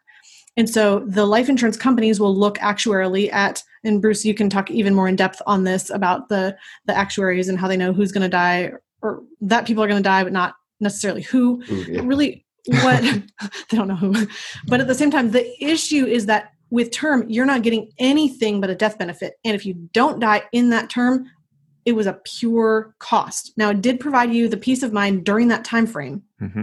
And 0.59 0.69
so 0.69 1.01
the 1.07 1.25
life 1.25 1.49
insurance 1.49 1.79
companies 1.79 2.21
will 2.21 2.37
look 2.37 2.59
actuarially 2.59 3.33
at 3.33 3.63
and 3.85 4.03
bruce 4.03 4.25
you 4.25 4.35
can 4.35 4.51
talk 4.51 4.71
even 4.71 4.95
more 4.95 5.09
in 5.09 5.17
depth 5.17 5.41
on 5.47 5.65
this 5.65 5.89
about 5.89 6.29
the 6.29 6.55
the 6.85 6.95
actuaries 6.95 7.49
and 7.49 7.59
how 7.59 7.69
they 7.69 7.77
know 7.77 7.95
who's 7.95 8.13
going 8.13 8.23
to 8.23 8.29
die 8.29 8.73
or 9.01 9.23
that 9.41 9.67
people 9.67 9.83
are 9.83 9.89
going 9.89 10.03
to 10.03 10.07
die 10.07 10.25
but 10.25 10.33
not 10.33 10.57
necessarily 10.79 11.23
who. 11.23 11.63
Ooh, 11.71 11.85
yeah. 11.89 12.03
really 12.05 12.46
what 12.69 13.03
they 13.71 13.77
don't 13.77 13.89
know 13.89 13.97
who. 13.97 14.27
But 14.67 14.81
at 14.81 14.87
the 14.87 14.95
same 14.95 15.11
time 15.11 15.31
the 15.31 15.65
issue 15.65 16.07
is 16.07 16.27
that 16.27 16.53
with 16.71 16.91
term 16.91 17.25
you're 17.29 17.47
not 17.47 17.63
getting 17.63 17.91
anything 17.99 18.61
but 18.61 18.71
a 18.71 18.75
death 18.75 18.99
benefit. 18.99 19.35
And 19.45 19.55
if 19.55 19.65
you 19.65 19.75
don't 19.93 20.21
die 20.21 20.43
in 20.53 20.71
that 20.71 20.91
term 20.91 21.27
it 21.85 21.95
was 21.95 22.09
a 22.09 22.21
pure 22.25 22.97
cost. 22.99 23.53
Now 23.57 23.71
it 23.71 23.81
did 23.81 24.01
provide 24.01 24.33
you 24.33 24.49
the 24.49 24.57
peace 24.57 24.83
of 24.83 24.93
mind 24.93 25.25
during 25.25 25.49
that 25.49 25.65
time 25.65 25.87
frame. 25.87 26.23
Hmm 26.39 26.63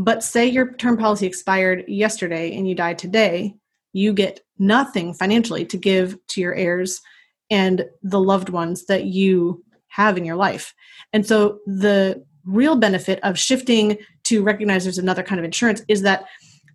but 0.00 0.22
say 0.22 0.46
your 0.46 0.74
term 0.74 0.96
policy 0.96 1.26
expired 1.26 1.82
yesterday 1.88 2.56
and 2.56 2.68
you 2.68 2.74
died 2.76 2.96
today 2.96 3.58
you 3.92 4.12
get 4.12 4.40
nothing 4.58 5.14
financially 5.14 5.64
to 5.64 5.76
give 5.76 6.16
to 6.28 6.40
your 6.40 6.54
heirs 6.54 7.00
and 7.50 7.84
the 8.02 8.20
loved 8.20 8.48
ones 8.48 8.86
that 8.86 9.04
you 9.04 9.64
have 9.88 10.16
in 10.16 10.24
your 10.24 10.36
life. 10.36 10.74
And 11.12 11.26
so 11.26 11.58
the 11.66 12.24
real 12.44 12.76
benefit 12.76 13.18
of 13.22 13.38
shifting 13.38 13.98
to 14.28 14.42
recognize 14.42 14.84
there's 14.84 14.98
another 14.98 15.22
kind 15.22 15.38
of 15.38 15.44
insurance 15.44 15.82
is 15.88 16.02
that 16.02 16.24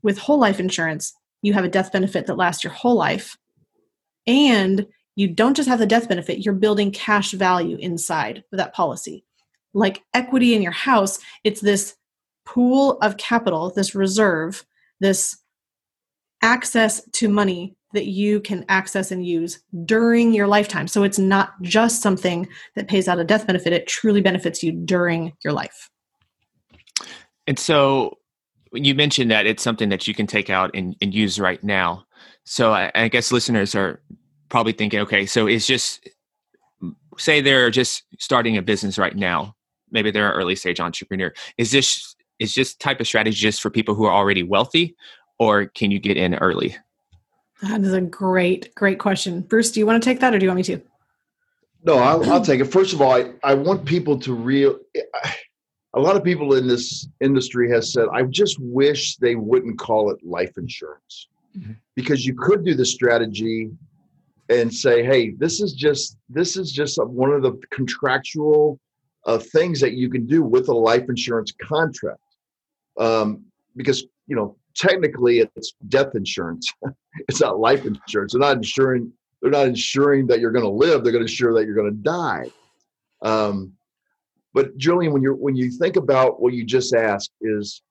with 0.02 0.18
whole 0.18 0.40
life 0.40 0.60
insurance, 0.60 1.14
you 1.42 1.54
have 1.54 1.64
a 1.64 1.70
death 1.70 1.92
benefit 1.92 2.26
that 2.26 2.38
lasts 2.38 2.64
your 2.64 2.74
whole 2.74 2.96
life. 2.96 3.38
And 4.26 4.86
you 5.16 5.28
don't 5.28 5.56
just 5.56 5.70
have 5.70 5.80
the 5.80 5.86
death 5.86 6.10
benefit, 6.10 6.40
you're 6.40 6.56
building 6.56 6.92
cash 6.92 7.32
value 7.32 7.78
inside 7.80 8.44
of 8.52 8.58
that 8.58 8.74
policy. 8.74 9.24
Like 9.74 10.04
equity 10.14 10.56
in 10.56 10.62
your 10.62 10.72
house, 10.72 11.20
it's 11.44 11.62
this 11.62 11.96
pool 12.46 12.98
of 13.02 13.18
capital, 13.18 13.72
this 13.76 13.94
reserve, 13.94 14.66
this 15.00 15.38
access 16.42 17.08
to 17.12 17.30
money 17.30 17.76
that 17.94 18.06
you 18.06 18.40
can 18.42 18.66
access 18.70 19.12
and 19.12 19.26
use 19.26 19.60
during 19.86 20.34
your 20.34 20.48
lifetime. 20.48 20.88
So 20.88 21.04
it's 21.04 21.20
not 21.20 21.54
just 21.62 22.02
something 22.02 22.48
that 22.76 22.88
pays 22.88 23.08
out 23.08 23.20
a 23.20 23.24
death 23.24 23.46
benefit, 23.46 23.72
it 23.74 23.88
truly 23.88 24.22
benefits 24.22 24.64
you 24.64 24.72
during 24.72 25.34
your 25.44 25.54
life. 25.54 25.92
And 27.48 27.60
so 27.60 28.18
you 28.72 28.96
mentioned 28.96 29.32
that 29.32 29.46
it's 29.46 29.64
something 29.64 29.90
that 29.90 30.08
you 30.08 30.14
can 30.14 30.28
take 30.28 30.50
out 30.50 30.72
and, 30.74 30.96
and 31.02 31.14
use 31.14 31.40
right 31.40 31.64
now. 31.64 32.06
So 32.44 32.74
I, 32.74 32.92
I 32.96 33.08
guess 33.08 33.32
listeners 33.32 33.76
are 33.76 34.02
probably 34.50 34.74
thinking, 34.74 35.00
okay, 35.02 35.26
so 35.26 35.48
it's 35.48 35.68
just 35.68 36.08
say 37.18 37.42
they're 37.42 37.70
just 37.70 38.04
starting 38.20 38.58
a 38.58 38.62
business 38.62 38.98
right 38.98 39.16
now. 39.16 39.56
Maybe 39.92 40.12
they're 40.12 40.32
an 40.32 40.38
early 40.38 40.56
stage 40.56 40.80
entrepreneur. 40.80 41.34
Is 41.58 41.72
this 41.72 42.16
is 42.40 42.56
this 42.56 42.74
type 42.74 43.00
of 43.00 43.08
strategy 43.08 43.38
just 43.38 43.62
for 43.62 43.70
people 43.70 43.94
who 43.94 44.06
are 44.06 44.12
already 44.14 44.44
wealthy, 44.44 44.96
or 45.38 45.68
can 45.68 45.92
you 45.92 46.00
get 46.00 46.18
in 46.18 46.34
early? 46.36 46.76
That 47.62 47.82
is 47.82 47.94
a 47.94 48.02
great, 48.02 48.74
great 48.76 49.00
question. 49.00 49.42
Bruce, 49.42 49.72
do 49.72 49.80
you 49.80 49.86
want 49.86 50.02
to 50.02 50.10
take 50.10 50.20
that 50.20 50.34
or 50.34 50.40
do 50.40 50.46
you 50.46 50.50
want 50.50 50.58
me 50.58 50.64
to? 50.64 50.82
No, 51.86 51.98
I'll, 51.98 52.30
I'll 52.32 52.44
take 52.44 52.60
it. 52.60 52.66
First 52.66 52.94
of 52.94 53.02
all, 53.02 53.14
I, 53.14 53.32
I 53.44 53.54
want 53.54 53.86
people 53.86 54.20
to 54.20 54.34
real. 54.34 54.80
A 55.96 56.00
lot 56.00 56.16
of 56.16 56.24
people 56.24 56.56
in 56.56 56.68
this 56.68 57.08
industry 57.22 57.70
has 57.72 57.94
said, 57.94 58.08
I 58.12 58.24
just 58.24 58.58
wish 58.60 59.18
they 59.18 59.36
wouldn't 59.36 59.78
call 59.78 60.10
it 60.12 60.18
life 60.26 60.58
insurance 60.58 61.28
Mhm. 61.56 61.76
because 61.96 62.26
you 62.26 62.34
could 62.36 62.66
do 62.66 62.74
the 62.74 62.86
strategy 62.86 63.70
and 64.50 64.74
say, 64.74 65.04
hey, 65.04 65.32
this 65.32 65.62
is 65.62 65.74
just 65.74 66.18
this 66.30 66.58
is 66.58 66.72
just 66.72 66.98
one 67.04 67.32
of 67.32 67.44
the 67.44 67.54
contractual 67.70 68.80
uh, 69.26 69.38
things 69.38 69.80
that 69.80 69.94
you 69.94 70.10
can 70.10 70.26
do 70.26 70.44
with 70.44 70.68
a 70.68 70.74
life 70.74 71.08
insurance 71.08 71.54
contract, 71.62 72.20
um, 73.00 73.46
because 73.76 74.06
you 74.28 74.36
know 74.36 74.58
technically 74.76 75.40
it's 75.40 75.74
death 75.88 76.16
insurance. 76.16 76.74
it's 77.30 77.40
not 77.40 77.60
life 77.60 77.86
insurance. 77.86 78.34
They're 78.34 78.40
not 78.40 78.58
insuring 78.58 79.14
they're 79.42 79.52
not 79.52 79.68
ensuring 79.68 80.26
that 80.28 80.40
you're 80.40 80.52
going 80.52 80.64
to 80.66 80.70
live 80.72 81.04
they're 81.04 81.12
going 81.12 81.26
to 81.26 81.30
ensure 81.32 81.54
that 81.54 81.66
you're 81.66 81.76
going 81.76 81.92
to 81.92 82.02
die 82.02 82.50
um, 83.22 83.74
but 84.54 84.78
Julian, 84.78 85.14
when 85.14 85.22
you're 85.22 85.36
when 85.36 85.56
you 85.56 85.72
think 85.72 85.96
about 85.96 86.42
what 86.42 86.54
you 86.54 86.64
just 86.64 86.94
asked, 86.94 87.32
is 87.42 87.82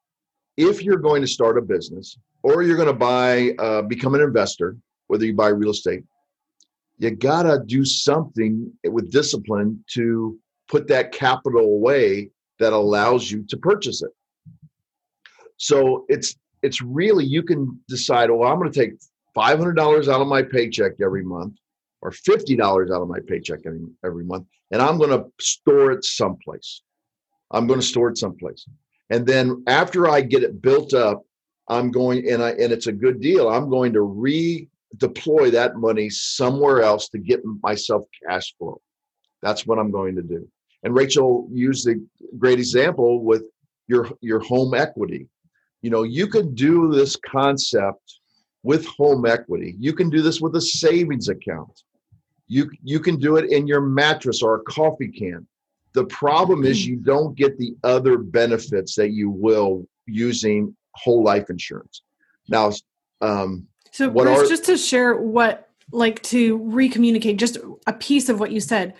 if 0.56 0.82
you're 0.82 0.98
going 0.98 1.22
to 1.22 1.28
start 1.28 1.58
a 1.58 1.62
business 1.62 2.18
or 2.42 2.62
you're 2.62 2.76
going 2.76 2.88
to 2.88 2.94
buy, 2.94 3.50
uh, 3.58 3.82
become 3.82 4.14
an 4.14 4.20
investor, 4.20 4.76
whether 5.06 5.24
you 5.24 5.34
buy 5.34 5.48
real 5.48 5.70
estate, 5.70 6.04
you 6.98 7.10
gotta 7.10 7.62
do 7.66 7.84
something 7.84 8.72
with 8.84 9.10
discipline 9.10 9.82
to 9.94 10.38
put 10.68 10.86
that 10.88 11.12
capital 11.12 11.64
away 11.64 12.30
that 12.58 12.72
allows 12.72 13.30
you 13.30 13.44
to 13.48 13.56
purchase 13.56 14.02
it. 14.02 14.10
So 15.56 16.04
it's 16.08 16.36
it's 16.62 16.80
really 16.80 17.24
you 17.24 17.42
can 17.42 17.80
decide. 17.88 18.30
Well, 18.30 18.48
I'm 18.48 18.58
going 18.58 18.70
to 18.70 18.78
take 18.78 18.92
five 19.34 19.58
hundred 19.58 19.74
dollars 19.74 20.08
out 20.08 20.20
of 20.20 20.28
my 20.28 20.42
paycheck 20.42 20.92
every 21.02 21.24
month, 21.24 21.54
or 22.03 22.11
fifty 22.11 22.57
dollars 22.57 22.90
out 22.90 23.03
of 23.03 23.09
my 23.09 23.20
paycheck 23.26 23.61
every, 23.64 23.80
every 24.05 24.24
month, 24.24 24.46
and 24.70 24.82
I'm 24.82 24.98
going 24.98 25.11
to 25.11 25.24
store 25.40 25.92
it 25.92 26.05
someplace. 26.05 26.82
I'm 27.50 27.66
going 27.66 27.80
to 27.80 27.86
store 27.86 28.11
it 28.11 28.18
someplace, 28.18 28.66
and 29.11 29.26
then 29.26 29.62
after 29.66 30.09
I 30.09 30.20
get 30.20 30.42
it 30.42 30.61
built 30.61 30.94
up, 30.94 31.22
I'm 31.68 31.90
going 31.90 32.28
and 32.30 32.42
I 32.42 32.50
and 32.50 32.72
it's 32.72 32.88
a 32.88 32.92
good 32.92 33.20
deal. 33.20 33.48
I'm 33.48 33.70
going 33.70 33.92
to 33.92 34.00
redeploy 34.00 35.53
that 35.53 35.76
money 35.76 36.11
somewhere 36.11 36.82
else 36.82 37.09
to 37.11 37.18
get 37.18 37.40
myself 37.62 38.05
cash 38.26 38.55
flow. 38.59 38.80
That's 39.40 39.66
what 39.66 39.78
I'm 39.78 39.90
going 39.90 40.16
to 40.16 40.22
do. 40.22 40.48
And 40.82 40.94
Rachel 40.94 41.48
used 41.53 41.88
a 41.88 41.94
great 42.38 42.59
example 42.59 43.22
with 43.22 43.44
your 43.86 44.11
your 44.20 44.40
home 44.40 44.74
equity. 44.74 45.28
You 45.82 45.90
know, 45.90 46.03
you 46.03 46.26
can 46.26 46.55
do 46.55 46.92
this 46.92 47.16
concept 47.16 48.20
with 48.62 48.86
home 48.86 49.26
equity. 49.26 49.74
You 49.78 49.92
can 49.92 50.11
do 50.11 50.22
this 50.22 50.40
with 50.40 50.55
a 50.57 50.61
savings 50.61 51.28
account. 51.28 51.82
You 52.53 52.70
you 52.82 53.00
can 53.00 53.16
do 53.16 53.36
it 53.40 53.50
in 53.50 53.66
your 53.66 53.80
mattress 53.80 54.42
or 54.42 54.57
a 54.57 54.62
coffee 54.64 55.09
can. 55.09 55.46
The 55.94 56.05
problem 56.05 56.64
is 56.64 56.86
you 56.86 56.96
don't 56.96 57.34
get 57.34 57.57
the 57.57 57.74
other 57.82 58.18
benefits 58.18 58.94
that 58.96 59.11
you 59.12 59.30
will 59.30 59.86
using 60.07 60.76
whole 60.94 61.22
life 61.22 61.48
insurance. 61.48 62.03
Now, 62.48 62.72
um, 63.22 63.66
so 63.90 64.11
Bruce, 64.11 64.44
are, 64.44 64.46
just 64.46 64.64
to 64.64 64.76
share 64.76 65.16
what, 65.16 65.70
like, 65.92 66.22
to 66.24 66.59
recommunicate 66.59 67.38
just 67.38 67.57
a 67.86 67.92
piece 67.94 68.28
of 68.28 68.38
what 68.38 68.53
you 68.53 68.61
said. 68.61 68.94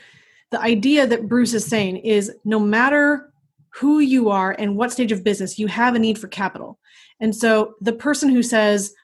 The 0.51 0.61
idea 0.61 1.07
that 1.07 1.29
Bruce 1.29 1.53
is 1.53 1.67
saying 1.67 1.99
is 1.99 2.33
no 2.45 2.59
matter 2.59 3.33
who 3.81 4.01
you 4.01 4.31
are 4.31 4.55
and 4.59 4.77
what 4.77 4.93
stage 4.93 5.13
of 5.13 5.25
business, 5.25 5.59
you 5.59 5.67
have 5.67 5.95
a 5.95 5.99
need 5.99 6.19
for 6.19 6.29
capital. 6.29 6.79
And 7.21 7.35
so 7.35 7.75
the 7.81 7.93
person 7.93 8.29
who 8.31 8.43
says, 8.43 8.95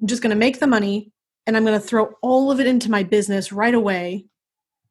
I'm 0.00 0.08
just 0.08 0.22
going 0.22 0.30
to 0.30 0.36
make 0.36 0.60
the 0.60 0.66
money 0.66 1.12
and 1.46 1.56
I'm 1.56 1.64
going 1.64 1.80
to 1.80 1.86
throw 1.86 2.14
all 2.22 2.50
of 2.50 2.60
it 2.60 2.66
into 2.66 2.90
my 2.90 3.02
business 3.02 3.52
right 3.52 3.74
away 3.74 4.26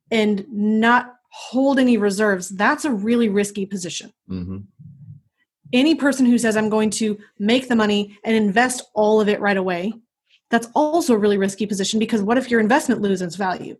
and 0.09 0.45
not 0.49 1.15
hold 1.31 1.79
any 1.79 1.97
reserves, 1.97 2.49
that's 2.49 2.83
a 2.83 2.91
really 2.91 3.29
risky 3.29 3.65
position. 3.65 4.11
Mm-hmm. 4.29 4.57
Any 5.73 5.95
person 5.95 6.25
who 6.25 6.37
says 6.37 6.57
i'm 6.57 6.67
going 6.67 6.89
to 6.89 7.17
make 7.39 7.69
the 7.69 7.77
money 7.77 8.17
and 8.25 8.35
invest 8.35 8.83
all 8.93 9.21
of 9.21 9.29
it 9.29 9.39
right 9.39 9.55
away 9.55 9.93
that's 10.51 10.67
also 10.75 11.15
a 11.15 11.17
really 11.17 11.37
risky 11.37 11.65
position 11.65 11.97
because 11.97 12.21
what 12.21 12.37
if 12.37 12.51
your 12.51 12.59
investment 12.59 13.01
loses 13.01 13.35
value? 13.35 13.77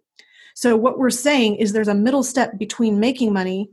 So 0.55 0.75
what 0.75 0.97
we're 0.97 1.09
saying 1.09 1.57
is 1.57 1.71
there's 1.73 1.87
a 1.87 1.93
middle 1.93 2.23
step 2.23 2.57
between 2.57 2.99
making 2.99 3.33
money 3.33 3.69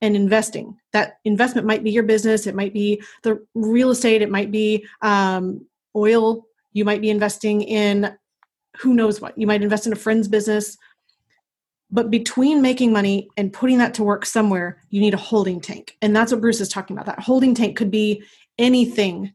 and 0.00 0.14
investing. 0.14 0.76
That 0.92 1.18
investment 1.24 1.66
might 1.66 1.82
be 1.82 1.90
your 1.90 2.02
business 2.02 2.46
it 2.46 2.54
might 2.54 2.72
be 2.72 3.02
the 3.22 3.44
real 3.54 3.90
estate 3.90 4.22
it 4.22 4.30
might 4.30 4.52
be 4.52 4.86
um, 5.00 5.66
oil 5.96 6.44
you 6.74 6.84
might 6.84 7.00
be 7.00 7.10
investing 7.10 7.62
in 7.62 8.16
who 8.78 8.94
knows 8.94 9.20
what 9.20 9.36
you 9.36 9.46
might 9.46 9.62
invest 9.62 9.86
in 9.86 9.92
a 9.92 9.96
friend's 9.96 10.28
business 10.28 10.76
but 11.92 12.10
between 12.10 12.62
making 12.62 12.90
money 12.90 13.28
and 13.36 13.52
putting 13.52 13.76
that 13.78 13.92
to 13.94 14.02
work 14.02 14.24
somewhere, 14.24 14.78
you 14.88 15.00
need 15.00 15.12
a 15.12 15.18
holding 15.18 15.60
tank. 15.60 15.98
And 16.00 16.16
that's 16.16 16.32
what 16.32 16.40
Bruce 16.40 16.60
is 16.60 16.70
talking 16.70 16.96
about. 16.96 17.04
That 17.04 17.20
holding 17.20 17.54
tank 17.54 17.76
could 17.76 17.90
be 17.90 18.24
anything 18.58 19.34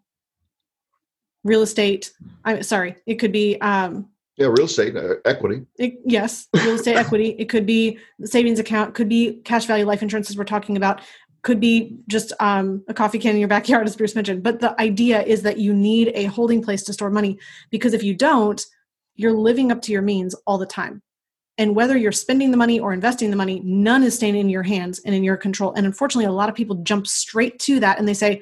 real 1.44 1.62
estate. 1.62 2.12
I'm 2.44 2.64
sorry, 2.64 2.96
it 3.06 3.16
could 3.16 3.32
be. 3.32 3.62
Um, 3.62 4.10
yeah, 4.38 4.48
real 4.48 4.66
estate 4.66 4.96
uh, 4.96 5.16
equity. 5.26 5.66
It, 5.78 6.00
yes, 6.04 6.48
real 6.54 6.76
estate 6.76 6.96
equity. 6.98 7.36
It 7.38 7.46
could 7.46 7.68
be 7.68 8.00
the 8.18 8.28
savings 8.28 8.60
account, 8.60 8.96
could 8.96 9.10
be 9.10 9.40
cash 9.46 9.66
value 9.66 9.86
life 9.86 10.02
insurance, 10.02 10.30
as 10.30 10.38
we're 10.38 10.44
talking 10.44 10.78
about, 10.78 11.02
could 11.44 11.60
be 11.60 11.98
just 12.08 12.34
um, 12.40 12.84
a 12.88 12.94
coffee 12.94 13.20
can 13.20 13.36
in 13.36 13.40
your 13.40 13.48
backyard, 13.48 13.88
as 13.88 13.96
Bruce 13.96 14.16
mentioned. 14.16 14.42
But 14.42 14.60
the 14.60 14.80
idea 14.82 15.22
is 15.22 15.44
that 15.44 15.60
you 15.60 15.74
need 15.74 16.12
a 16.16 16.26
holding 16.26 16.64
place 16.64 16.84
to 16.84 16.94
store 16.94 17.12
money 17.12 17.38
because 17.70 17.94
if 17.94 18.04
you 18.04 18.16
don't, 18.16 18.66
you're 19.18 19.34
living 19.34 19.72
up 19.72 19.82
to 19.84 19.92
your 19.92 20.02
means 20.02 20.34
all 20.46 20.58
the 20.58 20.66
time. 20.66 21.02
And 21.58 21.76
whether 21.76 21.98
you're 21.98 22.12
spending 22.12 22.52
the 22.52 22.58
money 22.58 22.80
or 22.80 22.94
investing 22.94 23.32
the 23.32 23.36
money, 23.36 23.62
none 23.64 24.04
is 24.04 24.16
staying 24.16 24.36
in 24.36 24.48
your 24.48 24.64
hands 24.64 25.00
and 25.06 25.14
in 25.14 25.24
your 25.24 25.38
control. 25.38 25.74
And 25.74 25.86
unfortunately, 25.86 26.26
a 26.26 26.32
lot 26.32 26.50
of 26.50 26.56
people 26.56 26.76
jump 26.78 27.08
straight 27.08 27.60
to 27.62 27.80
that 27.80 27.98
and 27.98 28.08
they 28.08 28.14
say, 28.14 28.42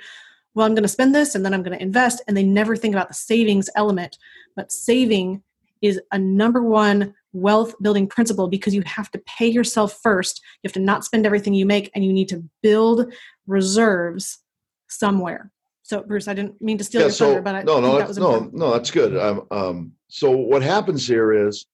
well, 0.54 0.66
I'm 0.66 0.74
going 0.74 0.84
to 0.84 0.90
spend 0.90 1.16
this 1.16 1.34
and 1.34 1.46
then 1.46 1.54
I'm 1.54 1.64
going 1.64 1.78
to 1.78 1.82
invest. 1.82 2.22
And 2.28 2.36
they 2.36 2.44
never 2.44 2.76
think 2.76 2.94
about 2.94 3.08
the 3.08 3.14
savings 3.14 3.70
element. 3.76 4.18
But 4.56 4.72
saving 4.72 5.44
is 5.82 6.00
a 6.12 6.20
number 6.20 6.62
one 6.62 7.14
wealth 7.32 7.74
building 7.82 8.08
principle 8.08 8.48
because 8.48 8.74
you 8.74 8.82
have 8.86 9.12
to 9.12 9.22
pay 9.26 9.48
yourself 9.48 10.00
first. 10.02 10.42
You 10.62 10.68
have 10.68 10.74
to 10.74 10.80
not 10.80 11.06
spend 11.06 11.26
everything 11.26 11.54
you 11.54 11.66
make 11.66 11.92
and 11.96 12.04
you 12.04 12.12
need 12.12 12.30
to 12.30 12.44
build 12.62 13.14
reserves 13.48 14.40
somewhere. 14.88 15.52
So, 15.86 16.02
Bruce, 16.02 16.28
I 16.28 16.34
didn't 16.34 16.60
mean 16.60 16.80
to 16.80 16.84
steal 16.84 17.02
yeah, 17.02 17.06
your 17.06 17.14
so, 17.14 17.26
thunder, 17.28 17.42
but 17.44 17.54
I 17.54 17.62
no, 17.62 17.80
no, 17.80 18.00
that 18.00 18.18
no, 18.18 18.50
no, 18.52 18.72
that's 18.72 18.90
good. 18.90 19.16
Um, 19.16 19.46
um, 19.52 19.92
so, 20.08 20.32
what 20.32 20.64
happens 20.64 21.08
here 21.08 21.48
is 21.48 21.68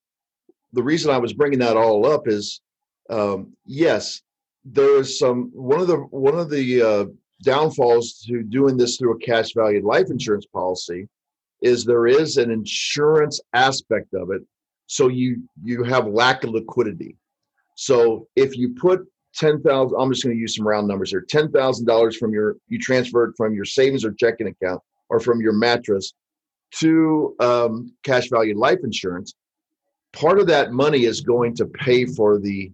the 0.74 0.84
reason 0.84 1.12
I 1.12 1.18
was 1.18 1.32
bringing 1.32 1.60
that 1.60 1.78
all 1.78 2.06
up 2.06 2.28
is, 2.28 2.60
um, 3.10 3.54
yes, 3.66 4.22
there's 4.66 5.18
some 5.18 5.50
one 5.54 5.80
of 5.80 5.88
the 5.88 5.96
one 5.96 6.38
of 6.38 6.50
the 6.50 6.82
uh, 6.82 7.06
downfalls 7.44 8.22
to 8.28 8.44
doing 8.44 8.76
this 8.76 8.98
through 8.98 9.14
a 9.16 9.20
cash 9.20 9.54
valued 9.54 9.86
life 9.86 10.08
insurance 10.10 10.46
policy 10.46 11.08
is 11.62 11.86
there 11.86 12.06
is 12.06 12.36
an 12.36 12.52
insurance 12.52 13.40
aspect 13.54 14.14
of 14.14 14.32
it, 14.32 14.42
so 14.88 15.08
you 15.08 15.42
you 15.64 15.84
have 15.84 16.06
lack 16.08 16.44
of 16.44 16.50
liquidity. 16.50 17.16
So 17.78 18.28
if 18.36 18.58
you 18.58 18.74
put 18.74 19.08
ten 19.36 19.62
thousand, 19.62 19.98
I'm 20.00 20.12
just 20.12 20.24
going 20.24 20.36
to 20.36 20.40
use 20.40 20.56
some 20.56 20.68
round 20.68 20.88
numbers 20.88 21.12
here. 21.12 21.26
Ten 21.28 21.52
thousand 21.52 21.86
dollars 21.86 22.18
from 22.18 22.34
your 22.34 22.58
you 22.68 22.80
transferred 22.80 23.34
from 23.38 23.54
your 23.54 23.66
savings 23.66 24.06
or 24.06 24.14
checking 24.14 24.48
account 24.48 24.82
or 25.10 25.20
from 25.20 25.42
your 25.42 25.54
mattress 25.54 26.14
to 26.80 27.36
um, 27.40 27.94
cash 28.04 28.30
value 28.30 28.58
life 28.58 28.80
insurance 28.84 29.36
part 30.14 30.40
of 30.40 30.48
that 30.48 30.72
money 30.72 31.06
is 31.06 31.22
going 31.22 31.56
to 31.56 31.66
pay 31.66 32.06
for 32.06 32.40
the 32.40 32.72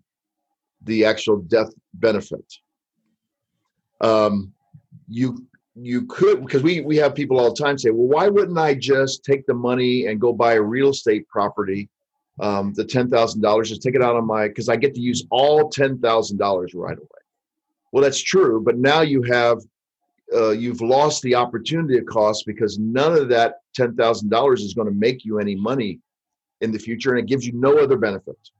the 0.83 1.05
actual 1.05 1.37
death 1.37 1.73
benefit. 1.95 2.45
Um, 4.01 4.53
you 5.07 5.45
you 5.75 6.05
could 6.05 6.45
because 6.45 6.63
we 6.63 6.81
we 6.81 6.97
have 6.97 7.15
people 7.15 7.39
all 7.39 7.53
the 7.53 7.63
time 7.63 7.77
say, 7.77 7.89
well, 7.89 8.07
why 8.07 8.27
wouldn't 8.27 8.57
I 8.57 8.75
just 8.75 9.23
take 9.23 9.45
the 9.45 9.53
money 9.53 10.07
and 10.07 10.21
go 10.21 10.33
buy 10.33 10.53
a 10.53 10.61
real 10.61 10.89
estate 10.89 11.27
property, 11.27 11.89
um, 12.39 12.73
the 12.73 12.85
ten 12.85 13.09
thousand 13.09 13.41
dollars, 13.41 13.69
just 13.69 13.81
take 13.81 13.95
it 13.95 14.01
out 14.01 14.15
of 14.15 14.25
my 14.25 14.47
because 14.47 14.69
I 14.69 14.75
get 14.75 14.93
to 14.95 15.01
use 15.01 15.25
all 15.31 15.69
ten 15.69 15.97
thousand 15.99 16.37
dollars 16.37 16.73
right 16.73 16.97
away. 16.97 17.07
Well, 17.91 18.03
that's 18.03 18.21
true, 18.21 18.61
but 18.63 18.77
now 18.77 19.01
you 19.01 19.23
have 19.23 19.59
uh, 20.33 20.51
you've 20.51 20.81
lost 20.81 21.21
the 21.23 21.35
opportunity 21.35 21.99
cost 22.01 22.45
because 22.45 22.77
none 22.77 23.13
of 23.13 23.29
that 23.29 23.61
ten 23.73 23.95
thousand 23.95 24.29
dollars 24.29 24.61
is 24.61 24.73
going 24.73 24.87
to 24.87 24.93
make 24.93 25.25
you 25.25 25.39
any 25.39 25.55
money 25.55 25.99
in 26.61 26.71
the 26.71 26.79
future 26.79 27.11
and 27.11 27.19
it 27.19 27.27
gives 27.27 27.45
you 27.45 27.53
no 27.53 27.77
other 27.77 27.97
benefits. 27.97 28.51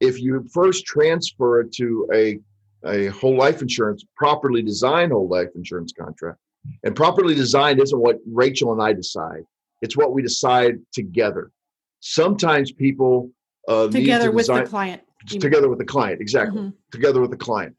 If 0.00 0.20
you 0.20 0.46
first 0.52 0.86
transfer 0.86 1.60
it 1.60 1.72
to 1.74 2.08
a, 2.12 2.38
a 2.86 3.08
whole 3.08 3.36
life 3.36 3.60
insurance, 3.60 4.04
properly 4.16 4.62
designed 4.62 5.12
whole 5.12 5.28
life 5.28 5.50
insurance 5.54 5.92
contract, 5.92 6.38
and 6.84 6.96
properly 6.96 7.34
designed 7.34 7.80
isn't 7.80 7.98
what 7.98 8.18
Rachel 8.26 8.72
and 8.72 8.82
I 8.82 8.92
decide, 8.92 9.44
it's 9.82 9.96
what 9.96 10.12
we 10.12 10.22
decide 10.22 10.78
together. 10.92 11.50
Sometimes 12.00 12.72
people 12.72 13.30
uh, 13.68 13.88
together 13.88 14.30
with 14.30 14.46
design, 14.46 14.64
the 14.64 14.70
client. 14.70 15.02
Together 15.28 15.68
with 15.68 15.78
the 15.78 15.84
client, 15.84 16.20
exactly. 16.20 16.60
Mm-hmm. 16.60 16.70
Together 16.90 17.20
with 17.20 17.30
the 17.30 17.36
client. 17.36 17.76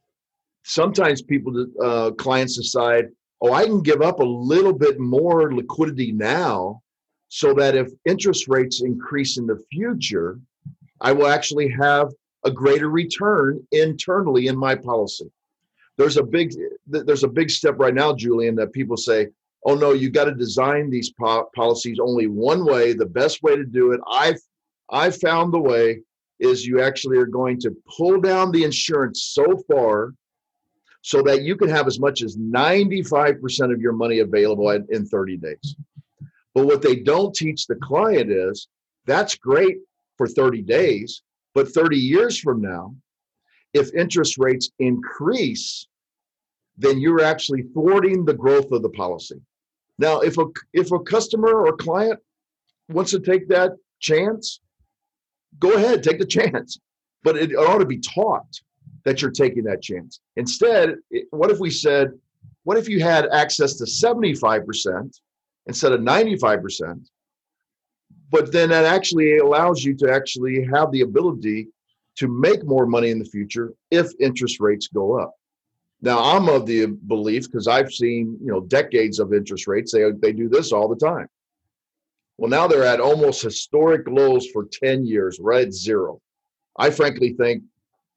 Sometimes 0.63 1.21
people, 1.21 1.67
uh, 1.83 2.11
clients 2.11 2.55
decide, 2.55 3.09
oh, 3.41 3.51
I 3.51 3.65
can 3.65 3.81
give 3.81 4.01
up 4.01 4.19
a 4.19 4.23
little 4.23 4.73
bit 4.73 4.99
more 4.99 5.53
liquidity 5.53 6.11
now 6.11 6.81
so 7.29 7.53
that 7.55 7.75
if 7.75 7.89
interest 8.05 8.47
rates 8.47 8.81
increase 8.81 9.37
in 9.37 9.47
the 9.47 9.57
future, 9.71 10.39
I 10.99 11.13
will 11.13 11.27
actually 11.27 11.69
have 11.69 12.11
a 12.45 12.51
greater 12.51 12.89
return 12.89 13.65
internally 13.71 14.47
in 14.47 14.57
my 14.57 14.75
policy. 14.75 15.31
There's 15.97 16.17
a 16.17 16.23
big 16.23 16.53
there's 16.87 17.23
a 17.23 17.27
big 17.27 17.49
step 17.49 17.75
right 17.77 17.93
now, 17.93 18.13
Julian, 18.13 18.55
that 18.55 18.73
people 18.73 18.97
say, 18.97 19.27
"Oh 19.65 19.75
no, 19.75 19.91
you 19.91 20.09
got 20.09 20.25
to 20.25 20.33
design 20.33 20.89
these 20.89 21.11
po- 21.11 21.49
policies 21.55 21.99
only 21.99 22.27
one 22.27 22.65
way. 22.65 22.93
The 22.93 23.05
best 23.05 23.43
way 23.43 23.55
to 23.55 23.63
do 23.63 23.91
it, 23.91 24.01
I've 24.11 24.39
I 24.89 25.09
found 25.09 25.53
the 25.53 25.59
way 25.59 26.01
is 26.39 26.65
you 26.65 26.81
actually 26.81 27.17
are 27.17 27.27
going 27.27 27.59
to 27.59 27.75
pull 27.97 28.19
down 28.19 28.51
the 28.51 28.63
insurance 28.63 29.31
so 29.33 29.63
far 29.69 30.13
so 31.01 31.21
that 31.21 31.43
you 31.43 31.55
can 31.55 31.69
have 31.69 31.87
as 31.87 31.99
much 31.99 32.21
as 32.21 32.37
95% 32.37 33.73
of 33.73 33.79
your 33.79 33.93
money 33.93 34.19
available 34.19 34.69
in 34.69 35.05
30 35.05 35.37
days. 35.37 35.75
But 36.53 36.65
what 36.65 36.81
they 36.81 36.97
don't 36.97 37.33
teach 37.33 37.65
the 37.65 37.75
client 37.75 38.31
is 38.31 38.67
that's 39.05 39.35
great 39.35 39.77
for 40.17 40.27
30 40.27 40.61
days, 40.63 41.23
but 41.53 41.69
30 41.69 41.97
years 41.97 42.39
from 42.39 42.61
now, 42.61 42.95
if 43.73 43.93
interest 43.93 44.37
rates 44.37 44.69
increase, 44.79 45.87
then 46.77 46.99
you're 46.99 47.23
actually 47.23 47.63
thwarting 47.73 48.25
the 48.25 48.33
growth 48.33 48.71
of 48.71 48.81
the 48.81 48.89
policy. 48.89 49.41
Now, 50.01 50.21
if 50.21 50.39
a 50.39 50.45
if 50.73 50.91
a 50.91 50.99
customer 50.99 51.63
or 51.63 51.77
client 51.77 52.19
wants 52.89 53.11
to 53.11 53.19
take 53.19 53.47
that 53.49 53.73
chance, 53.99 54.59
go 55.59 55.73
ahead, 55.73 56.01
take 56.01 56.17
the 56.17 56.25
chance. 56.25 56.79
But 57.23 57.37
it 57.37 57.55
ought 57.55 57.77
to 57.77 57.85
be 57.85 57.99
taught 57.99 58.51
that 59.05 59.21
you're 59.21 59.29
taking 59.29 59.63
that 59.65 59.83
chance. 59.83 60.19
Instead, 60.37 60.95
what 61.29 61.51
if 61.51 61.59
we 61.59 61.69
said, 61.69 62.13
what 62.63 62.79
if 62.79 62.89
you 62.89 62.99
had 62.99 63.27
access 63.27 63.75
to 63.75 63.83
75% 63.83 65.19
instead 65.67 65.91
of 65.91 65.99
95%? 65.99 67.07
But 68.31 68.51
then 68.51 68.69
that 68.69 68.85
actually 68.85 69.37
allows 69.37 69.83
you 69.83 69.93
to 69.97 70.11
actually 70.11 70.67
have 70.73 70.91
the 70.91 71.01
ability 71.01 71.67
to 72.15 72.27
make 72.27 72.65
more 72.65 72.87
money 72.87 73.11
in 73.11 73.19
the 73.19 73.25
future 73.25 73.71
if 73.91 74.09
interest 74.19 74.59
rates 74.59 74.87
go 74.87 75.19
up. 75.19 75.35
Now, 76.01 76.19
I'm 76.19 76.49
of 76.49 76.65
the 76.65 76.87
belief 76.87 77.45
because 77.45 77.67
I've 77.67 77.93
seen, 77.93 78.37
you 78.41 78.51
know, 78.51 78.61
decades 78.61 79.19
of 79.19 79.33
interest 79.33 79.67
rates. 79.67 79.91
They 79.91 80.09
they 80.11 80.31
do 80.33 80.49
this 80.49 80.71
all 80.71 80.87
the 80.87 80.95
time. 80.95 81.27
Well, 82.37 82.49
now 82.49 82.67
they're 82.67 82.83
at 82.83 82.99
almost 82.99 83.43
historic 83.43 84.07
lows 84.07 84.47
for 84.47 84.65
10 84.65 85.05
years, 85.05 85.39
right 85.39 85.67
at 85.67 85.73
zero. 85.73 86.19
I 86.75 86.89
frankly 86.89 87.33
think 87.33 87.63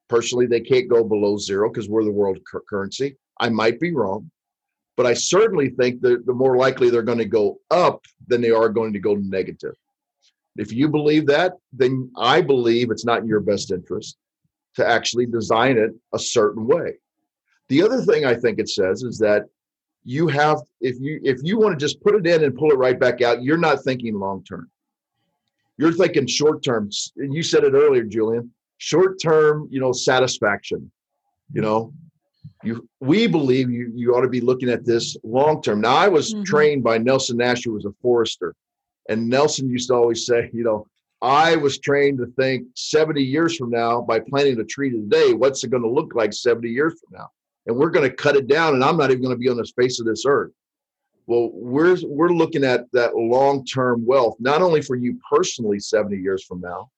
personally 0.08 0.46
they 0.46 0.60
can't 0.60 0.88
go 0.88 1.04
below 1.04 1.36
zero 1.36 1.68
because 1.68 1.90
we're 1.90 2.04
the 2.04 2.10
world 2.10 2.38
cur- 2.50 2.62
currency. 2.68 3.16
I 3.38 3.50
might 3.50 3.80
be 3.80 3.92
wrong, 3.92 4.30
but 4.96 5.04
I 5.04 5.12
certainly 5.12 5.70
think 5.70 6.00
that 6.02 6.24
the 6.24 6.32
more 6.32 6.56
likely 6.56 6.88
they're 6.88 7.02
going 7.02 7.18
to 7.18 7.26
go 7.26 7.58
up 7.70 8.00
than 8.26 8.40
they 8.40 8.50
are 8.50 8.70
going 8.70 8.94
to 8.94 8.98
go 8.98 9.14
negative. 9.16 9.74
If 10.56 10.72
you 10.72 10.88
believe 10.88 11.26
that, 11.26 11.54
then 11.72 12.10
I 12.16 12.40
believe 12.40 12.90
it's 12.90 13.04
not 13.04 13.20
in 13.20 13.28
your 13.28 13.40
best 13.40 13.72
interest 13.72 14.16
to 14.76 14.88
actually 14.88 15.26
design 15.26 15.76
it 15.76 15.90
a 16.14 16.18
certain 16.18 16.66
way. 16.66 16.94
The 17.68 17.82
other 17.82 18.02
thing 18.02 18.24
I 18.24 18.34
think 18.34 18.58
it 18.58 18.68
says 18.68 19.02
is 19.02 19.18
that 19.18 19.44
you 20.04 20.28
have 20.28 20.58
if 20.80 21.00
you 21.00 21.18
if 21.24 21.38
you 21.42 21.58
want 21.58 21.78
to 21.78 21.82
just 21.82 22.02
put 22.02 22.14
it 22.14 22.26
in 22.26 22.44
and 22.44 22.54
pull 22.54 22.70
it 22.70 22.76
right 22.78 22.98
back 22.98 23.22
out, 23.22 23.42
you're 23.42 23.56
not 23.58 23.82
thinking 23.82 24.14
long 24.18 24.44
term. 24.44 24.70
You're 25.78 25.92
thinking 25.92 26.26
short 26.26 26.62
term. 26.62 26.90
And 27.16 27.34
you 27.34 27.42
said 27.42 27.64
it 27.64 27.72
earlier, 27.72 28.04
Julian. 28.04 28.52
Short 28.78 29.20
term, 29.20 29.66
you 29.70 29.80
know, 29.80 29.92
satisfaction. 29.92 30.90
You 31.52 31.62
know, 31.62 31.92
you 32.62 32.86
we 33.00 33.26
believe 33.26 33.70
you 33.70 33.90
you 33.94 34.14
ought 34.14 34.22
to 34.22 34.28
be 34.28 34.40
looking 34.42 34.68
at 34.68 34.84
this 34.84 35.16
long 35.24 35.62
term. 35.62 35.80
Now, 35.80 35.96
I 35.96 36.08
was 36.08 36.34
Mhm. 36.34 36.44
trained 36.44 36.84
by 36.84 36.98
Nelson 36.98 37.38
Nash, 37.38 37.64
who 37.64 37.72
was 37.72 37.86
a 37.86 37.92
forester, 38.02 38.54
and 39.08 39.28
Nelson 39.28 39.70
used 39.70 39.88
to 39.88 39.94
always 39.94 40.26
say, 40.26 40.50
you 40.52 40.64
know, 40.64 40.86
I 41.22 41.56
was 41.56 41.78
trained 41.78 42.18
to 42.18 42.26
think 42.26 42.66
70 42.74 43.22
years 43.22 43.56
from 43.56 43.70
now 43.70 44.02
by 44.02 44.20
planting 44.20 44.60
a 44.60 44.64
tree 44.64 44.90
today, 44.90 45.32
what's 45.32 45.64
it 45.64 45.70
going 45.70 45.82
to 45.82 45.88
look 45.88 46.14
like 46.14 46.34
70 46.34 46.68
years 46.68 47.00
from 47.00 47.18
now? 47.18 47.30
And 47.66 47.76
we're 47.76 47.90
going 47.90 48.08
to 48.08 48.14
cut 48.14 48.36
it 48.36 48.46
down, 48.46 48.74
and 48.74 48.84
I'm 48.84 48.96
not 48.96 49.10
even 49.10 49.22
going 49.22 49.34
to 49.34 49.40
be 49.40 49.48
on 49.48 49.56
the 49.56 49.70
face 49.76 50.00
of 50.00 50.06
this 50.06 50.24
earth. 50.26 50.52
Well, 51.26 51.50
we're 51.54 51.96
we're 52.04 52.28
looking 52.28 52.64
at 52.64 52.84
that 52.92 53.16
long-term 53.16 54.04
wealth, 54.04 54.36
not 54.38 54.60
only 54.60 54.82
for 54.82 54.94
you 54.94 55.18
personally 55.30 55.80
70 55.80 56.16
years 56.18 56.44
from 56.44 56.60
now, 56.60 56.90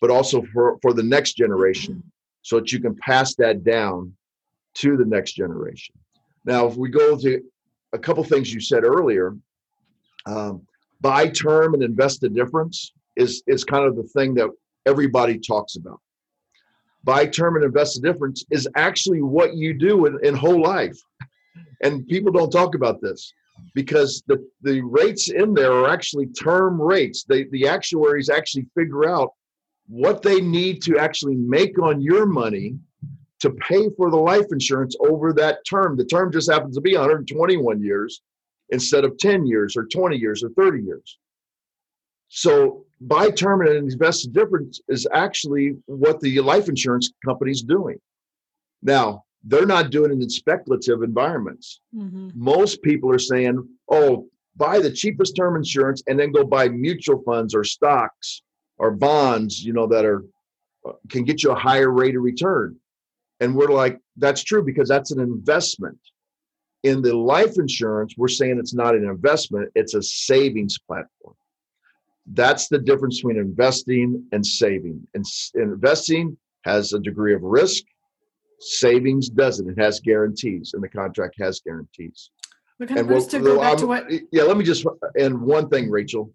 but 0.00 0.10
also 0.10 0.42
for, 0.52 0.78
for 0.80 0.92
the 0.92 1.02
next 1.02 1.32
generation, 1.32 2.02
so 2.42 2.60
that 2.60 2.70
you 2.70 2.78
can 2.78 2.94
pass 2.96 3.34
that 3.36 3.64
down 3.64 4.14
to 4.74 4.96
the 4.96 5.04
next 5.04 5.32
generation. 5.32 5.96
Now, 6.44 6.66
if 6.66 6.76
we 6.76 6.88
go 6.88 7.16
to 7.16 7.42
a 7.92 7.98
couple 7.98 8.22
things 8.22 8.52
you 8.52 8.60
said 8.60 8.84
earlier, 8.84 9.36
um, 10.26 10.66
buy 11.00 11.28
term 11.28 11.74
and 11.74 11.82
invest 11.82 12.20
the 12.20 12.28
difference 12.28 12.92
is 13.16 13.42
is 13.46 13.64
kind 13.64 13.86
of 13.86 13.96
the 13.96 14.02
thing 14.02 14.34
that 14.34 14.50
everybody 14.86 15.38
talks 15.38 15.76
about. 15.76 16.00
Buy 17.04 17.26
term 17.26 17.56
and 17.56 17.64
invest 17.64 18.00
the 18.00 18.12
difference 18.12 18.44
is 18.50 18.68
actually 18.76 19.22
what 19.22 19.54
you 19.54 19.74
do 19.74 20.06
in, 20.06 20.18
in 20.22 20.34
whole 20.34 20.60
life. 20.60 20.98
And 21.82 22.06
people 22.08 22.32
don't 22.32 22.50
talk 22.50 22.74
about 22.74 23.00
this 23.00 23.32
because 23.74 24.22
the, 24.26 24.44
the 24.62 24.80
rates 24.82 25.30
in 25.30 25.54
there 25.54 25.72
are 25.72 25.88
actually 25.88 26.26
term 26.26 26.80
rates. 26.80 27.24
They, 27.24 27.44
the 27.44 27.68
actuaries 27.68 28.30
actually 28.30 28.66
figure 28.74 29.08
out 29.08 29.32
what 29.86 30.22
they 30.22 30.40
need 30.40 30.82
to 30.82 30.98
actually 30.98 31.36
make 31.36 31.78
on 31.78 32.00
your 32.00 32.26
money 32.26 32.76
to 33.40 33.50
pay 33.50 33.90
for 33.96 34.10
the 34.10 34.16
life 34.16 34.46
insurance 34.50 34.96
over 35.00 35.32
that 35.34 35.58
term. 35.68 35.96
The 35.96 36.06
term 36.06 36.32
just 36.32 36.50
happens 36.50 36.76
to 36.76 36.80
be 36.80 36.94
121 36.96 37.82
years 37.82 38.22
instead 38.70 39.04
of 39.04 39.18
10 39.18 39.46
years 39.46 39.76
or 39.76 39.84
20 39.84 40.16
years 40.16 40.42
or 40.42 40.48
30 40.50 40.82
years. 40.82 41.18
So 42.28 42.83
buy 43.00 43.30
term 43.30 43.60
and 43.62 43.90
invest 43.92 44.24
the 44.24 44.30
difference 44.30 44.80
is 44.88 45.06
actually 45.12 45.76
what 45.86 46.20
the 46.20 46.40
life 46.40 46.68
insurance 46.68 47.12
company's 47.24 47.62
doing. 47.62 47.98
Now, 48.82 49.24
they're 49.42 49.66
not 49.66 49.90
doing 49.90 50.10
it 50.10 50.22
in 50.22 50.30
speculative 50.30 51.02
environments. 51.02 51.80
Mhm. 51.94 52.34
Most 52.34 52.82
people 52.82 53.10
are 53.10 53.18
saying, 53.18 53.68
oh, 53.90 54.28
buy 54.56 54.78
the 54.78 54.90
cheapest 54.90 55.36
term 55.36 55.56
insurance 55.56 56.02
and 56.06 56.18
then 56.18 56.32
go 56.32 56.44
buy 56.44 56.68
mutual 56.68 57.22
funds 57.22 57.54
or 57.54 57.64
stocks 57.64 58.42
or 58.78 58.90
bonds, 58.90 59.64
you 59.64 59.72
know, 59.72 59.86
that 59.86 60.04
are 60.04 60.24
uh, 60.86 60.92
can 61.08 61.24
get 61.24 61.42
you 61.42 61.50
a 61.50 61.54
higher 61.54 61.90
rate 61.90 62.16
of 62.16 62.22
return. 62.22 62.76
And 63.40 63.54
we're 63.54 63.68
like, 63.68 63.98
that's 64.16 64.42
true 64.42 64.62
because 64.62 64.88
that's 64.88 65.10
an 65.10 65.20
investment. 65.20 65.98
In 66.82 67.02
the 67.02 67.16
life 67.16 67.58
insurance, 67.58 68.14
we're 68.16 68.28
saying 68.28 68.58
it's 68.58 68.74
not 68.74 68.94
an 68.94 69.04
investment, 69.08 69.70
it's 69.74 69.94
a 69.94 70.02
savings 70.02 70.78
platform. 70.78 71.34
That's 72.32 72.68
the 72.68 72.78
difference 72.78 73.18
between 73.18 73.38
investing 73.38 74.26
and 74.32 74.44
saving. 74.44 75.06
And 75.14 75.26
investing 75.54 76.36
has 76.64 76.92
a 76.92 76.98
degree 76.98 77.34
of 77.34 77.42
risk, 77.42 77.84
savings 78.58 79.28
doesn't. 79.28 79.68
It 79.68 79.78
has 79.78 80.00
guarantees, 80.00 80.72
and 80.72 80.82
the 80.82 80.88
contract 80.88 81.34
has 81.38 81.60
guarantees. 81.60 82.30
But 82.78 82.88
kind 82.88 83.00
of 83.00 83.06
Bruce, 83.06 83.26
to 83.26 83.40
go 83.40 83.60
back 83.60 83.78
to 83.78 83.86
what 83.86 84.10
yeah, 84.32 84.42
let 84.42 84.56
me 84.56 84.64
just 84.64 84.86
and 85.18 85.40
one 85.40 85.68
thing, 85.68 85.90
Rachel. 85.90 86.32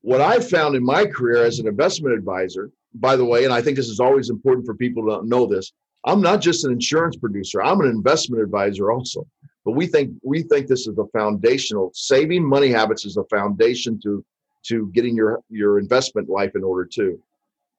What 0.00 0.20
I 0.20 0.40
found 0.40 0.74
in 0.74 0.84
my 0.84 1.06
career 1.06 1.44
as 1.44 1.60
an 1.60 1.68
investment 1.68 2.16
advisor, 2.16 2.70
by 2.94 3.14
the 3.14 3.24
way, 3.24 3.44
and 3.44 3.52
I 3.52 3.62
think 3.62 3.76
this 3.76 3.88
is 3.88 4.00
always 4.00 4.30
important 4.30 4.66
for 4.66 4.74
people 4.74 5.04
to 5.04 5.26
know 5.26 5.46
this, 5.46 5.72
I'm 6.04 6.20
not 6.20 6.40
just 6.40 6.64
an 6.64 6.72
insurance 6.72 7.16
producer. 7.16 7.62
I'm 7.62 7.80
an 7.80 7.86
investment 7.86 8.42
advisor 8.42 8.90
also. 8.90 9.24
But 9.64 9.72
we 9.72 9.86
think 9.86 10.12
we 10.24 10.42
think 10.42 10.66
this 10.66 10.88
is 10.88 10.96
the 10.96 11.06
foundational 11.12 11.92
saving 11.94 12.44
money 12.44 12.68
habits 12.68 13.04
is 13.04 13.14
the 13.14 13.24
foundation 13.30 14.00
to 14.02 14.24
to 14.64 14.90
getting 14.94 15.16
your 15.16 15.40
your 15.48 15.78
investment 15.78 16.28
life 16.28 16.52
in 16.54 16.62
order 16.64 16.84
too. 16.84 17.20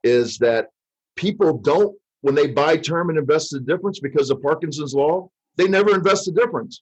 Is 0.04 0.38
that 0.40 0.70
people 1.16 1.58
don't 1.58 1.96
when 2.22 2.36
they 2.36 2.48
buy 2.48 2.78
term 2.78 3.10
and 3.10 3.18
invest 3.18 3.52
the 3.52 3.60
difference 3.60 4.00
because 4.00 4.30
of 4.30 4.42
Parkinson's 4.42 4.94
law, 4.94 5.30
they 5.58 5.68
never 5.68 5.94
invest 5.94 6.26
the 6.26 6.32
difference. 6.32 6.82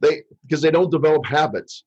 They 0.00 0.22
because 0.42 0.62
they 0.62 0.70
don't 0.70 0.90
develop 0.90 1.24
habits. 1.26 1.84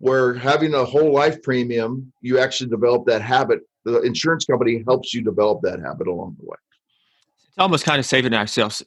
Where 0.00 0.34
having 0.34 0.74
a 0.74 0.84
whole 0.84 1.12
life 1.12 1.42
premium, 1.42 2.12
you 2.20 2.38
actually 2.38 2.70
develop 2.70 3.04
that 3.06 3.20
habit. 3.20 3.60
The 3.84 4.00
insurance 4.02 4.44
company 4.44 4.84
helps 4.86 5.12
you 5.12 5.22
develop 5.24 5.60
that 5.62 5.80
habit 5.80 6.06
along 6.06 6.36
the 6.38 6.46
way. 6.46 6.56
It's 7.48 7.58
almost 7.58 7.84
kind 7.84 7.98
of 7.98 8.06
saving 8.06 8.32
ourselves 8.34 8.82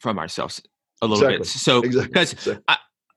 from 0.00 0.18
ourselves 0.18 0.60
a 1.00 1.06
little 1.06 1.26
bit. 1.26 1.40
Exactly. 1.40 1.60
So 1.60 1.82
Exactly. 1.82 2.08
because 2.08 2.40
So- 2.40 2.58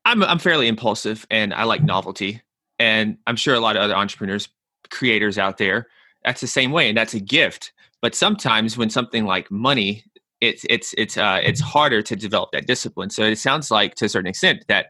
I'm 0.05 0.23
I'm 0.23 0.39
fairly 0.39 0.69
impulsive 0.69 1.27
and 1.29 1.53
I 1.53 1.63
like 1.63 1.83
novelty, 1.83 2.41
and 2.79 3.17
I'm 3.27 3.35
sure 3.35 3.55
a 3.55 3.59
lot 3.59 3.75
of 3.75 3.81
other 3.81 3.95
entrepreneurs, 3.95 4.47
creators 4.89 5.37
out 5.37 5.57
there, 5.57 5.87
that's 6.23 6.41
the 6.41 6.47
same 6.47 6.71
way, 6.71 6.89
and 6.89 6.97
that's 6.97 7.13
a 7.13 7.19
gift. 7.19 7.71
But 8.01 8.15
sometimes 8.15 8.77
when 8.77 8.89
something 8.89 9.25
like 9.25 9.49
money, 9.49 10.03
it's 10.41 10.65
it's 10.69 10.93
it's 10.97 11.17
uh, 11.17 11.39
it's 11.43 11.59
harder 11.61 12.01
to 12.03 12.15
develop 12.15 12.51
that 12.51 12.67
discipline. 12.67 13.09
So 13.09 13.23
it 13.23 13.37
sounds 13.37 13.71
like 13.71 13.95
to 13.95 14.05
a 14.05 14.09
certain 14.09 14.27
extent 14.29 14.65
that 14.67 14.87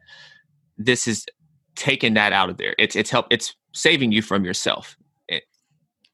this 0.78 1.08
is 1.08 1.26
taking 1.76 2.14
that 2.16 2.34
out 2.34 2.50
of 2.50 2.58
there. 2.58 2.76
It's 2.78 2.96
it's 2.96 3.10
help 3.10 3.28
it's 3.30 3.56
saving 3.74 4.12
you 4.12 4.22
from 4.22 4.44
yourself. 4.44 4.98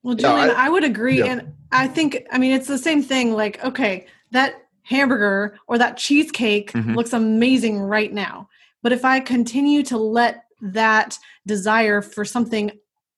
Well, 0.04 0.16
Yeah, 0.20 0.32
Julian, 0.36 0.50
I- 0.58 0.66
I, 0.66 0.70
would 0.70 0.84
agree. 0.84 1.20
yeah. 1.20 1.28
And 1.28 1.54
I 1.72 1.88
think, 1.88 2.26
I 2.30 2.38
mean, 2.38 2.52
it's 2.52 2.68
the 2.68 2.78
same 2.78 3.02
thing. 3.02 3.32
Like, 3.36 3.64
okay, 3.64 4.06
that 4.32 4.56
hamburger 4.82 5.58
or 5.68 5.78
that 5.78 5.96
cheesecake 5.96 6.74
Mhm. 6.74 6.94
looks 6.98 7.14
amazing 7.14 7.80
right 7.80 8.12
now. 8.12 8.50
But 8.82 8.92
if 8.92 9.06
I 9.06 9.22
continue 9.22 9.82
to 9.84 9.98
let 9.98 10.44
that 10.62 11.18
desire 11.46 12.02
for 12.02 12.26
something 12.26 12.72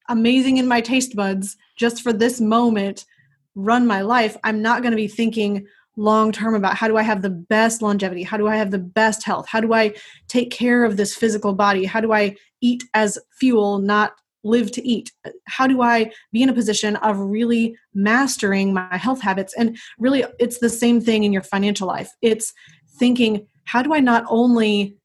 amazing 0.09 0.57
in 0.57 0.67
my 0.67 0.81
taste 0.81 1.15
buds 1.15 1.57
just 1.77 2.01
for 2.01 2.13
this 2.13 2.39
moment 2.39 3.05
run 3.55 3.87
my 3.87 4.01
life, 4.01 4.35
I'm 4.43 4.61
not 4.61 4.81
going 4.81 4.91
to 4.91 4.97
be 4.97 5.07
thinking 5.07 5.65
long 5.97 6.31
term 6.31 6.55
about 6.55 6.75
how 6.75 6.87
do 6.87 6.97
I 6.97 7.03
have 7.03 7.21
the 7.21 7.29
best 7.29 7.81
longevity? 7.81 8.23
How 8.23 8.37
do 8.37 8.47
I 8.47 8.57
have 8.57 8.71
the 8.71 8.79
best 8.79 9.23
health? 9.23 9.47
How 9.47 9.61
do 9.61 9.73
I 9.73 9.93
take 10.27 10.51
care 10.51 10.83
of 10.83 10.97
this 10.97 11.15
physical 11.15 11.53
body? 11.53 11.85
How 11.85 12.01
do 12.01 12.11
I 12.11 12.35
eat 12.61 12.83
as 12.93 13.17
fuel, 13.39 13.79
not 13.79 14.13
live 14.43 14.71
to 14.71 14.85
eat? 14.87 15.11
How 15.45 15.67
do 15.67 15.81
I 15.81 16.11
be 16.31 16.43
in 16.43 16.49
a 16.49 16.53
position 16.53 16.97
of 16.97 17.17
really 17.17 17.77
mastering 17.93 18.73
my 18.73 18.97
health 18.97 19.21
habits? 19.21 19.53
And 19.57 19.77
really, 19.97 20.25
it's 20.39 20.59
the 20.59 20.69
same 20.69 20.99
thing 20.99 21.23
in 21.23 21.31
your 21.31 21.41
financial 21.41 21.87
life. 21.87 22.11
It's 22.21 22.53
thinking, 22.99 23.47
how 23.63 23.81
do 23.81 23.93
I 23.93 23.99
not 23.99 24.25
only 24.27 24.97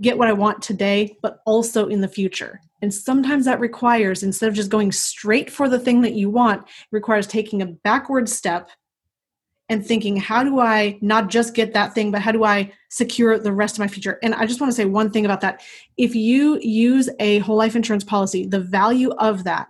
get 0.00 0.18
what 0.18 0.28
I 0.28 0.32
want 0.32 0.62
today, 0.62 1.16
but 1.22 1.40
also 1.46 1.88
in 1.88 2.00
the 2.00 2.08
future? 2.08 2.60
And 2.82 2.92
sometimes 2.92 3.44
that 3.46 3.60
requires, 3.60 4.22
instead 4.22 4.48
of 4.48 4.54
just 4.54 4.70
going 4.70 4.92
straight 4.92 5.50
for 5.50 5.68
the 5.68 5.78
thing 5.78 6.02
that 6.02 6.14
you 6.14 6.28
want, 6.28 6.66
requires 6.90 7.26
taking 7.26 7.62
a 7.62 7.66
backward 7.66 8.28
step 8.28 8.70
and 9.70 9.84
thinking, 9.84 10.16
how 10.16 10.44
do 10.44 10.60
I 10.60 10.98
not 11.00 11.30
just 11.30 11.54
get 11.54 11.72
that 11.72 11.94
thing, 11.94 12.10
but 12.10 12.20
how 12.20 12.32
do 12.32 12.44
I 12.44 12.70
secure 12.90 13.38
the 13.38 13.52
rest 13.52 13.76
of 13.76 13.78
my 13.78 13.88
future? 13.88 14.18
And 14.22 14.34
I 14.34 14.44
just 14.44 14.60
want 14.60 14.70
to 14.70 14.76
say 14.76 14.84
one 14.84 15.10
thing 15.10 15.24
about 15.24 15.40
that. 15.40 15.62
If 15.96 16.14
you 16.14 16.58
use 16.60 17.08
a 17.18 17.38
whole 17.38 17.56
life 17.56 17.74
insurance 17.74 18.04
policy, 18.04 18.46
the 18.46 18.60
value 18.60 19.12
of 19.12 19.44
that 19.44 19.68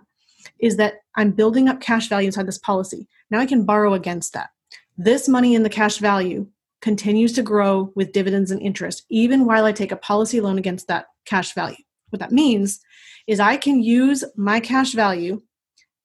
is 0.59 0.75
that 0.77 0.95
I'm 1.15 1.31
building 1.31 1.69
up 1.69 1.79
cash 1.79 2.09
value 2.09 2.27
inside 2.27 2.47
this 2.47 2.57
policy. 2.57 3.07
Now 3.31 3.39
I 3.39 3.45
can 3.45 3.63
borrow 3.63 3.93
against 3.93 4.33
that. 4.33 4.49
This 4.97 5.29
money 5.29 5.55
in 5.55 5.63
the 5.63 5.69
cash 5.69 5.99
value 5.99 6.47
continues 6.85 7.33
to 7.33 7.41
grow 7.41 7.91
with 7.95 8.11
dividends 8.11 8.51
and 8.51 8.61
interest, 8.61 9.05
even 9.09 9.47
while 9.47 9.65
I 9.65 9.71
take 9.71 9.91
a 9.91 9.95
policy 9.97 10.39
loan 10.39 10.59
against 10.59 10.87
that 10.87 11.07
cash 11.25 11.55
value. 11.55 11.83
What 12.11 12.19
that 12.19 12.31
means 12.31 12.79
is 13.25 13.39
I 13.39 13.57
can 13.57 13.81
use 13.81 14.23
my 14.37 14.59
cash 14.59 14.91
value 14.91 15.41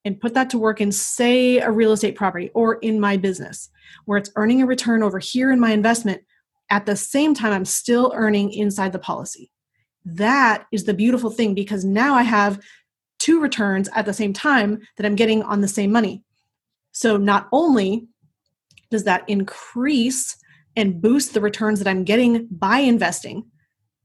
and 0.07 0.19
put 0.19 0.33
that 0.33 0.49
to 0.51 0.59
work 0.59 0.81
in, 0.81 0.91
say, 0.91 1.59
a 1.59 1.71
real 1.71 1.93
estate 1.93 2.17
property 2.17 2.51
or 2.55 2.77
in 2.77 2.99
my 2.99 3.19
business, 3.19 3.69
where 4.07 4.17
it's 4.17 4.33
earning 4.37 4.63
a 4.63 4.67
return 4.67 5.03
over 5.03 5.19
here 5.19 5.53
in 5.53 5.61
my 5.61 5.73
investment. 5.73 6.23
At 6.71 6.87
the 6.87 6.97
same 6.97 7.35
time, 7.35 7.53
I'm 7.53 7.67
still 7.67 8.11
earning 8.17 8.51
inside 8.51 8.93
the 8.95 8.99
policy. 8.99 9.53
That 10.07 10.65
is 10.73 10.85
the 10.85 10.95
beautiful 10.95 11.29
thing 11.29 11.53
because 11.53 11.85
now 11.85 12.15
I 12.15 12.23
have 12.23 12.59
two 13.19 13.39
returns 13.39 13.91
at 13.95 14.07
the 14.07 14.15
same 14.15 14.33
time 14.33 14.81
that 14.97 15.05
I'm 15.05 15.15
getting 15.15 15.43
on 15.43 15.61
the 15.61 15.69
same 15.69 15.93
money. 15.93 16.25
So 16.93 17.19
not 17.19 17.49
only 17.53 18.09
does 18.91 19.05
that 19.05 19.29
increase 19.29 20.39
and 20.77 21.01
boost 21.01 21.35
the 21.35 21.41
returns 21.41 21.81
that 21.81 21.89
I'm 21.89 22.05
getting 22.05 22.49
by 22.51 22.79
investing, 22.79 23.45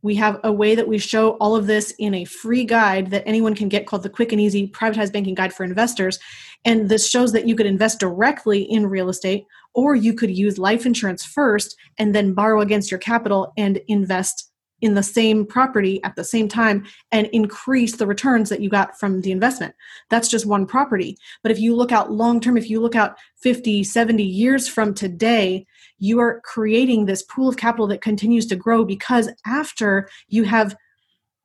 we 0.01 0.15
have 0.15 0.39
a 0.43 0.53
way 0.53 0.75
that 0.75 0.87
we 0.87 0.99
show 0.99 1.31
all 1.37 1.55
of 1.55 1.65
this 1.65 1.91
in 1.97 2.13
a 2.13 2.25
free 2.25 2.63
guide 2.63 3.09
that 3.09 3.23
anyone 3.25 3.55
can 3.55 3.69
get 3.69 3.87
called 3.87 4.03
the 4.03 4.09
Quick 4.09 4.31
and 4.31 4.39
Easy 4.39 4.67
Privatized 4.67 5.11
Banking 5.11 5.33
Guide 5.33 5.51
for 5.51 5.63
Investors. 5.63 6.19
And 6.63 6.89
this 6.89 7.09
shows 7.09 7.31
that 7.31 7.47
you 7.47 7.55
could 7.55 7.65
invest 7.65 7.99
directly 7.99 8.61
in 8.61 8.85
real 8.85 9.09
estate, 9.09 9.45
or 9.73 9.95
you 9.95 10.13
could 10.13 10.29
use 10.29 10.59
life 10.59 10.85
insurance 10.85 11.25
first 11.25 11.75
and 11.97 12.13
then 12.13 12.35
borrow 12.35 12.61
against 12.61 12.91
your 12.91 12.99
capital 12.99 13.51
and 13.57 13.81
invest 13.87 14.51
in 14.85 14.93
the 14.93 15.03
same 15.03 15.45
property 15.45 16.01
at 16.03 16.15
the 16.15 16.23
same 16.23 16.47
time 16.47 16.85
and 17.11 17.27
increase 17.27 17.97
the 17.97 18.07
returns 18.07 18.49
that 18.49 18.61
you 18.61 18.69
got 18.69 18.97
from 18.99 19.21
the 19.21 19.31
investment. 19.31 19.73
That's 20.09 20.29
just 20.29 20.45
one 20.45 20.65
property. 20.65 21.17
But 21.41 21.51
if 21.51 21.59
you 21.59 21.75
look 21.75 21.91
out 21.91 22.11
long 22.11 22.39
term, 22.39 22.55
if 22.55 22.69
you 22.69 22.79
look 22.79 22.95
out 22.95 23.17
50, 23.41 23.83
70 23.83 24.23
years 24.23 24.67
from 24.67 24.93
today, 24.93 25.65
you 25.97 26.19
are 26.19 26.41
creating 26.45 27.05
this 27.05 27.23
pool 27.23 27.49
of 27.49 27.57
capital 27.57 27.87
that 27.87 28.01
continues 28.01 28.45
to 28.47 28.55
grow 28.55 28.85
because 28.85 29.29
after 29.45 30.07
you 30.27 30.43
have 30.43 30.75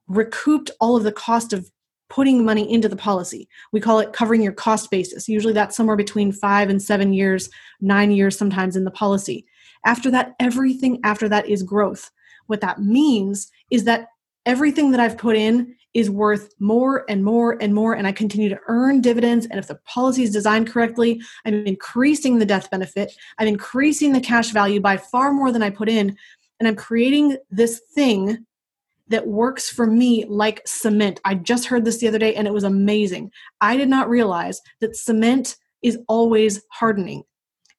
recouped 0.07 0.70
all 0.80 0.97
of 0.97 1.05
the 1.05 1.12
cost 1.12 1.53
of 1.53 1.70
putting 2.11 2.45
money 2.45 2.70
into 2.70 2.88
the 2.88 2.97
policy. 2.97 3.49
We 3.72 3.80
call 3.80 4.01
it 4.01 4.12
covering 4.12 4.43
your 4.43 4.53
cost 4.53 4.91
basis. 4.91 5.28
Usually 5.28 5.53
that's 5.53 5.76
somewhere 5.76 5.97
between 5.97 6.32
five 6.32 6.68
and 6.68 6.82
seven 6.82 7.12
years, 7.12 7.49
nine 7.80 8.11
years 8.11 8.36
sometimes 8.36 8.74
in 8.74 8.84
the 8.84 8.91
policy. 8.91 9.47
After 9.86 10.11
that, 10.11 10.34
everything 10.41 10.99
after 11.05 11.28
that 11.28 11.49
is 11.49 11.62
growth. 11.62 12.11
What 12.51 12.61
that 12.63 12.83
means 12.83 13.49
is 13.71 13.85
that 13.85 14.09
everything 14.45 14.91
that 14.91 14.99
I've 14.99 15.17
put 15.17 15.37
in 15.37 15.77
is 15.95 16.11
worth 16.11 16.53
more 16.59 17.05
and 17.09 17.25
more 17.25 17.57
and 17.61 17.75
more 17.75 17.95
and 17.95 18.07
i 18.07 18.13
continue 18.13 18.49
to 18.49 18.61
earn 18.69 19.01
dividends. 19.01 19.47
And 19.47 19.59
if 19.59 19.67
the 19.67 19.77
policy 19.87 20.23
is 20.23 20.31
designed 20.31 20.71
correctly 20.71 21.21
i'm 21.45 21.67
increasing 21.67 22.39
the 22.39 22.47
death 22.47 22.71
benefit. 22.71 23.13
I'm 23.39 23.49
increasing 23.49 24.13
the 24.13 24.21
cash 24.21 24.51
value 24.51 24.81
by 24.81 24.97
far 24.97 25.33
more 25.33 25.53
than 25.53 25.63
i 25.63 25.71
put 25.71 25.89
in. 25.89 26.17
And 26.59 26.69
i'm 26.69 26.77
creating 26.77 27.39
this 27.51 27.81
thing 27.95 28.47
that 29.09 29.27
works 29.27 29.69
for 29.69 29.87
me 29.87 30.25
like 30.27 30.63
cement. 30.67 31.21
I 31.25 31.35
just 31.35 31.67
heard 31.67 31.85
this 31.85 31.99
the 31.99 32.09
other 32.09 32.19
day 32.19 32.35
and 32.35 32.47
it 32.47 32.55
was 32.55 32.65
amazing. 32.65 33.33
I 33.61 33.77
did 33.77 33.89
not 33.89 34.09
realize 34.09 34.61
that 34.81 34.97
cement 34.97 35.57
is 35.83 35.99
always 36.09 36.63
hardening. 36.71 37.25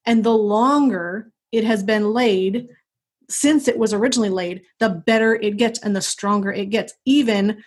And 0.04 0.24
the 0.24 0.36
longer 0.36 1.32
it 1.52 1.64
has 1.64 1.82
been 1.82 2.12
laid 2.12 2.68
since 3.28 3.68
it 3.68 3.78
was 3.78 3.92
originally 3.92 4.30
laid, 4.30 4.62
the 4.78 4.88
better 4.88 5.34
it 5.34 5.56
gets 5.56 5.78
and 5.80 5.94
the 5.94 6.02
stronger 6.02 6.52
it 6.52 6.66
gets, 6.66 6.92
even 7.04 7.62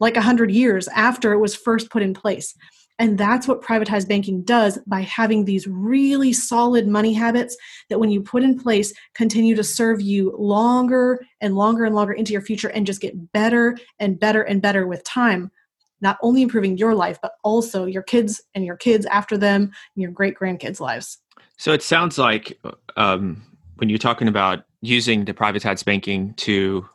like 0.00 0.14
100 0.14 0.50
years 0.50 0.88
after 0.88 1.32
it 1.32 1.38
was 1.38 1.54
first 1.54 1.90
put 1.90 2.02
in 2.02 2.14
place. 2.14 2.54
And 3.00 3.16
that's 3.16 3.46
what 3.46 3.62
privatized 3.62 4.08
banking 4.08 4.42
does 4.42 4.78
by 4.86 5.02
having 5.02 5.44
these 5.44 5.68
really 5.68 6.32
solid 6.32 6.88
money 6.88 7.12
habits 7.12 7.56
that, 7.90 8.00
when 8.00 8.10
you 8.10 8.20
put 8.20 8.42
in 8.42 8.58
place, 8.58 8.92
continue 9.14 9.54
to 9.54 9.62
serve 9.62 10.00
you 10.00 10.34
longer 10.36 11.24
and 11.40 11.54
longer 11.54 11.84
and 11.84 11.94
longer 11.94 12.12
into 12.12 12.32
your 12.32 12.42
future 12.42 12.68
and 12.68 12.86
just 12.86 13.00
get 13.00 13.32
better 13.32 13.76
and 14.00 14.18
better 14.18 14.42
and 14.42 14.60
better 14.60 14.86
with 14.86 15.04
time. 15.04 15.52
Not 16.00 16.18
only 16.22 16.42
improving 16.42 16.76
your 16.76 16.94
life, 16.94 17.18
but 17.22 17.32
also 17.44 17.84
your 17.86 18.02
kids 18.02 18.40
and 18.54 18.64
your 18.64 18.76
kids 18.76 19.06
after 19.06 19.36
them 19.36 19.62
and 19.62 20.02
your 20.02 20.10
great 20.10 20.36
grandkids' 20.36 20.80
lives. 20.80 21.18
So 21.56 21.72
it 21.72 21.82
sounds 21.82 22.18
like 22.18 22.58
um, 22.96 23.42
when 23.78 23.88
you're 23.88 23.98
talking 23.98 24.28
about 24.28 24.64
using 24.80 25.24
the 25.24 25.32
privatized 25.32 25.84
banking 25.84 26.34
to 26.34 26.88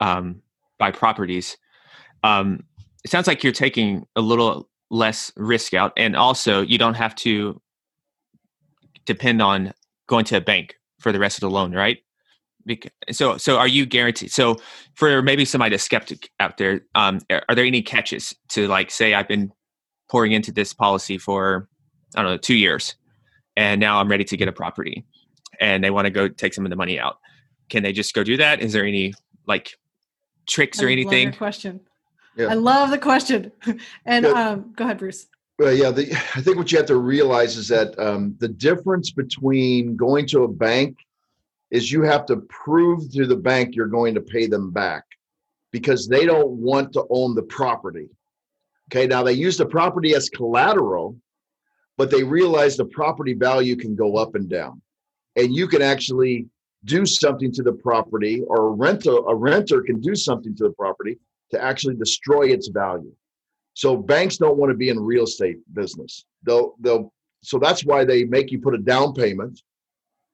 um, 0.00 0.42
buy 0.78 0.90
properties, 0.90 1.56
um, 2.22 2.62
it 3.04 3.10
sounds 3.10 3.26
like 3.26 3.42
you're 3.42 3.52
taking 3.52 4.06
a 4.16 4.20
little 4.20 4.68
less 4.90 5.32
risk 5.36 5.74
out, 5.74 5.92
and 5.96 6.14
also 6.14 6.60
you 6.60 6.78
don't 6.78 6.94
have 6.94 7.14
to 7.16 7.60
depend 9.06 9.42
on 9.42 9.72
going 10.06 10.24
to 10.26 10.36
a 10.36 10.40
bank 10.40 10.76
for 11.00 11.12
the 11.12 11.18
rest 11.18 11.36
of 11.38 11.40
the 11.40 11.50
loan, 11.50 11.74
right? 11.74 11.98
Because, 12.66 12.90
so, 13.12 13.36
so 13.36 13.58
are 13.58 13.68
you 13.68 13.84
guaranteed? 13.84 14.30
So, 14.30 14.56
for 14.94 15.20
maybe 15.20 15.44
somebody 15.44 15.70
that's 15.70 15.82
skeptic 15.82 16.30
out 16.40 16.56
there, 16.56 16.80
um, 16.94 17.20
are 17.30 17.54
there 17.54 17.64
any 17.64 17.82
catches 17.82 18.34
to 18.50 18.68
like 18.68 18.90
say 18.90 19.14
I've 19.14 19.28
been 19.28 19.52
pouring 20.10 20.32
into 20.32 20.52
this 20.52 20.72
policy 20.72 21.18
for 21.18 21.68
I 22.14 22.22
don't 22.22 22.30
know 22.30 22.36
two 22.38 22.54
years, 22.54 22.94
and 23.56 23.80
now 23.80 24.00
I'm 24.00 24.08
ready 24.08 24.24
to 24.24 24.36
get 24.36 24.48
a 24.48 24.52
property, 24.52 25.04
and 25.60 25.82
they 25.82 25.90
want 25.90 26.06
to 26.06 26.10
go 26.10 26.28
take 26.28 26.54
some 26.54 26.64
of 26.64 26.70
the 26.70 26.76
money 26.76 26.98
out? 26.98 27.18
Can 27.68 27.82
they 27.82 27.92
just 27.92 28.14
go 28.14 28.24
do 28.24 28.36
that? 28.36 28.60
Is 28.60 28.72
there 28.72 28.84
any 28.84 29.14
like 29.46 29.76
tricks 30.46 30.82
or 30.82 30.88
anything? 30.88 31.32
question. 31.32 31.80
Yeah. 32.36 32.46
I 32.46 32.54
love 32.54 32.90
the 32.90 32.98
question. 32.98 33.52
And 34.04 34.26
um, 34.26 34.72
go 34.76 34.84
ahead, 34.84 34.98
Bruce. 34.98 35.26
Well, 35.58 35.72
yeah, 35.72 35.90
the, 35.90 36.12
I 36.34 36.40
think 36.40 36.56
what 36.56 36.72
you 36.72 36.78
have 36.78 36.86
to 36.88 36.96
realize 36.96 37.56
is 37.56 37.68
that 37.68 37.96
um, 37.98 38.34
the 38.40 38.48
difference 38.48 39.12
between 39.12 39.96
going 39.96 40.26
to 40.28 40.42
a 40.42 40.48
bank 40.48 40.98
is 41.70 41.92
you 41.92 42.02
have 42.02 42.26
to 42.26 42.36
prove 42.48 43.10
to 43.12 43.26
the 43.26 43.36
bank 43.36 43.74
you're 43.74 43.86
going 43.86 44.14
to 44.14 44.20
pay 44.20 44.46
them 44.46 44.70
back 44.72 45.04
because 45.70 46.06
they 46.06 46.26
don't 46.26 46.50
want 46.50 46.92
to 46.92 47.04
own 47.10 47.34
the 47.34 47.42
property. 47.42 48.08
Okay, 48.88 49.06
now 49.06 49.22
they 49.22 49.32
use 49.32 49.56
the 49.56 49.66
property 49.66 50.14
as 50.14 50.28
collateral, 50.28 51.16
but 51.96 52.10
they 52.10 52.22
realize 52.22 52.76
the 52.76 52.84
property 52.84 53.32
value 53.32 53.76
can 53.76 53.96
go 53.96 54.16
up 54.16 54.34
and 54.34 54.48
down. 54.48 54.80
And 55.36 55.54
you 55.54 55.66
can 55.66 55.82
actually 55.82 56.46
do 56.84 57.06
something 57.06 57.50
to 57.52 57.62
the 57.62 57.72
property, 57.72 58.42
or 58.46 58.68
a 58.68 58.70
renter, 58.70 59.16
a 59.26 59.34
renter 59.34 59.82
can 59.82 60.00
do 60.00 60.14
something 60.14 60.54
to 60.56 60.64
the 60.64 60.70
property 60.72 61.18
to 61.50 61.62
actually 61.62 61.96
destroy 61.96 62.48
its 62.48 62.68
value. 62.68 63.12
So 63.74 63.96
banks 63.96 64.36
don't 64.36 64.58
want 64.58 64.70
to 64.70 64.76
be 64.76 64.88
in 64.88 65.00
real 65.00 65.24
estate 65.24 65.56
business. 65.72 66.24
They'll 66.44 66.74
they'll 66.80 67.12
so 67.42 67.58
that's 67.58 67.84
why 67.84 68.04
they 68.04 68.24
make 68.24 68.50
you 68.50 68.60
put 68.60 68.74
a 68.74 68.78
down 68.78 69.12
payment 69.12 69.60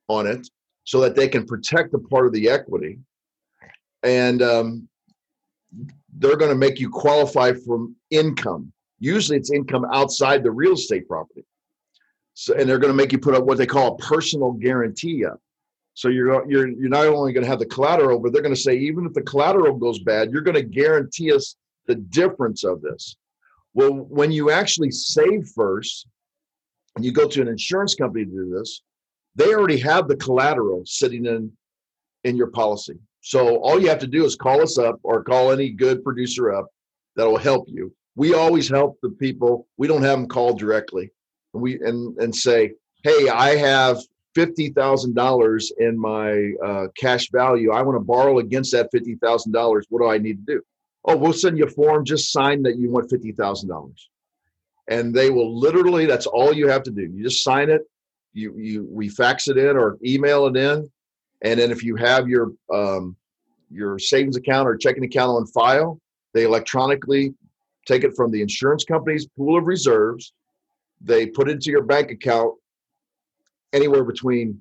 on 0.07 0.27
it 0.27 0.47
so 0.83 1.01
that 1.01 1.15
they 1.15 1.27
can 1.27 1.45
protect 1.45 1.93
a 1.93 1.99
part 1.99 2.25
of 2.25 2.33
the 2.33 2.49
equity. 2.49 2.99
And 4.03 4.41
um, 4.41 4.89
they're 6.17 6.37
going 6.37 6.51
to 6.51 6.57
make 6.57 6.79
you 6.79 6.89
qualify 6.89 7.53
from 7.53 7.95
income. 8.09 8.71
Usually 8.99 9.37
it's 9.37 9.51
income 9.51 9.85
outside 9.91 10.43
the 10.43 10.51
real 10.51 10.73
estate 10.73 11.07
property. 11.07 11.43
So, 12.33 12.53
and 12.55 12.67
they're 12.67 12.79
going 12.79 12.93
to 12.93 12.97
make 12.97 13.11
you 13.11 13.19
put 13.19 13.35
up 13.35 13.43
what 13.43 13.57
they 13.57 13.65
call 13.65 13.93
a 13.93 13.97
personal 13.97 14.51
guarantee 14.53 15.25
up. 15.25 15.39
So 15.93 16.07
you're 16.07 16.49
you're 16.49 16.69
you're 16.69 16.89
not 16.89 17.05
only 17.05 17.33
going 17.33 17.43
to 17.43 17.49
have 17.49 17.59
the 17.59 17.65
collateral, 17.65 18.19
but 18.19 18.31
they're 18.31 18.41
going 18.41 18.55
to 18.55 18.59
say 18.59 18.77
even 18.77 19.05
if 19.05 19.13
the 19.13 19.21
collateral 19.21 19.77
goes 19.77 19.99
bad, 19.99 20.31
you're 20.31 20.41
going 20.41 20.55
to 20.55 20.63
guarantee 20.63 21.33
us 21.33 21.55
the 21.87 21.95
difference 21.95 22.63
of 22.63 22.81
this. 22.81 23.17
Well, 23.73 23.91
when 23.91 24.31
you 24.31 24.51
actually 24.51 24.91
save 24.91 25.47
first, 25.55 26.07
and 26.95 27.05
you 27.05 27.11
go 27.11 27.27
to 27.27 27.41
an 27.41 27.47
insurance 27.47 27.95
company 27.95 28.25
to 28.25 28.31
do 28.31 28.55
this, 28.57 28.81
they 29.35 29.53
already 29.53 29.79
have 29.79 30.07
the 30.07 30.15
collateral 30.15 30.83
sitting 30.85 31.25
in 31.25 31.51
in 32.23 32.35
your 32.35 32.47
policy. 32.47 32.99
So 33.21 33.57
all 33.57 33.79
you 33.79 33.89
have 33.89 33.99
to 33.99 34.07
do 34.07 34.25
is 34.25 34.35
call 34.35 34.61
us 34.61 34.77
up 34.77 34.99
or 35.03 35.23
call 35.23 35.51
any 35.51 35.69
good 35.69 36.03
producer 36.03 36.53
up 36.53 36.67
that 37.15 37.25
will 37.25 37.37
help 37.37 37.67
you. 37.67 37.93
We 38.15 38.33
always 38.33 38.67
help 38.69 38.97
the 39.01 39.09
people. 39.09 39.67
We 39.77 39.87
don't 39.87 40.01
have 40.01 40.19
them 40.19 40.27
call 40.27 40.53
directly. 40.53 41.11
We 41.53 41.75
and 41.81 42.17
and 42.17 42.35
say, 42.35 42.73
"Hey, 43.03 43.29
I 43.29 43.55
have 43.55 43.97
$50,000 44.35 45.71
in 45.79 45.99
my 45.99 46.51
uh, 46.65 46.87
cash 46.97 47.29
value. 47.31 47.71
I 47.71 47.81
want 47.81 47.97
to 47.97 48.03
borrow 48.03 48.39
against 48.39 48.71
that 48.71 48.89
$50,000. 48.93 49.83
What 49.89 50.01
do 50.01 50.09
I 50.09 50.17
need 50.17 50.45
to 50.45 50.55
do? 50.55 50.61
Oh, 51.03 51.17
we'll 51.17 51.33
send 51.33 51.57
you 51.57 51.65
a 51.65 51.69
form. 51.69 52.05
Just 52.05 52.31
sign 52.31 52.63
that 52.63 52.77
you 52.77 52.89
want 52.91 53.09
$50,000. 53.09 53.93
And 54.87 55.13
they 55.13 55.29
will 55.29 55.57
literally, 55.57 56.05
that's 56.05 56.27
all 56.27 56.53
you 56.53 56.67
have 56.67 56.83
to 56.83 56.91
do. 56.91 57.01
You 57.01 57.23
just 57.23 57.43
sign 57.43 57.69
it. 57.69 57.81
You, 58.33 58.57
you, 58.57 58.87
we 58.89 59.09
fax 59.09 59.47
it 59.47 59.57
in 59.57 59.75
or 59.75 59.97
email 60.05 60.47
it 60.47 60.55
in. 60.55 60.89
And 61.41 61.59
then 61.59 61.71
if 61.71 61.83
you 61.83 61.95
have 61.95 62.29
your, 62.29 62.51
um, 62.73 63.15
your 63.69 63.99
savings 63.99 64.37
account 64.37 64.67
or 64.67 64.77
checking 64.77 65.03
account 65.03 65.31
on 65.31 65.47
file, 65.47 65.99
they 66.33 66.43
electronically 66.43 67.33
take 67.85 68.03
it 68.03 68.15
from 68.15 68.31
the 68.31 68.41
insurance 68.41 68.83
company's 68.83 69.27
pool 69.27 69.57
of 69.57 69.65
reserves. 69.65 70.33
They 71.03 71.27
put 71.27 71.49
into 71.49 71.71
your 71.71 71.83
bank 71.83 72.11
account 72.11 72.55
anywhere 73.73 74.03
between. 74.03 74.59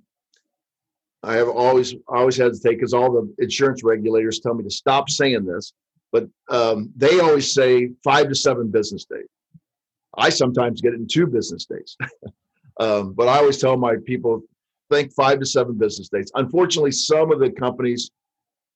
I 1.23 1.35
have 1.35 1.49
always 1.49 1.95
always 2.09 2.37
hesitate 2.37 2.77
because 2.77 2.95
all 2.95 3.13
the 3.13 3.35
insurance 3.39 3.85
regulators 3.85 4.41
tell 4.41 4.55
me 4.55 4.65
to 4.65 4.71
stop 4.71 5.11
saying 5.11 5.45
this, 5.45 5.75
but 6.13 6.29
um, 6.49 6.91
they 6.97 7.21
always 7.21 7.53
say 7.53 7.91
five 8.03 8.29
to 8.29 8.35
seven 8.35 8.71
business 8.71 9.05
days. 9.05 9.29
I 10.17 10.31
sometimes 10.31 10.81
get 10.81 10.95
it 10.95 11.01
in 11.01 11.07
two 11.07 11.27
business 11.27 11.67
days, 11.67 11.97
um, 12.81 13.13
but 13.13 13.29
I 13.29 13.39
always 13.39 13.59
tell 13.59 13.77
my 13.77 13.97
people 14.05 14.43
think 14.91 15.13
five 15.13 15.39
to 15.41 15.47
seven 15.47 15.77
business 15.77 16.09
days. 16.09 16.31
Unfortunately, 16.35 16.93
some 16.93 17.33
of 17.33 17.39
the 17.39 17.51
companies 17.51 18.11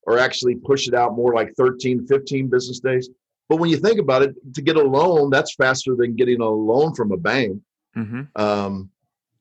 are 0.07 0.19
actually 0.19 0.57
push 0.57 0.87
it 0.87 0.95
out 0.95 1.17
more 1.17 1.35
like 1.35 1.53
13, 1.57 2.07
15 2.07 2.49
business 2.49 2.81
days. 2.81 3.09
But 3.49 3.59
when 3.59 3.71
you 3.71 3.77
think 3.77 3.99
about 3.99 4.23
it, 4.23 4.35
to 4.55 4.63
get 4.63 4.77
a 4.77 4.83
loan, 4.83 5.31
that's 5.31 5.55
faster 5.55 5.95
than 5.95 6.17
getting 6.17 6.41
a 6.41 6.49
loan 6.49 6.95
from 6.95 7.13
a 7.13 7.17
bank. 7.17 7.61
Mm-hmm. 7.97 8.23
Um, 8.37 8.91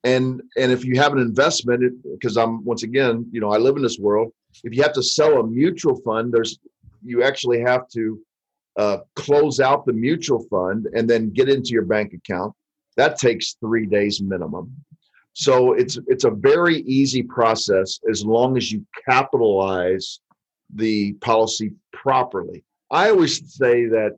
and 0.04 0.42
and 0.58 0.72
if 0.72 0.84
you 0.84 1.00
have 1.00 1.14
an 1.14 1.20
investment, 1.20 2.04
because 2.12 2.38
I'm 2.38 2.64
once 2.66 2.84
again, 2.84 3.26
you 3.32 3.40
know, 3.40 3.52
I 3.52 3.58
live 3.58 3.78
in 3.78 3.82
this 3.84 4.00
world. 4.00 4.34
If 4.64 4.76
you 4.76 4.84
have 4.84 4.94
to 4.94 5.04
sell 5.04 5.40
a 5.40 5.48
mutual 5.48 5.96
fund, 6.02 6.34
there's 6.34 6.60
you 7.04 7.24
actually 7.24 7.62
have 7.62 7.88
to 7.90 8.20
uh, 8.78 8.98
close 9.16 9.60
out 9.60 9.86
the 9.86 9.94
mutual 9.94 10.46
fund 10.50 10.88
and 10.94 11.10
then 11.10 11.32
get 11.32 11.48
into 11.48 11.70
your 11.70 11.86
bank 11.86 12.14
account. 12.14 12.54
That 12.98 13.18
takes 13.18 13.56
three 13.60 13.86
days 13.86 14.22
minimum. 14.22 14.76
So 15.34 15.74
it's 15.74 15.98
it's 16.08 16.26
a 16.26 16.32
very 16.32 16.82
easy 16.82 17.24
process 17.24 18.00
as 18.10 18.26
long 18.26 18.58
as 18.58 18.72
you 18.72 18.86
capitalize 19.08 20.20
the 20.76 21.14
policy 21.14 21.74
properly. 21.92 22.64
I 22.94 23.10
always 23.10 23.54
say 23.56 23.88
that 23.88 24.12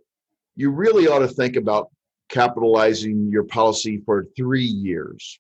you 0.56 0.70
really 0.70 1.08
ought 1.08 1.20
to 1.20 1.28
think 1.30 1.56
about 1.56 1.90
capitalizing 2.30 3.30
your 3.32 3.44
policy 3.44 4.02
for 4.06 4.26
three 4.36 4.66
years 4.66 5.40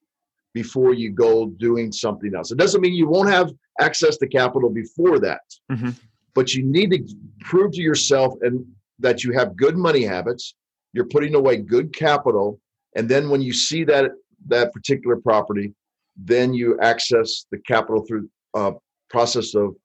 before 0.54 0.94
you 0.94 1.12
go 1.12 1.48
doing 1.48 1.92
something 1.92 2.34
else. 2.34 2.52
It 2.52 2.58
doesn't 2.58 2.80
mean 2.80 2.94
you 2.94 3.08
won't 3.08 3.30
have 3.30 3.52
access 3.82 4.16
to 4.18 4.28
capital 4.28 4.70
before 4.70 5.20
that, 5.20 5.42
Mm-hmm. 5.72 5.90
but 6.34 6.54
you 6.54 6.64
need 6.64 6.92
to 6.92 7.00
prove 7.42 7.74
to 7.74 7.82
yourself 7.82 8.34
and 8.42 8.66
that 9.00 9.24
you 9.24 9.34
have 9.34 9.58
good 9.58 9.76
money 9.76 10.04
habits. 10.04 10.56
You're 10.94 11.08
putting 11.16 11.36
away 11.36 11.58
good 11.58 11.94
capital, 11.94 12.62
and 12.96 13.10
then 13.10 13.30
when 13.30 13.42
you 13.42 13.52
see 13.52 13.84
that 13.84 14.12
that 14.48 14.72
particular 14.72 15.18
property, 15.18 15.74
then 16.16 16.54
you 16.54 16.80
access 16.80 17.46
the 17.52 17.58
capital 17.58 18.06
through 18.06 18.30
uh, 18.54 18.72
process 19.10 19.56
of 19.56 19.76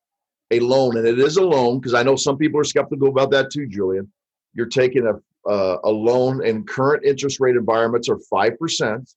a 0.51 0.61
loan, 0.61 0.97
and 0.97 1.07
it 1.07 1.19
is 1.19 1.37
a 1.37 1.43
loan 1.43 1.79
because 1.79 1.95
I 1.95 2.03
know 2.03 2.17
some 2.17 2.37
people 2.37 2.61
are 2.61 2.65
skeptical 2.65 3.09
about 3.09 3.31
that 3.31 3.51
too, 3.51 3.67
Julian. 3.67 4.11
You're 4.55 4.67
taking 4.67 5.07
a 5.07 5.15
uh, 5.49 5.79
a 5.85 5.91
loan 5.91 6.45
in 6.45 6.65
current 6.65 7.05
interest 7.05 7.41
rate 7.41 7.57
environments 7.57 8.09
are 8.09 8.19
five 8.31 8.59
percent, 8.59 9.15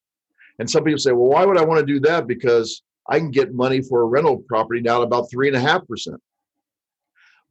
and 0.60 0.70
some 0.70 0.84
people 0.84 1.00
say, 1.00 1.12
well, 1.12 1.28
why 1.28 1.46
would 1.46 1.58
I 1.58 1.66
want 1.66 1.80
to 1.80 1.86
do 1.86 2.00
that? 2.02 2.28
Because 2.28 2.82
I 3.10 3.20
can 3.20 3.32
get 3.32 3.54
money 3.54 3.82
for 3.82 4.02
a 4.02 4.06
rental 4.06 4.38
property 4.48 4.82
down 4.82 5.02
about 5.02 5.30
three 5.30 5.48
and 5.48 5.58
a 5.58 5.60
half 5.60 5.86
percent. 5.88 6.22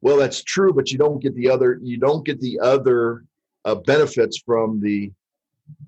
Well, 0.01 0.17
that's 0.17 0.43
true, 0.43 0.73
but 0.73 0.91
you 0.91 0.97
don't 0.97 1.21
get 1.21 1.35
the 1.35 1.49
other 1.49 1.79
you 1.81 1.97
don't 1.97 2.25
get 2.25 2.39
the 2.39 2.59
other 2.59 3.23
uh, 3.65 3.75
benefits 3.75 4.41
from 4.45 4.81
the, 4.81 5.11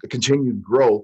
the 0.01 0.07
continued 0.07 0.63
growth 0.63 1.03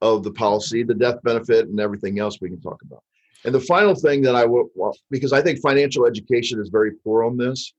of 0.00 0.22
the 0.22 0.30
policy, 0.32 0.82
the 0.82 0.94
death 0.94 1.22
benefit, 1.22 1.68
and 1.68 1.80
everything 1.80 2.18
else 2.18 2.40
we 2.40 2.50
can 2.50 2.60
talk 2.60 2.80
about. 2.82 3.02
And 3.44 3.54
the 3.54 3.60
final 3.60 3.94
thing 3.94 4.22
that 4.22 4.34
I 4.34 4.46
will, 4.46 4.70
well, 4.74 4.96
because 5.10 5.32
I 5.32 5.42
think 5.42 5.60
financial 5.60 6.06
education 6.06 6.60
is 6.60 6.70
very 6.70 6.92
poor 6.92 7.24
on 7.24 7.36
this. 7.36 7.74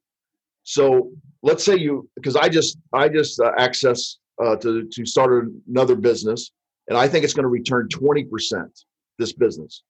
So 0.63 1.11
let's 1.41 1.63
say 1.63 1.75
you, 1.77 2.09
because 2.15 2.35
I 2.35 2.49
just 2.49 2.77
I 2.93 3.09
just 3.09 3.39
uh, 3.39 3.51
access 3.57 4.17
uh, 4.43 4.55
to 4.57 4.87
to 4.87 5.05
start 5.05 5.47
another 5.67 5.95
business, 5.95 6.51
and 6.87 6.97
I 6.97 7.07
think 7.07 7.23
it's 7.23 7.33
going 7.33 7.43
to 7.43 7.49
return 7.49 7.87
twenty 7.89 8.23
percent 8.25 8.71
this 9.17 9.33
business. 9.33 9.83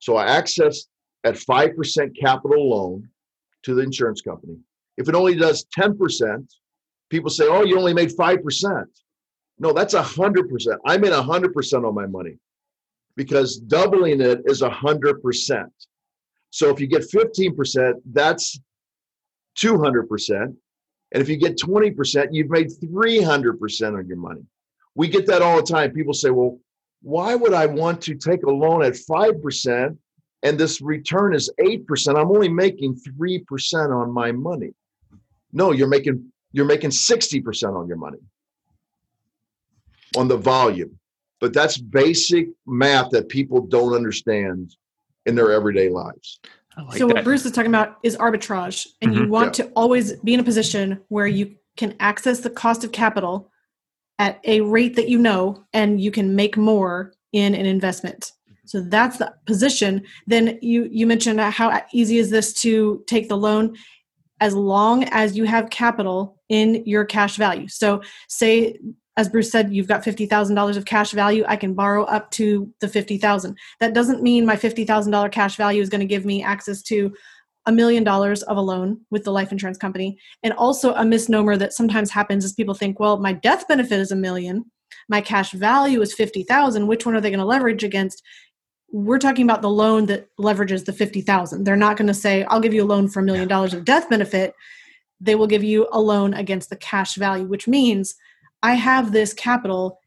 So 0.00 0.16
I 0.16 0.26
access 0.26 0.86
at 1.24 1.38
five 1.38 1.76
percent 1.76 2.16
capital 2.20 2.70
loan 2.70 3.08
to 3.64 3.74
the 3.74 3.82
insurance 3.82 4.20
company. 4.20 4.56
If 4.96 5.08
it 5.08 5.14
only 5.14 5.36
does 5.36 5.64
ten 5.72 5.96
percent, 5.96 6.52
people 7.08 7.30
say, 7.30 7.46
"Oh, 7.48 7.62
you 7.62 7.78
only 7.78 7.94
made 7.94 8.12
five 8.12 8.42
percent." 8.42 8.88
No, 9.58 9.72
that's 9.72 9.94
a 9.94 10.02
hundred 10.02 10.48
percent. 10.48 10.80
I 10.86 10.96
made 10.96 11.12
a 11.12 11.22
hundred 11.22 11.54
percent 11.54 11.84
on 11.84 11.94
my 11.94 12.06
money 12.06 12.38
because 13.16 13.56
doubling 13.56 14.20
it 14.20 14.42
is 14.46 14.62
a 14.62 14.70
hundred 14.70 15.22
percent. 15.22 15.72
So 16.50 16.70
if 16.70 16.80
you 16.80 16.86
get 16.86 17.04
fifteen 17.04 17.54
percent, 17.54 17.96
that's 18.12 18.58
two 19.56 19.78
hundred 19.78 20.08
percent, 20.08 20.54
and 21.12 21.22
if 21.22 21.28
you 21.28 21.36
get 21.36 21.58
twenty 21.58 21.90
percent, 21.90 22.32
you've 22.32 22.50
made 22.50 22.70
three 22.80 23.20
hundred 23.20 23.58
percent 23.60 23.96
on 23.96 24.06
your 24.06 24.16
money. 24.16 24.42
We 24.94 25.08
get 25.08 25.26
that 25.26 25.42
all 25.42 25.56
the 25.56 25.62
time. 25.62 25.92
People 25.92 26.14
say, 26.14 26.30
"Well, 26.30 26.58
why 27.02 27.34
would 27.34 27.54
I 27.54 27.66
want 27.66 28.00
to 28.02 28.14
take 28.14 28.44
a 28.44 28.50
loan 28.50 28.84
at 28.84 28.96
five 28.96 29.42
percent 29.42 29.98
and 30.42 30.58
this 30.58 30.80
return 30.80 31.34
is 31.34 31.50
eight 31.58 31.86
percent? 31.86 32.18
I'm 32.18 32.30
only 32.30 32.48
making 32.48 32.96
three 32.96 33.40
percent 33.40 33.92
on 33.92 34.12
my 34.12 34.32
money." 34.32 34.74
No, 35.52 35.72
you're 35.72 35.88
making 35.88 36.32
you're 36.52 36.64
making 36.64 36.90
sixty 36.90 37.40
percent 37.40 37.74
on 37.74 37.88
your 37.88 37.96
money 37.96 38.18
on 40.16 40.28
the 40.28 40.36
volume. 40.36 40.98
But 41.44 41.52
that's 41.52 41.76
basic 41.76 42.48
math 42.66 43.10
that 43.10 43.28
people 43.28 43.60
don't 43.60 43.92
understand 43.92 44.74
in 45.26 45.34
their 45.34 45.52
everyday 45.52 45.90
lives. 45.90 46.40
Like 46.74 46.96
so 46.96 47.06
that. 47.06 47.16
what 47.16 47.24
Bruce 47.24 47.44
is 47.44 47.52
talking 47.52 47.70
about 47.70 47.98
is 48.02 48.16
arbitrage, 48.16 48.86
and 49.02 49.14
you 49.14 49.24
Mhm. 49.24 49.28
want 49.28 49.52
to 49.56 49.66
always 49.76 50.14
be 50.20 50.32
in 50.32 50.40
a 50.40 50.42
position 50.42 51.02
where 51.08 51.26
you 51.26 51.56
can 51.76 51.96
access 52.00 52.40
the 52.40 52.48
cost 52.48 52.82
of 52.82 52.92
capital 52.92 53.50
at 54.18 54.40
a 54.44 54.62
rate 54.62 54.96
that 54.96 55.10
you 55.10 55.18
know, 55.18 55.66
and 55.74 56.00
you 56.00 56.10
can 56.10 56.34
make 56.34 56.56
more 56.56 57.12
in 57.34 57.54
an 57.54 57.66
investment. 57.66 58.32
So 58.64 58.80
that's 58.80 59.18
the 59.18 59.34
position. 59.44 60.02
Then 60.26 60.58
you 60.62 60.88
you 60.90 61.06
mentioned 61.06 61.40
how 61.40 61.78
easy 61.92 62.16
is 62.16 62.30
this 62.30 62.54
to 62.62 63.04
take 63.06 63.28
the 63.28 63.36
loan, 63.36 63.76
as 64.40 64.54
long 64.54 65.04
as 65.10 65.36
you 65.36 65.44
have 65.44 65.68
capital 65.68 66.40
in 66.48 66.86
your 66.86 67.04
cash 67.04 67.36
value. 67.36 67.68
So 67.68 68.00
say 68.28 68.78
as 69.16 69.28
Bruce 69.28 69.50
said, 69.50 69.72
you've 69.72 69.88
got 69.88 70.04
fifty 70.04 70.26
thousand 70.26 70.56
dollars 70.56 70.76
of 70.76 70.84
cash 70.84 71.12
value. 71.12 71.44
I 71.46 71.56
can 71.56 71.74
borrow 71.74 72.04
up 72.04 72.30
to 72.32 72.72
the 72.80 72.88
fifty 72.88 73.16
thousand. 73.16 73.56
That 73.80 73.94
doesn't 73.94 74.22
mean 74.22 74.44
my 74.44 74.56
fifty 74.56 74.84
thousand 74.84 75.12
dollar 75.12 75.28
cash 75.28 75.56
value 75.56 75.80
is 75.82 75.88
going 75.88 76.00
to 76.00 76.06
give 76.06 76.24
me 76.24 76.42
access 76.42 76.82
to 76.82 77.14
a 77.66 77.72
million 77.72 78.04
dollars 78.04 78.42
of 78.42 78.56
a 78.56 78.60
loan 78.60 79.00
with 79.10 79.24
the 79.24 79.32
life 79.32 79.52
insurance 79.52 79.78
company. 79.78 80.18
And 80.42 80.52
also 80.54 80.92
a 80.94 81.04
misnomer 81.04 81.56
that 81.56 81.72
sometimes 81.72 82.10
happens 82.10 82.44
is 82.44 82.52
people 82.52 82.74
think, 82.74 83.00
well, 83.00 83.18
my 83.18 83.32
death 83.32 83.66
benefit 83.68 84.00
is 84.00 84.12
a 84.12 84.16
million, 84.16 84.64
my 85.08 85.20
cash 85.20 85.52
value 85.52 86.00
is 86.00 86.12
fifty 86.12 86.42
thousand. 86.42 86.86
Which 86.88 87.06
one 87.06 87.14
are 87.14 87.20
they 87.20 87.30
going 87.30 87.38
to 87.38 87.46
leverage 87.46 87.84
against? 87.84 88.22
We're 88.90 89.18
talking 89.18 89.44
about 89.44 89.62
the 89.62 89.70
loan 89.70 90.06
that 90.06 90.28
leverages 90.38 90.84
the 90.84 90.92
fifty 90.92 91.20
thousand. 91.20 91.64
They're 91.64 91.76
not 91.76 91.96
going 91.96 92.08
to 92.08 92.14
say, 92.14 92.44
"I'll 92.44 92.60
give 92.60 92.74
you 92.74 92.82
a 92.82 92.86
loan 92.86 93.08
for 93.08 93.20
a 93.20 93.24
million 93.24 93.48
dollars 93.48 93.74
of 93.74 93.84
death 93.84 94.08
benefit." 94.08 94.54
They 95.20 95.36
will 95.36 95.46
give 95.46 95.64
you 95.64 95.88
a 95.92 96.00
loan 96.00 96.34
against 96.34 96.68
the 96.70 96.76
cash 96.76 97.14
value, 97.14 97.46
which 97.46 97.68
means 97.68 98.16
I 98.64 98.74
have 98.74 99.12
this 99.12 99.34
capital 99.34 100.00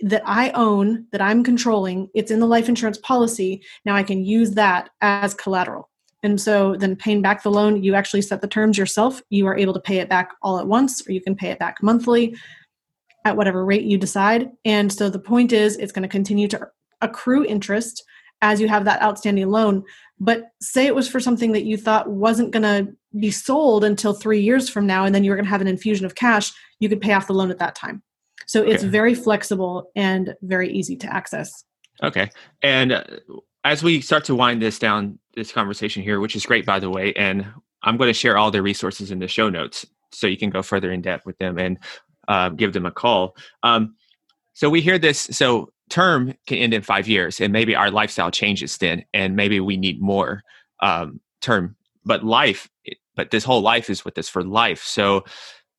that 0.00 0.22
I 0.26 0.50
own, 0.50 1.06
that 1.12 1.22
I'm 1.22 1.44
controlling. 1.44 2.08
It's 2.12 2.32
in 2.32 2.40
the 2.40 2.46
life 2.46 2.68
insurance 2.68 2.98
policy. 2.98 3.62
Now 3.84 3.94
I 3.94 4.02
can 4.02 4.24
use 4.24 4.50
that 4.52 4.90
as 5.00 5.32
collateral. 5.32 5.88
And 6.24 6.40
so 6.40 6.74
then 6.74 6.96
paying 6.96 7.22
back 7.22 7.44
the 7.44 7.52
loan, 7.52 7.84
you 7.84 7.94
actually 7.94 8.22
set 8.22 8.40
the 8.40 8.48
terms 8.48 8.76
yourself. 8.76 9.22
You 9.30 9.46
are 9.46 9.56
able 9.56 9.72
to 9.74 9.80
pay 9.80 9.98
it 9.98 10.08
back 10.08 10.32
all 10.42 10.58
at 10.58 10.66
once, 10.66 11.06
or 11.06 11.12
you 11.12 11.20
can 11.20 11.36
pay 11.36 11.50
it 11.50 11.60
back 11.60 11.82
monthly 11.84 12.36
at 13.24 13.36
whatever 13.36 13.64
rate 13.64 13.84
you 13.84 13.96
decide. 13.96 14.50
And 14.64 14.92
so 14.92 15.08
the 15.08 15.20
point 15.20 15.52
is, 15.52 15.76
it's 15.76 15.92
going 15.92 16.02
to 16.02 16.08
continue 16.08 16.48
to 16.48 16.68
accrue 17.00 17.44
interest 17.44 18.02
as 18.42 18.60
you 18.60 18.66
have 18.68 18.84
that 18.86 19.02
outstanding 19.02 19.48
loan. 19.50 19.84
But 20.20 20.50
say 20.60 20.86
it 20.86 20.94
was 20.94 21.08
for 21.08 21.18
something 21.18 21.52
that 21.52 21.64
you 21.64 21.76
thought 21.78 22.10
wasn't 22.10 22.50
going 22.50 22.62
to 22.62 22.92
be 23.18 23.30
sold 23.30 23.84
until 23.84 24.12
three 24.12 24.40
years 24.40 24.68
from 24.68 24.86
now, 24.86 25.04
and 25.04 25.14
then 25.14 25.24
you 25.24 25.30
were 25.30 25.36
going 25.36 25.46
to 25.46 25.50
have 25.50 25.62
an 25.62 25.66
infusion 25.66 26.04
of 26.04 26.14
cash, 26.14 26.52
you 26.78 26.88
could 26.88 27.00
pay 27.00 27.14
off 27.14 27.26
the 27.26 27.32
loan 27.32 27.50
at 27.50 27.58
that 27.58 27.74
time. 27.74 28.02
So 28.46 28.62
it's 28.62 28.82
very 28.82 29.14
flexible 29.14 29.90
and 29.94 30.34
very 30.42 30.72
easy 30.72 30.96
to 30.96 31.12
access. 31.12 31.64
Okay. 32.02 32.30
And 32.62 32.92
uh, 32.92 33.04
as 33.64 33.82
we 33.82 34.00
start 34.00 34.24
to 34.24 34.34
wind 34.34 34.60
this 34.60 34.78
down, 34.78 35.18
this 35.34 35.52
conversation 35.52 36.02
here, 36.02 36.20
which 36.20 36.34
is 36.34 36.44
great, 36.44 36.66
by 36.66 36.80
the 36.80 36.90
way, 36.90 37.12
and 37.14 37.46
I'm 37.82 37.96
going 37.96 38.08
to 38.08 38.14
share 38.14 38.36
all 38.36 38.50
the 38.50 38.62
resources 38.62 39.10
in 39.10 39.20
the 39.20 39.28
show 39.28 39.48
notes 39.48 39.86
so 40.12 40.26
you 40.26 40.36
can 40.36 40.50
go 40.50 40.62
further 40.62 40.90
in 40.90 41.00
depth 41.00 41.26
with 41.26 41.38
them 41.38 41.58
and 41.58 41.78
uh, 42.28 42.48
give 42.50 42.72
them 42.72 42.86
a 42.86 42.90
call. 42.90 43.36
Um, 43.62 43.94
so 44.52 44.68
we 44.68 44.80
hear 44.80 44.98
this. 44.98 45.20
So 45.30 45.72
term 45.90 46.34
can 46.46 46.58
end 46.58 46.74
in 46.74 46.82
five 46.82 47.08
years, 47.08 47.40
and 47.40 47.52
maybe 47.52 47.74
our 47.74 47.90
lifestyle 47.90 48.30
changes 48.30 48.78
then, 48.78 49.04
and 49.12 49.36
maybe 49.36 49.60
we 49.60 49.76
need 49.76 50.00
more 50.00 50.42
um, 50.80 51.20
term. 51.40 51.76
But 52.04 52.24
life, 52.24 52.68
but 53.14 53.30
this 53.30 53.44
whole 53.44 53.60
life 53.60 53.90
is 53.90 54.04
with 54.04 54.16
us 54.16 54.28
for 54.28 54.42
life. 54.42 54.82
So 54.82 55.18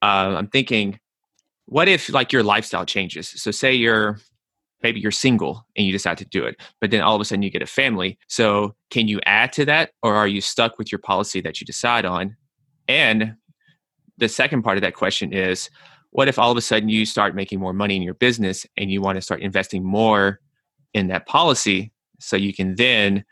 uh, 0.02 0.36
I'm 0.38 0.48
thinking, 0.48 1.00
what 1.66 1.88
if 1.88 2.10
like 2.10 2.32
your 2.32 2.44
lifestyle 2.44 2.86
changes? 2.86 3.30
So 3.30 3.50
say 3.52 3.74
you're 3.74 4.20
maybe 4.84 5.00
you're 5.00 5.12
single 5.12 5.66
and 5.76 5.86
you 5.86 5.92
decide 5.92 6.18
to 6.18 6.26
do 6.26 6.44
it 6.44 6.60
but 6.80 6.92
then 6.92 7.02
all 7.02 7.16
of 7.16 7.22
a 7.22 7.26
sudden 7.26 7.44
you 7.44 7.50
get 7.50 7.62
a 7.62 7.68
family 7.68 8.18
so 8.28 8.76
can 8.90 9.08
you 9.08 9.20
add 9.26 9.54
to 9.54 9.66
that 9.66 9.92
or 10.02 10.16
are 10.16 10.28
you 10.28 10.42
stuck 10.42 10.78
with 10.78 10.92
your 10.92 11.00
policy 11.00 11.42
that 11.42 11.62
you 11.62 11.66
decide 11.66 12.06
on 12.06 12.36
and 12.88 13.36
the 14.18 14.28
second 14.28 14.64
part 14.64 14.78
of 14.78 14.82
that 14.82 14.96
question 14.96 15.34
is 15.34 15.70
what 16.12 16.28
if 16.28 16.38
all 16.38 16.52
of 16.52 16.58
a 16.58 16.62
sudden 16.62 16.90
you 16.90 17.06
start 17.06 17.36
making 17.36 17.60
more 17.60 17.74
money 17.74 17.96
in 17.96 18.02
your 18.02 18.14
business 18.14 18.66
and 18.78 18.92
you 18.92 19.02
want 19.02 19.16
to 19.16 19.22
start 19.22 19.42
investing 19.42 19.84
more 19.84 20.40
in 20.94 21.08
that 21.08 21.26
policy 21.26 21.92
so 22.20 22.36
you 22.36 22.54
can 22.54 22.76
then 22.76 23.26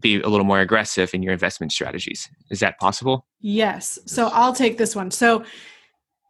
be 0.00 0.20
a 0.20 0.28
little 0.28 0.46
more 0.46 0.60
aggressive 0.60 1.12
in 1.12 1.22
your 1.22 1.32
investment 1.32 1.72
strategies. 1.72 2.30
Is 2.50 2.60
that 2.60 2.78
possible? 2.78 3.26
Yes. 3.40 3.98
So 4.06 4.28
I'll 4.28 4.54
take 4.54 4.78
this 4.78 4.94
one. 4.94 5.10
So 5.10 5.44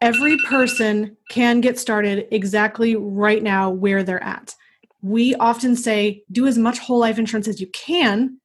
every 0.01 0.37
person 0.47 1.15
can 1.29 1.61
get 1.61 1.77
started 1.77 2.27
exactly 2.31 2.95
right 2.95 3.43
now 3.43 3.69
where 3.69 4.01
they're 4.01 4.23
at. 4.23 4.55
We 5.01 5.35
often 5.35 5.75
say 5.75 6.23
do 6.31 6.47
as 6.47 6.57
much 6.57 6.79
whole 6.79 6.99
life 6.99 7.19
insurance 7.19 7.47
as 7.47 7.61
you 7.61 7.67
can, 7.67 8.39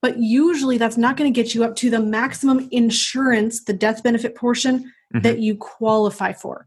but 0.00 0.18
usually 0.18 0.78
that's 0.78 0.96
not 0.96 1.16
going 1.16 1.32
to 1.32 1.42
get 1.42 1.54
you 1.54 1.64
up 1.64 1.76
to 1.76 1.90
the 1.90 2.00
maximum 2.00 2.68
insurance, 2.70 3.64
the 3.64 3.72
death 3.72 4.02
benefit 4.02 4.34
portion 4.34 4.78
mm-hmm. 4.80 5.20
that 5.20 5.38
you 5.40 5.56
qualify 5.56 6.32
for. 6.32 6.66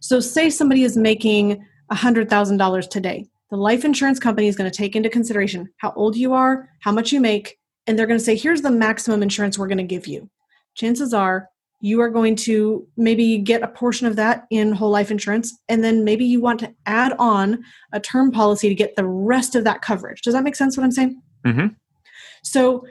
So, 0.00 0.20
say 0.20 0.50
somebody 0.50 0.82
is 0.82 0.96
making 0.96 1.64
$100,000 1.92 2.90
today. 2.90 3.26
The 3.50 3.56
life 3.56 3.84
insurance 3.84 4.18
company 4.18 4.48
is 4.48 4.56
going 4.56 4.70
to 4.70 4.76
take 4.76 4.94
into 4.94 5.08
consideration 5.08 5.68
how 5.78 5.92
old 5.96 6.16
you 6.16 6.32
are, 6.32 6.68
how 6.80 6.92
much 6.92 7.12
you 7.12 7.20
make, 7.20 7.58
and 7.86 7.98
they're 7.98 8.06
going 8.06 8.18
to 8.18 8.24
say, 8.24 8.36
here's 8.36 8.62
the 8.62 8.70
maximum 8.70 9.22
insurance 9.22 9.58
we're 9.58 9.66
going 9.66 9.78
to 9.78 9.84
give 9.84 10.06
you. 10.06 10.30
Chances 10.74 11.12
are 11.12 11.48
you 11.80 12.00
are 12.00 12.10
going 12.10 12.36
to 12.36 12.86
maybe 12.96 13.38
get 13.38 13.62
a 13.62 13.68
portion 13.68 14.06
of 14.06 14.16
that 14.16 14.46
in 14.50 14.72
whole 14.72 14.90
life 14.90 15.10
insurance, 15.10 15.58
and 15.68 15.82
then 15.82 16.04
maybe 16.04 16.24
you 16.24 16.40
want 16.40 16.60
to 16.60 16.74
add 16.86 17.14
on 17.18 17.64
a 17.92 18.00
term 18.00 18.30
policy 18.30 18.68
to 18.68 18.74
get 18.74 18.96
the 18.96 19.06
rest 19.06 19.54
of 19.54 19.64
that 19.64 19.80
coverage. 19.80 20.20
Does 20.22 20.34
that 20.34 20.44
make 20.44 20.56
sense 20.56 20.76
what 20.76 20.84
I'm 20.84 20.92
saying? 20.92 21.20
Mm-hmm. 21.46 21.68
So 22.42 22.86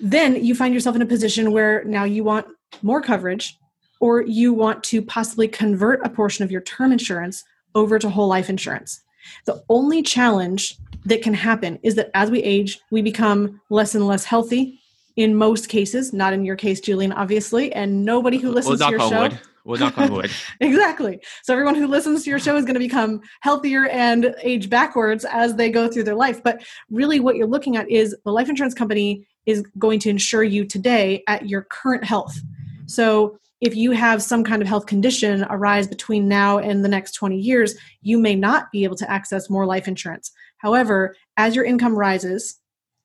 then 0.00 0.44
you 0.44 0.54
find 0.54 0.72
yourself 0.72 0.96
in 0.96 1.02
a 1.02 1.06
position 1.06 1.52
where 1.52 1.84
now 1.84 2.04
you 2.04 2.24
want 2.24 2.46
more 2.82 3.00
coverage 3.02 3.58
or 4.00 4.22
you 4.22 4.52
want 4.52 4.82
to 4.84 5.02
possibly 5.02 5.48
convert 5.48 6.04
a 6.04 6.10
portion 6.10 6.44
of 6.44 6.50
your 6.50 6.60
term 6.62 6.92
insurance 6.92 7.44
over 7.74 7.98
to 7.98 8.08
whole 8.08 8.28
life 8.28 8.48
insurance. 8.48 9.00
The 9.44 9.62
only 9.68 10.02
challenge 10.02 10.78
that 11.04 11.22
can 11.22 11.34
happen 11.34 11.78
is 11.82 11.94
that 11.96 12.10
as 12.14 12.30
we 12.30 12.42
age, 12.42 12.80
we 12.90 13.02
become 13.02 13.60
less 13.70 13.94
and 13.94 14.06
less 14.06 14.24
healthy 14.24 14.80
in 15.16 15.34
most 15.34 15.68
cases, 15.68 16.12
not 16.12 16.32
in 16.32 16.44
your 16.44 16.56
case, 16.56 16.80
Julian, 16.80 17.12
obviously, 17.12 17.72
and 17.72 18.04
nobody 18.04 18.38
who 18.38 18.50
listens 18.50 18.80
to 18.80 18.90
your 18.90 19.00
show. 19.00 19.22
Wood. 19.22 19.40
We'll 19.64 19.80
knock 19.80 19.98
on 19.98 20.12
wood. 20.12 20.30
exactly. 20.60 21.18
So 21.42 21.52
everyone 21.52 21.74
who 21.74 21.88
listens 21.88 22.22
to 22.22 22.30
your 22.30 22.38
show 22.38 22.56
is 22.56 22.64
going 22.64 22.74
to 22.74 22.80
become 22.80 23.20
healthier 23.40 23.88
and 23.88 24.32
age 24.40 24.70
backwards 24.70 25.24
as 25.24 25.56
they 25.56 25.70
go 25.70 25.88
through 25.88 26.04
their 26.04 26.14
life. 26.14 26.40
But 26.40 26.62
really, 26.88 27.18
what 27.18 27.34
you're 27.34 27.48
looking 27.48 27.76
at 27.76 27.90
is 27.90 28.14
the 28.24 28.30
life 28.30 28.48
insurance 28.48 28.74
company 28.74 29.26
is 29.44 29.64
going 29.76 29.98
to 30.00 30.10
insure 30.10 30.44
you 30.44 30.64
today 30.64 31.24
at 31.26 31.48
your 31.48 31.62
current 31.62 32.04
health. 32.04 32.38
So 32.86 33.40
if 33.60 33.74
you 33.74 33.92
have 33.92 34.22
some 34.22 34.44
kind 34.44 34.60
of 34.60 34.68
health 34.68 34.86
condition 34.86 35.46
arise 35.48 35.86
between 35.86 36.28
now 36.28 36.58
and 36.58 36.84
the 36.84 36.88
next 36.88 37.12
20 37.12 37.38
years, 37.38 37.74
you 38.02 38.18
may 38.18 38.34
not 38.34 38.70
be 38.70 38.84
able 38.84 38.96
to 38.96 39.10
access 39.10 39.48
more 39.48 39.66
life 39.66 39.88
insurance. 39.88 40.30
However, 40.58 41.16
as 41.36 41.56
your 41.56 41.64
income 41.64 41.96
rises, 41.96 42.60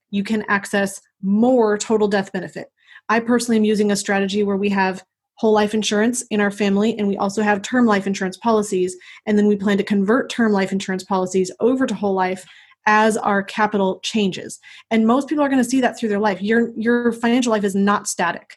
you 0.10 0.24
can 0.24 0.44
access 0.50 1.02
more 1.22 1.78
total 1.78 2.08
death 2.08 2.32
benefit. 2.34 2.68
I 3.08 3.22
personally 3.22 3.58
am 3.58 3.64
using 3.64 3.92
a 3.92 3.96
strategy 3.96 4.44
where 4.44 4.58
we 4.58 4.70
have 4.70 5.04
whole 5.36 5.54
life 5.54 5.74
insurance 5.74 6.22
in 6.30 6.40
our 6.40 6.52
family 6.52 6.98
and 6.98 7.08
we 7.08 7.18
also 7.18 7.42
have 7.42 7.62
term 7.62 7.86
life 7.86 8.06
insurance 8.06 8.38
policies 8.38 8.96
and 9.26 9.38
then 9.38 9.48
we 9.48 9.56
plan 9.56 9.78
to 9.78 9.84
convert 9.84 10.30
term 10.30 10.52
life 10.52 10.72
insurance 10.72 11.04
policies 11.04 11.52
over 11.60 11.88
to 11.88 11.96
whole 11.96 12.14
life 12.14 12.46
as 12.86 13.18
our 13.18 13.42
capital 13.42 14.00
changes 14.04 14.60
and 14.92 15.08
most 15.08 15.28
people 15.28 15.44
are 15.44 15.50
going 15.50 15.64
to 15.64 15.68
see 15.68 15.82
that 15.82 15.98
through 15.98 16.10
their 16.10 16.20
life 16.20 16.42
your 16.44 16.70
your 16.78 17.12
financial 17.12 17.52
life 17.52 17.64
is 17.64 17.74
not 17.74 18.08
static 18.08 18.56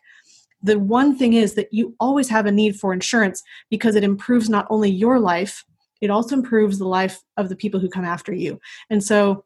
the 0.65 0.79
one 0.79 1.17
thing 1.17 1.35
is 1.35 1.55
that 1.55 1.69
you 1.73 1.95
always 2.01 2.29
have 2.29 2.47
a 2.47 2.53
need 2.53 2.75
for 2.75 2.93
insurance 2.93 3.43
because 3.71 3.95
it 3.95 4.03
improves 4.03 4.49
not 4.49 4.67
only 4.71 4.91
your 4.91 5.21
life 5.21 5.65
it 6.01 6.11
also 6.11 6.35
improves 6.35 6.79
the 6.79 6.89
life 6.89 7.23
of 7.37 7.49
the 7.49 7.57
people 7.57 7.79
who 7.79 7.89
come 7.89 8.05
after 8.05 8.33
you 8.33 8.61
and 8.91 9.05
so 9.05 9.45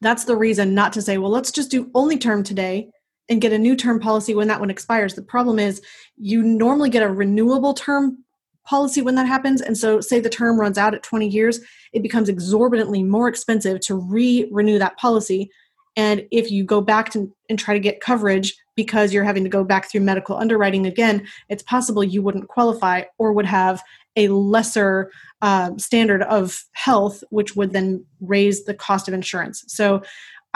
that's 0.00 0.24
the 0.24 0.36
reason 0.36 0.74
not 0.74 0.92
to 0.92 1.02
say 1.02 1.18
well 1.18 1.30
let's 1.30 1.52
just 1.52 1.70
do 1.70 1.90
only 1.94 2.16
term 2.16 2.42
today 2.42 2.88
and 3.28 3.40
get 3.40 3.52
a 3.52 3.58
new 3.58 3.76
term 3.76 4.00
policy 4.00 4.34
when 4.34 4.48
that 4.48 4.60
one 4.60 4.70
expires. 4.70 5.14
The 5.14 5.22
problem 5.22 5.58
is 5.58 5.82
you 6.16 6.42
normally 6.42 6.90
get 6.90 7.02
a 7.02 7.10
renewable 7.10 7.74
term 7.74 8.18
policy 8.64 9.02
when 9.02 9.14
that 9.14 9.26
happens. 9.26 9.60
And 9.60 9.76
so, 9.76 10.00
say 10.00 10.20
the 10.20 10.28
term 10.28 10.58
runs 10.58 10.78
out 10.78 10.94
at 10.94 11.02
20 11.02 11.28
years, 11.28 11.60
it 11.92 12.02
becomes 12.02 12.28
exorbitantly 12.28 13.02
more 13.02 13.28
expensive 13.28 13.80
to 13.80 13.96
re 13.96 14.48
renew 14.50 14.78
that 14.78 14.96
policy. 14.96 15.50
And 15.96 16.26
if 16.30 16.50
you 16.50 16.64
go 16.64 16.80
back 16.80 17.10
to, 17.12 17.32
and 17.48 17.58
try 17.58 17.74
to 17.74 17.80
get 17.80 18.00
coverage 18.00 18.54
because 18.76 19.12
you're 19.12 19.24
having 19.24 19.44
to 19.44 19.50
go 19.50 19.64
back 19.64 19.90
through 19.90 20.02
medical 20.02 20.36
underwriting 20.36 20.86
again, 20.86 21.26
it's 21.48 21.62
possible 21.62 22.04
you 22.04 22.22
wouldn't 22.22 22.48
qualify 22.48 23.02
or 23.18 23.32
would 23.32 23.46
have 23.46 23.82
a 24.16 24.28
lesser 24.28 25.10
uh, 25.42 25.70
standard 25.76 26.22
of 26.22 26.62
health, 26.72 27.22
which 27.30 27.56
would 27.56 27.72
then 27.72 28.04
raise 28.20 28.64
the 28.64 28.74
cost 28.74 29.08
of 29.08 29.14
insurance. 29.14 29.64
So, 29.68 30.02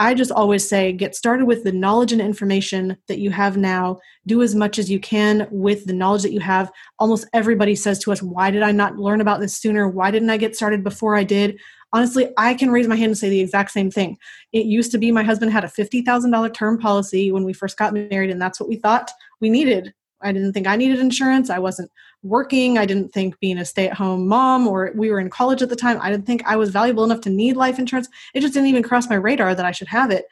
I 0.01 0.15
just 0.15 0.31
always 0.31 0.67
say 0.67 0.93
get 0.93 1.15
started 1.15 1.45
with 1.45 1.63
the 1.63 1.71
knowledge 1.71 2.11
and 2.11 2.19
information 2.19 2.97
that 3.07 3.19
you 3.19 3.29
have 3.29 3.55
now. 3.55 3.99
Do 4.25 4.41
as 4.41 4.55
much 4.55 4.79
as 4.79 4.89
you 4.89 4.99
can 4.99 5.47
with 5.51 5.85
the 5.85 5.93
knowledge 5.93 6.23
that 6.23 6.31
you 6.31 6.39
have. 6.39 6.71
Almost 6.97 7.27
everybody 7.33 7.75
says 7.75 7.99
to 7.99 8.11
us, 8.11 8.19
Why 8.19 8.49
did 8.49 8.63
I 8.63 8.71
not 8.71 8.97
learn 8.97 9.21
about 9.21 9.41
this 9.41 9.55
sooner? 9.55 9.87
Why 9.87 10.09
didn't 10.09 10.31
I 10.31 10.37
get 10.37 10.55
started 10.55 10.83
before 10.83 11.15
I 11.15 11.23
did? 11.23 11.59
Honestly, 11.93 12.29
I 12.37 12.53
can 12.53 12.71
raise 12.71 12.87
my 12.87 12.95
hand 12.95 13.09
and 13.09 13.17
say 13.17 13.29
the 13.29 13.41
exact 13.41 13.71
same 13.71 13.91
thing. 13.91 14.17
It 14.53 14.65
used 14.65 14.91
to 14.91 14.97
be 14.97 15.11
my 15.11 15.23
husband 15.23 15.51
had 15.51 15.65
a 15.65 15.67
$50,000 15.67 16.53
term 16.53 16.77
policy 16.77 17.31
when 17.31 17.43
we 17.43 17.53
first 17.53 17.77
got 17.77 17.93
married, 17.93 18.29
and 18.29 18.41
that's 18.41 18.59
what 18.59 18.69
we 18.69 18.77
thought 18.77 19.11
we 19.41 19.49
needed. 19.49 19.93
I 20.23 20.31
didn't 20.31 20.53
think 20.53 20.67
I 20.67 20.75
needed 20.75 20.99
insurance. 20.99 21.49
I 21.49 21.59
wasn't 21.59 21.91
working. 22.23 22.77
I 22.77 22.85
didn't 22.85 23.09
think 23.09 23.39
being 23.39 23.57
a 23.57 23.65
stay 23.65 23.89
at 23.89 23.97
home 23.97 24.27
mom 24.27 24.67
or 24.67 24.91
we 24.95 25.09
were 25.09 25.19
in 25.19 25.29
college 25.29 25.61
at 25.61 25.69
the 25.69 25.75
time, 25.75 25.99
I 26.01 26.11
didn't 26.11 26.25
think 26.25 26.43
I 26.45 26.55
was 26.55 26.69
valuable 26.69 27.03
enough 27.03 27.21
to 27.21 27.29
need 27.29 27.57
life 27.57 27.79
insurance. 27.79 28.07
It 28.33 28.41
just 28.41 28.53
didn't 28.53 28.69
even 28.69 28.83
cross 28.83 29.09
my 29.09 29.15
radar 29.15 29.55
that 29.55 29.65
I 29.65 29.71
should 29.71 29.87
have 29.87 30.11
it. 30.11 30.25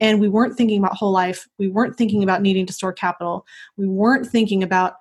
And 0.00 0.20
we 0.20 0.28
weren't 0.28 0.56
thinking 0.56 0.78
about 0.78 0.96
whole 0.96 1.12
life. 1.12 1.46
We 1.58 1.68
weren't 1.68 1.96
thinking 1.96 2.22
about 2.22 2.42
needing 2.42 2.66
to 2.66 2.72
store 2.72 2.92
capital. 2.92 3.46
We 3.76 3.86
weren't 3.86 4.26
thinking 4.26 4.62
about, 4.62 4.94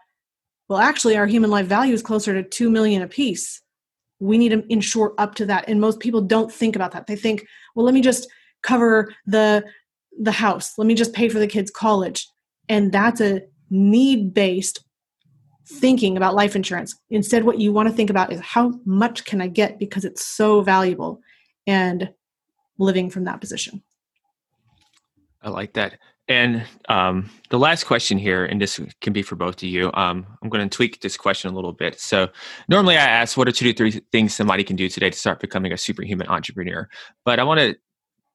well, 0.67 0.79
actually, 0.79 1.17
our 1.17 1.27
human 1.27 1.49
life 1.49 1.67
value 1.67 1.93
is 1.93 2.01
closer 2.01 2.33
to 2.33 2.47
2 2.47 2.69
million 2.69 3.01
a 3.01 3.07
piece. 3.07 3.61
We 4.19 4.37
need 4.37 4.49
to 4.49 4.65
insure 4.69 5.13
up 5.17 5.35
to 5.35 5.45
that. 5.47 5.65
And 5.67 5.79
most 5.79 5.99
people 5.99 6.21
don't 6.21 6.51
think 6.51 6.75
about 6.75 6.91
that. 6.91 7.07
They 7.07 7.15
think, 7.15 7.45
well, 7.75 7.85
let 7.85 7.93
me 7.93 8.01
just 8.01 8.27
cover 8.61 9.13
the 9.25 9.63
the 10.19 10.31
house. 10.31 10.77
Let 10.77 10.85
me 10.85 10.95
just 10.95 11.13
pay 11.13 11.29
for 11.29 11.39
the 11.39 11.47
kids' 11.47 11.71
college. 11.71 12.27
And 12.67 12.91
that's 12.91 13.21
a 13.21 13.41
need 13.69 14.33
based 14.33 14.83
thinking 15.65 16.17
about 16.17 16.35
life 16.35 16.55
insurance. 16.55 16.95
Instead, 17.09 17.43
what 17.43 17.59
you 17.59 17.71
want 17.71 17.87
to 17.87 17.95
think 17.95 18.09
about 18.09 18.33
is 18.33 18.39
how 18.41 18.73
much 18.85 19.25
can 19.25 19.39
I 19.41 19.47
get 19.47 19.79
because 19.79 20.03
it's 20.03 20.25
so 20.25 20.61
valuable 20.61 21.21
and 21.67 22.09
living 22.79 23.09
from 23.09 23.25
that 23.25 23.39
position. 23.39 23.83
I 25.41 25.49
like 25.49 25.73
that. 25.73 25.99
And 26.29 26.63
um, 26.89 27.27
the 27.49 27.57
last 27.57 27.85
question 27.85 28.19
here, 28.19 28.45
and 28.45 28.61
this 28.61 28.79
can 29.01 29.13
be 29.13 29.23
for 29.23 29.35
both 29.35 29.55
of 29.55 29.63
you, 29.63 29.91
um, 29.95 30.27
I'm 30.41 30.49
going 30.49 30.67
to 30.67 30.73
tweak 30.73 31.01
this 31.01 31.17
question 31.17 31.51
a 31.51 31.55
little 31.55 31.73
bit. 31.73 31.99
So, 31.99 32.29
normally 32.69 32.97
I 32.97 33.03
ask, 33.03 33.35
what 33.35 33.47
are 33.47 33.51
two 33.51 33.65
to 33.65 33.73
three 33.73 33.99
things 34.11 34.35
somebody 34.35 34.63
can 34.63 34.75
do 34.75 34.87
today 34.87 35.09
to 35.09 35.17
start 35.17 35.39
becoming 35.39 35.73
a 35.73 35.77
superhuman 35.77 36.27
entrepreneur? 36.27 36.87
But 37.25 37.39
I 37.39 37.43
want 37.43 37.59
to 37.61 37.75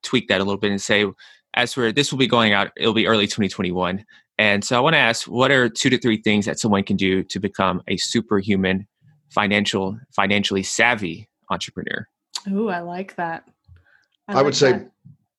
tweak 0.02 0.26
that 0.26 0.40
a 0.40 0.44
little 0.44 0.58
bit 0.58 0.72
and 0.72 0.82
say, 0.82 1.06
as 1.54 1.72
for 1.72 1.92
this 1.92 2.10
will 2.10 2.18
be 2.18 2.26
going 2.26 2.52
out, 2.52 2.72
it'll 2.76 2.94
be 2.94 3.06
early 3.06 3.26
2021. 3.26 4.04
And 4.38 4.64
so 4.64 4.76
I 4.76 4.80
want 4.80 4.94
to 4.94 4.98
ask, 4.98 5.28
what 5.28 5.52
are 5.52 5.68
two 5.68 5.88
to 5.90 5.98
three 5.98 6.20
things 6.20 6.46
that 6.46 6.58
someone 6.58 6.82
can 6.82 6.96
do 6.96 7.22
to 7.22 7.38
become 7.38 7.80
a 7.86 7.96
superhuman, 7.96 8.88
financial, 9.30 9.96
financially 10.10 10.64
savvy 10.64 11.28
entrepreneur? 11.48 12.08
Ooh, 12.50 12.70
I 12.70 12.80
like 12.80 13.14
that. 13.14 13.48
I, 14.26 14.32
I 14.32 14.34
like 14.34 14.44
would 14.46 14.56
say, 14.56 14.72
that. 14.72 14.90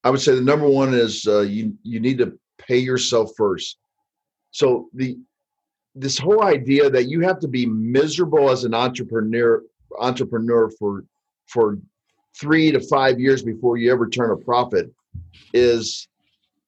I 0.06 0.10
would 0.10 0.22
say 0.22 0.36
the 0.36 0.42
number 0.42 0.70
one 0.70 0.94
is 0.94 1.28
uh, 1.28 1.42
you 1.42 1.78
you 1.84 2.00
need 2.00 2.20
to 2.20 2.40
pay 2.68 2.78
yourself 2.78 3.32
first. 3.38 3.78
So 4.52 4.90
the 4.94 5.18
this 5.96 6.18
whole 6.18 6.44
idea 6.44 6.90
that 6.90 7.06
you 7.06 7.22
have 7.22 7.40
to 7.40 7.48
be 7.48 7.66
miserable 7.66 8.50
as 8.50 8.66
an 8.66 8.74
entrepreneur 8.74 9.64
entrepreneur 10.00 10.70
for 10.72 11.06
for 11.48 11.78
three 12.40 12.72
to 12.72 12.80
five 12.82 13.20
years 13.20 13.42
before 13.44 13.78
you 13.78 13.92
ever 13.92 14.10
turn 14.10 14.32
a 14.32 14.36
profit 14.36 14.92
is 15.54 16.08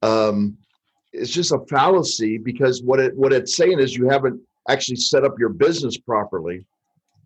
um, 0.02 0.58
it's 1.12 1.32
just 1.32 1.52
a 1.52 1.60
fallacy 1.70 2.38
because 2.38 2.82
what 2.84 3.00
it 3.00 3.16
what 3.18 3.34
it's 3.34 3.56
saying 3.56 3.80
is 3.80 3.95
you 3.95 4.08
haven't 4.10 4.39
actually 4.70 4.98
set 4.98 5.24
up 5.24 5.39
your 5.39 5.50
business 5.50 5.98
properly 5.98 6.66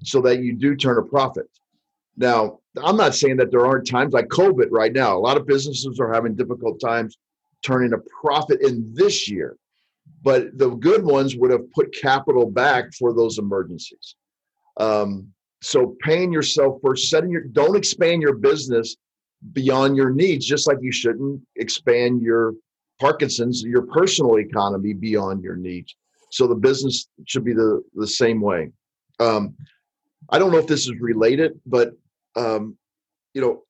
so 0.04 0.22
that 0.22 0.42
you 0.42 0.54
do 0.54 0.76
turn 0.76 0.98
a 0.98 1.02
profit. 1.02 1.50
Now, 2.18 2.60
I'm 2.82 2.98
not 2.98 3.16
saying 3.16 3.38
that 3.38 3.52
there 3.52 3.66
aren't 3.66 3.88
times 3.88 4.14
like 4.14 4.28
COVID 4.28 4.68
right 4.72 4.94
now. 4.94 5.18
A 5.18 5.20
lot 5.20 5.38
of 5.38 5.48
businesses 5.48 6.00
are 6.00 6.14
having 6.14 6.36
difficult 6.36 6.80
times 6.80 7.18
turning 7.62 7.94
a 7.94 7.98
profit 8.22 8.62
in 8.62 8.94
this 8.94 9.30
year. 9.30 9.58
But 10.24 10.58
the 10.58 10.70
good 10.70 11.04
ones 11.04 11.36
would 11.36 11.52
have 11.52 11.72
put 11.72 11.96
capital 12.00 12.50
back 12.50 12.94
for 12.94 13.14
those 13.14 13.38
emergencies. 13.38 14.16
Um, 14.78 15.28
so 15.62 15.96
paying 16.02 16.32
yourself 16.32 16.80
first, 16.84 17.10
setting 17.10 17.32
your 17.32 17.44
don't 17.44 17.76
expand 17.76 18.22
your 18.22 18.36
business 18.36 18.96
beyond 19.54 19.96
your 19.96 20.12
needs, 20.12 20.46
just 20.46 20.68
like 20.68 20.78
you 20.82 20.92
shouldn't 20.92 21.42
expand 21.56 22.22
your 22.22 22.54
Parkinson's, 23.00 23.64
your 23.64 23.84
personal 23.84 24.38
economy 24.38 24.94
beyond 24.94 25.44
your 25.44 25.56
needs. 25.56 25.96
So 26.32 26.48
the 26.48 26.56
business 26.56 27.08
should 27.26 27.44
be 27.44 27.54
the, 27.54 27.84
the 27.96 28.08
same 28.08 28.42
way. 28.42 28.70
Um, 29.20 29.56
I 30.30 30.40
don't 30.40 30.52
know 30.52 30.60
if 30.60 30.68
this 30.68 30.88
is 30.88 30.94
related, 31.00 31.60
but 31.66 31.94
um, 32.36 32.78
you 33.34 33.42
know, 33.42 33.64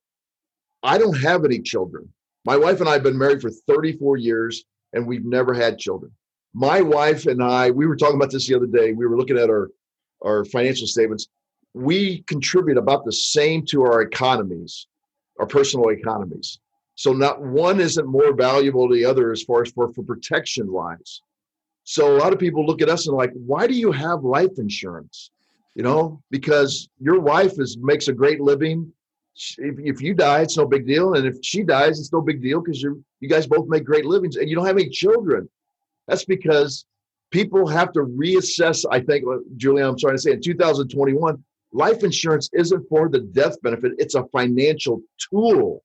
I 0.82 0.98
don't 0.98 1.18
have 1.18 1.44
any 1.44 1.60
children. 1.60 2.12
My 2.44 2.56
wife 2.56 2.80
and 2.80 2.88
I 2.88 2.94
have 2.94 3.02
been 3.02 3.18
married 3.18 3.40
for 3.40 3.50
34 3.50 4.16
years 4.16 4.64
and 4.92 5.06
we've 5.06 5.24
never 5.24 5.54
had 5.54 5.78
children. 5.78 6.12
My 6.54 6.80
wife 6.82 7.26
and 7.26 7.42
I, 7.42 7.70
we 7.70 7.86
were 7.86 7.96
talking 7.96 8.16
about 8.16 8.30
this 8.30 8.48
the 8.48 8.54
other 8.54 8.66
day. 8.66 8.92
We 8.92 9.06
were 9.06 9.16
looking 9.16 9.38
at 9.38 9.48
our, 9.48 9.70
our 10.22 10.44
financial 10.44 10.86
statements. 10.86 11.28
We 11.74 12.22
contribute 12.22 12.76
about 12.76 13.04
the 13.04 13.12
same 13.12 13.64
to 13.66 13.82
our 13.82 14.02
economies, 14.02 14.86
our 15.40 15.46
personal 15.46 15.88
economies. 15.90 16.58
So 16.94 17.12
not 17.12 17.40
one 17.40 17.80
isn't 17.80 18.06
more 18.06 18.34
valuable 18.34 18.88
to 18.88 18.94
the 18.94 19.04
other 19.04 19.32
as 19.32 19.42
far 19.42 19.62
as 19.62 19.72
for, 19.72 19.92
for 19.94 20.02
protection 20.02 20.70
wise. 20.70 21.22
So 21.84 22.14
a 22.14 22.18
lot 22.18 22.32
of 22.32 22.38
people 22.38 22.66
look 22.66 22.82
at 22.82 22.90
us 22.90 23.06
and 23.06 23.16
like, 23.16 23.32
why 23.34 23.66
do 23.66 23.74
you 23.74 23.90
have 23.92 24.24
life 24.24 24.58
insurance? 24.58 25.30
You 25.74 25.82
know, 25.82 26.22
because 26.30 26.88
your 27.00 27.18
wife 27.18 27.58
is 27.58 27.78
makes 27.78 28.08
a 28.08 28.12
great 28.12 28.40
living. 28.40 28.92
If, 29.34 29.78
if 29.78 30.00
you 30.02 30.14
die, 30.14 30.42
it's 30.42 30.56
no 30.56 30.66
big 30.66 30.86
deal, 30.86 31.14
and 31.14 31.26
if 31.26 31.36
she 31.42 31.62
dies, 31.62 31.98
it's 31.98 32.12
no 32.12 32.20
big 32.20 32.42
deal 32.42 32.60
because 32.60 32.82
you 32.82 33.02
you 33.20 33.28
guys 33.28 33.46
both 33.46 33.68
make 33.68 33.84
great 33.84 34.04
livings, 34.04 34.36
and 34.36 34.48
you 34.48 34.56
don't 34.56 34.66
have 34.66 34.76
any 34.76 34.90
children. 34.90 35.48
That's 36.06 36.24
because 36.24 36.84
people 37.30 37.66
have 37.66 37.92
to 37.92 38.00
reassess. 38.00 38.84
I 38.90 39.00
think, 39.00 39.24
uh, 39.26 39.38
Julian, 39.56 39.88
I'm 39.88 39.98
trying 39.98 40.16
to 40.16 40.22
say 40.22 40.32
in 40.32 40.42
2021, 40.42 41.42
life 41.72 42.04
insurance 42.04 42.50
isn't 42.52 42.88
for 42.88 43.08
the 43.08 43.20
death 43.20 43.60
benefit; 43.62 43.92
it's 43.98 44.14
a 44.14 44.24
financial 44.26 45.02
tool 45.30 45.82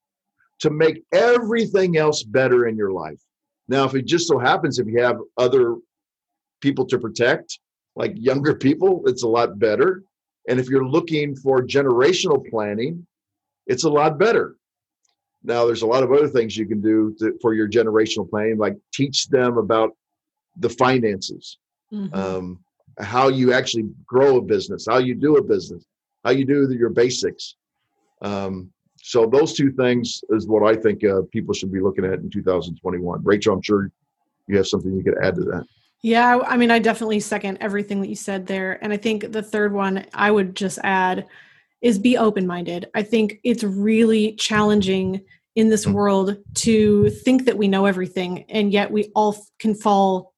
to 0.60 0.70
make 0.70 1.04
everything 1.14 1.98
else 1.98 2.24
better 2.24 2.68
in 2.68 2.76
your 2.76 2.92
life. 2.92 3.22
Now, 3.68 3.86
if 3.86 3.96
it 3.96 4.06
just 4.06 4.28
so 4.28 4.40
happens 4.40 4.80
if 4.80 4.88
you 4.88 5.02
have 5.02 5.20
other 5.38 5.76
people 6.62 6.86
to 6.88 6.98
protect, 6.98 7.60
like 7.96 8.14
younger 8.16 8.56
people, 8.56 9.04
it's 9.06 9.24
a 9.24 9.28
lot 9.28 9.60
better. 9.60 10.04
And 10.48 10.60
if 10.60 10.70
you're 10.70 10.88
looking 10.88 11.36
for 11.36 11.62
generational 11.62 12.48
planning, 12.50 13.06
it's 13.68 13.84
a 13.84 13.90
lot 13.90 14.18
better. 14.18 14.56
Now, 15.44 15.66
there's 15.66 15.84
a 15.84 15.88
lot 15.88 16.04
of 16.04 16.12
other 16.12 16.28
things 16.28 16.58
you 16.58 16.66
can 16.66 16.82
do 16.82 17.16
to, 17.20 17.38
for 17.42 17.54
your 17.54 17.70
generational 17.70 18.30
planning, 18.30 18.58
like 18.58 18.76
teach 18.94 19.28
them 19.28 19.58
about 19.58 19.92
the 20.58 20.70
finances, 20.70 21.58
mm-hmm. 21.94 22.14
um, 22.14 22.60
how 23.00 23.30
you 23.30 23.54
actually 23.54 23.90
grow 24.06 24.38
a 24.38 24.42
business, 24.42 24.88
how 24.90 24.98
you 24.98 25.16
do 25.16 25.38
a 25.38 25.44
business, 25.44 25.86
how 26.26 26.32
you 26.32 26.46
do 26.46 26.70
your 26.74 26.90
basics. 26.90 27.56
Um, 28.22 28.72
so 29.02 29.26
those 29.26 29.54
two 29.54 29.72
things 29.72 30.22
is 30.32 30.48
what 30.48 30.64
I 30.64 30.76
think 30.76 31.04
uh, 31.06 31.22
people 31.32 31.54
should 31.54 31.72
be 31.72 31.80
looking 31.80 32.04
at 32.04 32.20
in 32.20 32.30
2021. 32.30 33.24
Rachel, 33.24 33.54
I'm 33.54 33.62
sure 33.62 33.92
you 34.48 34.58
have 34.58 34.68
something 34.68 34.94
you 34.94 35.04
could 35.04 35.18
add 35.22 35.36
to 35.36 35.42
that. 35.42 35.66
Yeah, 36.02 36.40
I 36.46 36.58
mean, 36.58 36.72
I 36.72 36.80
definitely 36.80 37.20
second 37.20 37.58
everything 37.62 38.02
that 38.02 38.10
you 38.10 38.16
said 38.16 38.48
there. 38.48 38.84
And 38.84 38.92
I 38.92 38.98
think 38.98 39.32
the 39.32 39.42
third 39.42 39.74
one 39.74 40.06
I 40.14 40.32
would 40.32 40.56
just 40.56 40.80
add 40.84 41.26
is 41.82 42.00
be 42.00 42.18
open 42.18 42.48
minded. 42.48 42.90
I 42.96 43.04
think 43.04 43.40
it's 43.44 43.64
really 43.64 44.34
challenging 44.36 45.22
in 45.56 45.70
this 45.70 45.86
mm-hmm. 45.86 45.94
world 45.94 46.38
to 46.56 47.10
think 47.10 47.46
that 47.46 47.58
we 47.58 47.68
know 47.68 47.86
everything, 47.86 48.46
and 48.50 48.72
yet 48.72 48.92
we 48.92 49.12
all 49.16 49.38
can 49.60 49.76
fall 49.76 50.34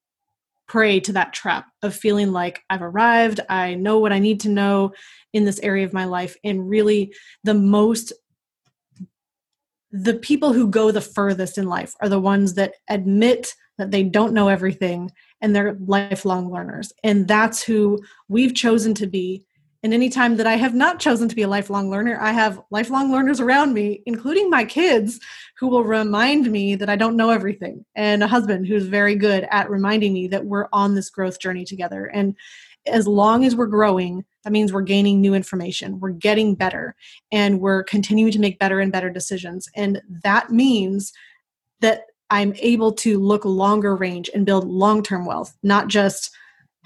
prey 0.67 0.99
to 0.99 1.13
that 1.13 1.33
trap 1.33 1.67
of 1.81 1.95
feeling 1.95 2.31
like 2.31 2.61
I've 2.69 2.83
arrived, 2.83 3.39
I 3.49 3.73
know 3.73 3.97
what 3.97 4.13
I 4.13 4.19
need 4.19 4.39
to 4.41 4.49
know 4.49 4.93
in 5.33 5.43
this 5.43 5.59
area 5.61 5.83
of 5.83 5.93
my 5.93 6.05
life. 6.05 6.37
And 6.43 6.69
really, 6.69 7.13
the 7.43 7.55
most 7.55 8.13
the 9.91 10.13
people 10.13 10.53
who 10.53 10.67
go 10.67 10.91
the 10.91 11.01
furthest 11.01 11.57
in 11.57 11.65
life 11.65 11.95
are 11.99 12.09
the 12.09 12.19
ones 12.19 12.53
that 12.53 12.75
admit 12.89 13.55
that 13.79 13.89
they 13.89 14.03
don't 14.03 14.33
know 14.33 14.47
everything 14.47 15.11
and 15.41 15.55
they're 15.55 15.75
lifelong 15.85 16.51
learners. 16.51 16.93
And 17.03 17.27
that's 17.27 17.63
who 17.63 17.99
we've 18.27 18.53
chosen 18.53 18.93
to 18.95 19.07
be. 19.07 19.45
And 19.81 19.93
anytime 19.93 20.35
that 20.37 20.47
I 20.47 20.55
have 20.55 20.73
not 20.73 20.99
chosen 20.99 21.29
to 21.29 21.35
be 21.35 21.43
a 21.43 21.47
lifelong 21.47 21.89
learner, 21.89 22.17
I 22.19 22.33
have 22.33 22.61
lifelong 22.69 23.11
learners 23.11 23.39
around 23.39 23.73
me, 23.73 24.03
including 24.05 24.49
my 24.49 24.65
kids, 24.65 25.19
who 25.57 25.67
will 25.67 25.85
remind 25.85 26.51
me 26.51 26.75
that 26.75 26.89
I 26.89 26.97
don't 26.97 27.15
know 27.15 27.29
everything, 27.29 27.85
and 27.95 28.21
a 28.21 28.27
husband 28.27 28.67
who's 28.67 28.87
very 28.87 29.15
good 29.15 29.47
at 29.51 29.69
reminding 29.69 30.13
me 30.13 30.27
that 30.27 30.45
we're 30.45 30.67
on 30.73 30.95
this 30.95 31.09
growth 31.09 31.39
journey 31.39 31.63
together. 31.63 32.05
And 32.05 32.35
as 32.87 33.07
long 33.07 33.45
as 33.45 33.55
we're 33.55 33.67
growing, 33.67 34.25
that 34.43 34.51
means 34.51 34.73
we're 34.73 34.81
gaining 34.81 35.21
new 35.21 35.33
information, 35.33 35.99
we're 35.99 36.09
getting 36.11 36.55
better, 36.55 36.95
and 37.31 37.61
we're 37.61 37.83
continuing 37.83 38.31
to 38.33 38.39
make 38.39 38.59
better 38.59 38.79
and 38.79 38.91
better 38.91 39.09
decisions. 39.09 39.69
And 39.75 40.01
that 40.23 40.49
means 40.49 41.13
that 41.81 42.03
I'm 42.29 42.53
able 42.59 42.91
to 42.93 43.19
look 43.19 43.45
longer 43.45 43.95
range 43.95 44.29
and 44.33 44.45
build 44.45 44.67
long 44.67 45.03
term 45.03 45.25
wealth, 45.25 45.55
not 45.63 45.87
just 45.87 46.31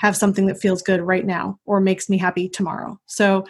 have 0.04 0.18
something 0.18 0.47
that 0.47 0.60
feels 0.60 0.82
good 0.82 1.01
right 1.01 1.26
now 1.26 1.58
or 1.66 1.80
makes 1.80 2.10
me 2.10 2.18
happy 2.18 2.49
tomorrow. 2.49 2.99
So 3.06 3.45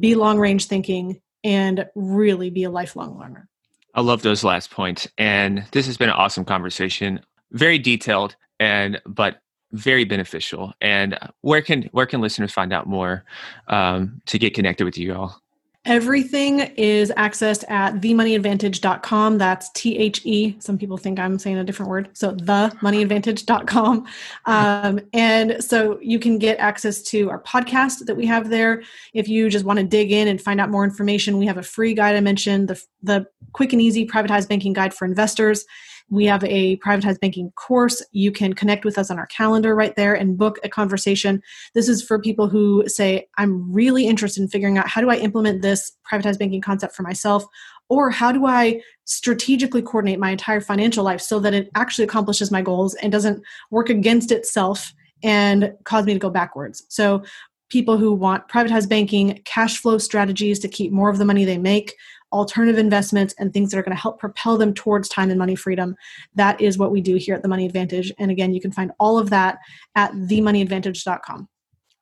be 0.00 0.14
long 0.14 0.38
range 0.38 0.64
thinking 0.64 1.20
and 1.44 1.86
really 1.94 2.48
be 2.48 2.64
a 2.64 2.70
lifelong 2.70 3.18
learner. 3.18 3.46
I 3.94 4.00
love 4.00 4.22
those 4.22 4.42
last 4.42 4.70
points. 4.70 5.06
And 5.18 5.66
this 5.72 5.84
has 5.84 5.98
been 5.98 6.08
an 6.08 6.14
awesome 6.14 6.46
conversation, 6.46 7.20
very 7.50 7.78
detailed 7.78 8.36
and 8.58 9.02
but 9.04 9.42
very 9.72 10.04
beneficial. 10.04 10.72
And 10.80 11.18
where 11.42 11.60
can 11.60 11.82
where 11.92 12.06
can 12.06 12.22
listeners 12.22 12.52
find 12.52 12.72
out 12.72 12.86
more 12.86 13.24
um, 13.68 14.22
to 14.26 14.38
get 14.38 14.54
connected 14.54 14.84
with 14.84 14.96
you 14.96 15.14
all? 15.14 15.41
Everything 15.84 16.60
is 16.76 17.10
accessed 17.16 17.68
at 17.68 17.94
themoneyadvantage.com. 17.94 19.38
That's 19.38 19.68
T 19.70 19.98
H 19.98 20.24
E. 20.24 20.54
Some 20.60 20.78
people 20.78 20.96
think 20.96 21.18
I'm 21.18 21.40
saying 21.40 21.58
a 21.58 21.64
different 21.64 21.90
word. 21.90 22.10
So 22.12 22.36
themoneyadvantage.com. 22.36 24.06
Um, 24.44 25.00
and 25.12 25.62
so 25.62 25.98
you 26.00 26.20
can 26.20 26.38
get 26.38 26.58
access 26.60 27.02
to 27.02 27.30
our 27.30 27.42
podcast 27.42 28.06
that 28.06 28.16
we 28.16 28.26
have 28.26 28.48
there. 28.48 28.84
If 29.12 29.28
you 29.28 29.50
just 29.50 29.64
want 29.64 29.80
to 29.80 29.84
dig 29.84 30.12
in 30.12 30.28
and 30.28 30.40
find 30.40 30.60
out 30.60 30.70
more 30.70 30.84
information, 30.84 31.36
we 31.36 31.46
have 31.46 31.58
a 31.58 31.64
free 31.64 31.94
guide 31.94 32.14
I 32.14 32.20
mentioned, 32.20 32.68
the, 32.68 32.80
the 33.02 33.26
quick 33.52 33.72
and 33.72 33.82
easy 33.82 34.06
privatized 34.06 34.48
banking 34.48 34.74
guide 34.74 34.94
for 34.94 35.04
investors. 35.04 35.64
We 36.10 36.26
have 36.26 36.44
a 36.44 36.76
privatized 36.78 37.20
banking 37.20 37.50
course. 37.52 38.04
You 38.12 38.32
can 38.32 38.52
connect 38.52 38.84
with 38.84 38.98
us 38.98 39.10
on 39.10 39.18
our 39.18 39.26
calendar 39.26 39.74
right 39.74 39.96
there 39.96 40.14
and 40.14 40.36
book 40.36 40.58
a 40.62 40.68
conversation. 40.68 41.42
This 41.74 41.88
is 41.88 42.02
for 42.02 42.18
people 42.18 42.48
who 42.48 42.84
say, 42.86 43.28
I'm 43.38 43.72
really 43.72 44.06
interested 44.06 44.42
in 44.42 44.48
figuring 44.48 44.78
out 44.78 44.88
how 44.88 45.00
do 45.00 45.10
I 45.10 45.16
implement 45.16 45.62
this 45.62 45.92
privatized 46.10 46.38
banking 46.38 46.60
concept 46.60 46.94
for 46.94 47.02
myself, 47.02 47.44
or 47.88 48.10
how 48.10 48.32
do 48.32 48.46
I 48.46 48.80
strategically 49.04 49.82
coordinate 49.82 50.18
my 50.18 50.30
entire 50.30 50.60
financial 50.60 51.04
life 51.04 51.20
so 51.20 51.38
that 51.40 51.54
it 51.54 51.70
actually 51.74 52.04
accomplishes 52.04 52.50
my 52.50 52.62
goals 52.62 52.94
and 52.94 53.12
doesn't 53.12 53.42
work 53.70 53.90
against 53.90 54.32
itself 54.32 54.94
and 55.22 55.74
cause 55.84 56.04
me 56.04 56.12
to 56.14 56.18
go 56.18 56.30
backwards. 56.30 56.84
So 56.88 57.22
people 57.68 57.96
who 57.96 58.12
want 58.12 58.48
privatized 58.48 58.88
banking, 58.88 59.40
cash 59.44 59.78
flow 59.78 59.98
strategies 59.98 60.58
to 60.58 60.68
keep 60.68 60.92
more 60.92 61.10
of 61.10 61.18
the 61.18 61.24
money 61.24 61.44
they 61.44 61.58
make, 61.58 61.94
alternative 62.32 62.78
investments 62.78 63.34
and 63.38 63.52
things 63.52 63.70
that 63.70 63.78
are 63.78 63.82
going 63.82 63.96
to 63.96 64.00
help 64.00 64.18
propel 64.18 64.56
them 64.58 64.74
towards 64.74 65.08
time 65.08 65.30
and 65.30 65.38
money 65.38 65.54
freedom. 65.54 65.94
That 66.34 66.60
is 66.60 66.78
what 66.78 66.90
we 66.90 67.00
do 67.00 67.16
here 67.16 67.34
at 67.34 67.42
the 67.42 67.48
Money 67.48 67.66
Advantage. 67.66 68.12
And 68.18 68.30
again, 68.30 68.52
you 68.52 68.60
can 68.60 68.72
find 68.72 68.92
all 68.98 69.18
of 69.18 69.30
that 69.30 69.58
at 69.94 70.12
themoneyadvantage.com. 70.12 71.48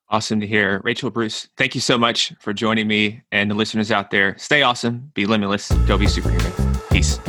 Awesome 0.08 0.40
to 0.40 0.46
hear. 0.46 0.80
Rachel 0.82 1.10
Bruce, 1.10 1.48
thank 1.56 1.74
you 1.74 1.80
so 1.80 1.96
much 1.96 2.32
for 2.40 2.52
joining 2.52 2.88
me 2.88 3.22
and 3.30 3.48
the 3.48 3.54
listeners 3.54 3.92
out 3.92 4.10
there. 4.10 4.36
Stay 4.38 4.62
awesome, 4.62 5.10
be 5.14 5.24
limitless, 5.24 5.70
go 5.86 5.96
be 5.96 6.08
superhuman. 6.08 6.52
Peace. 6.90 7.20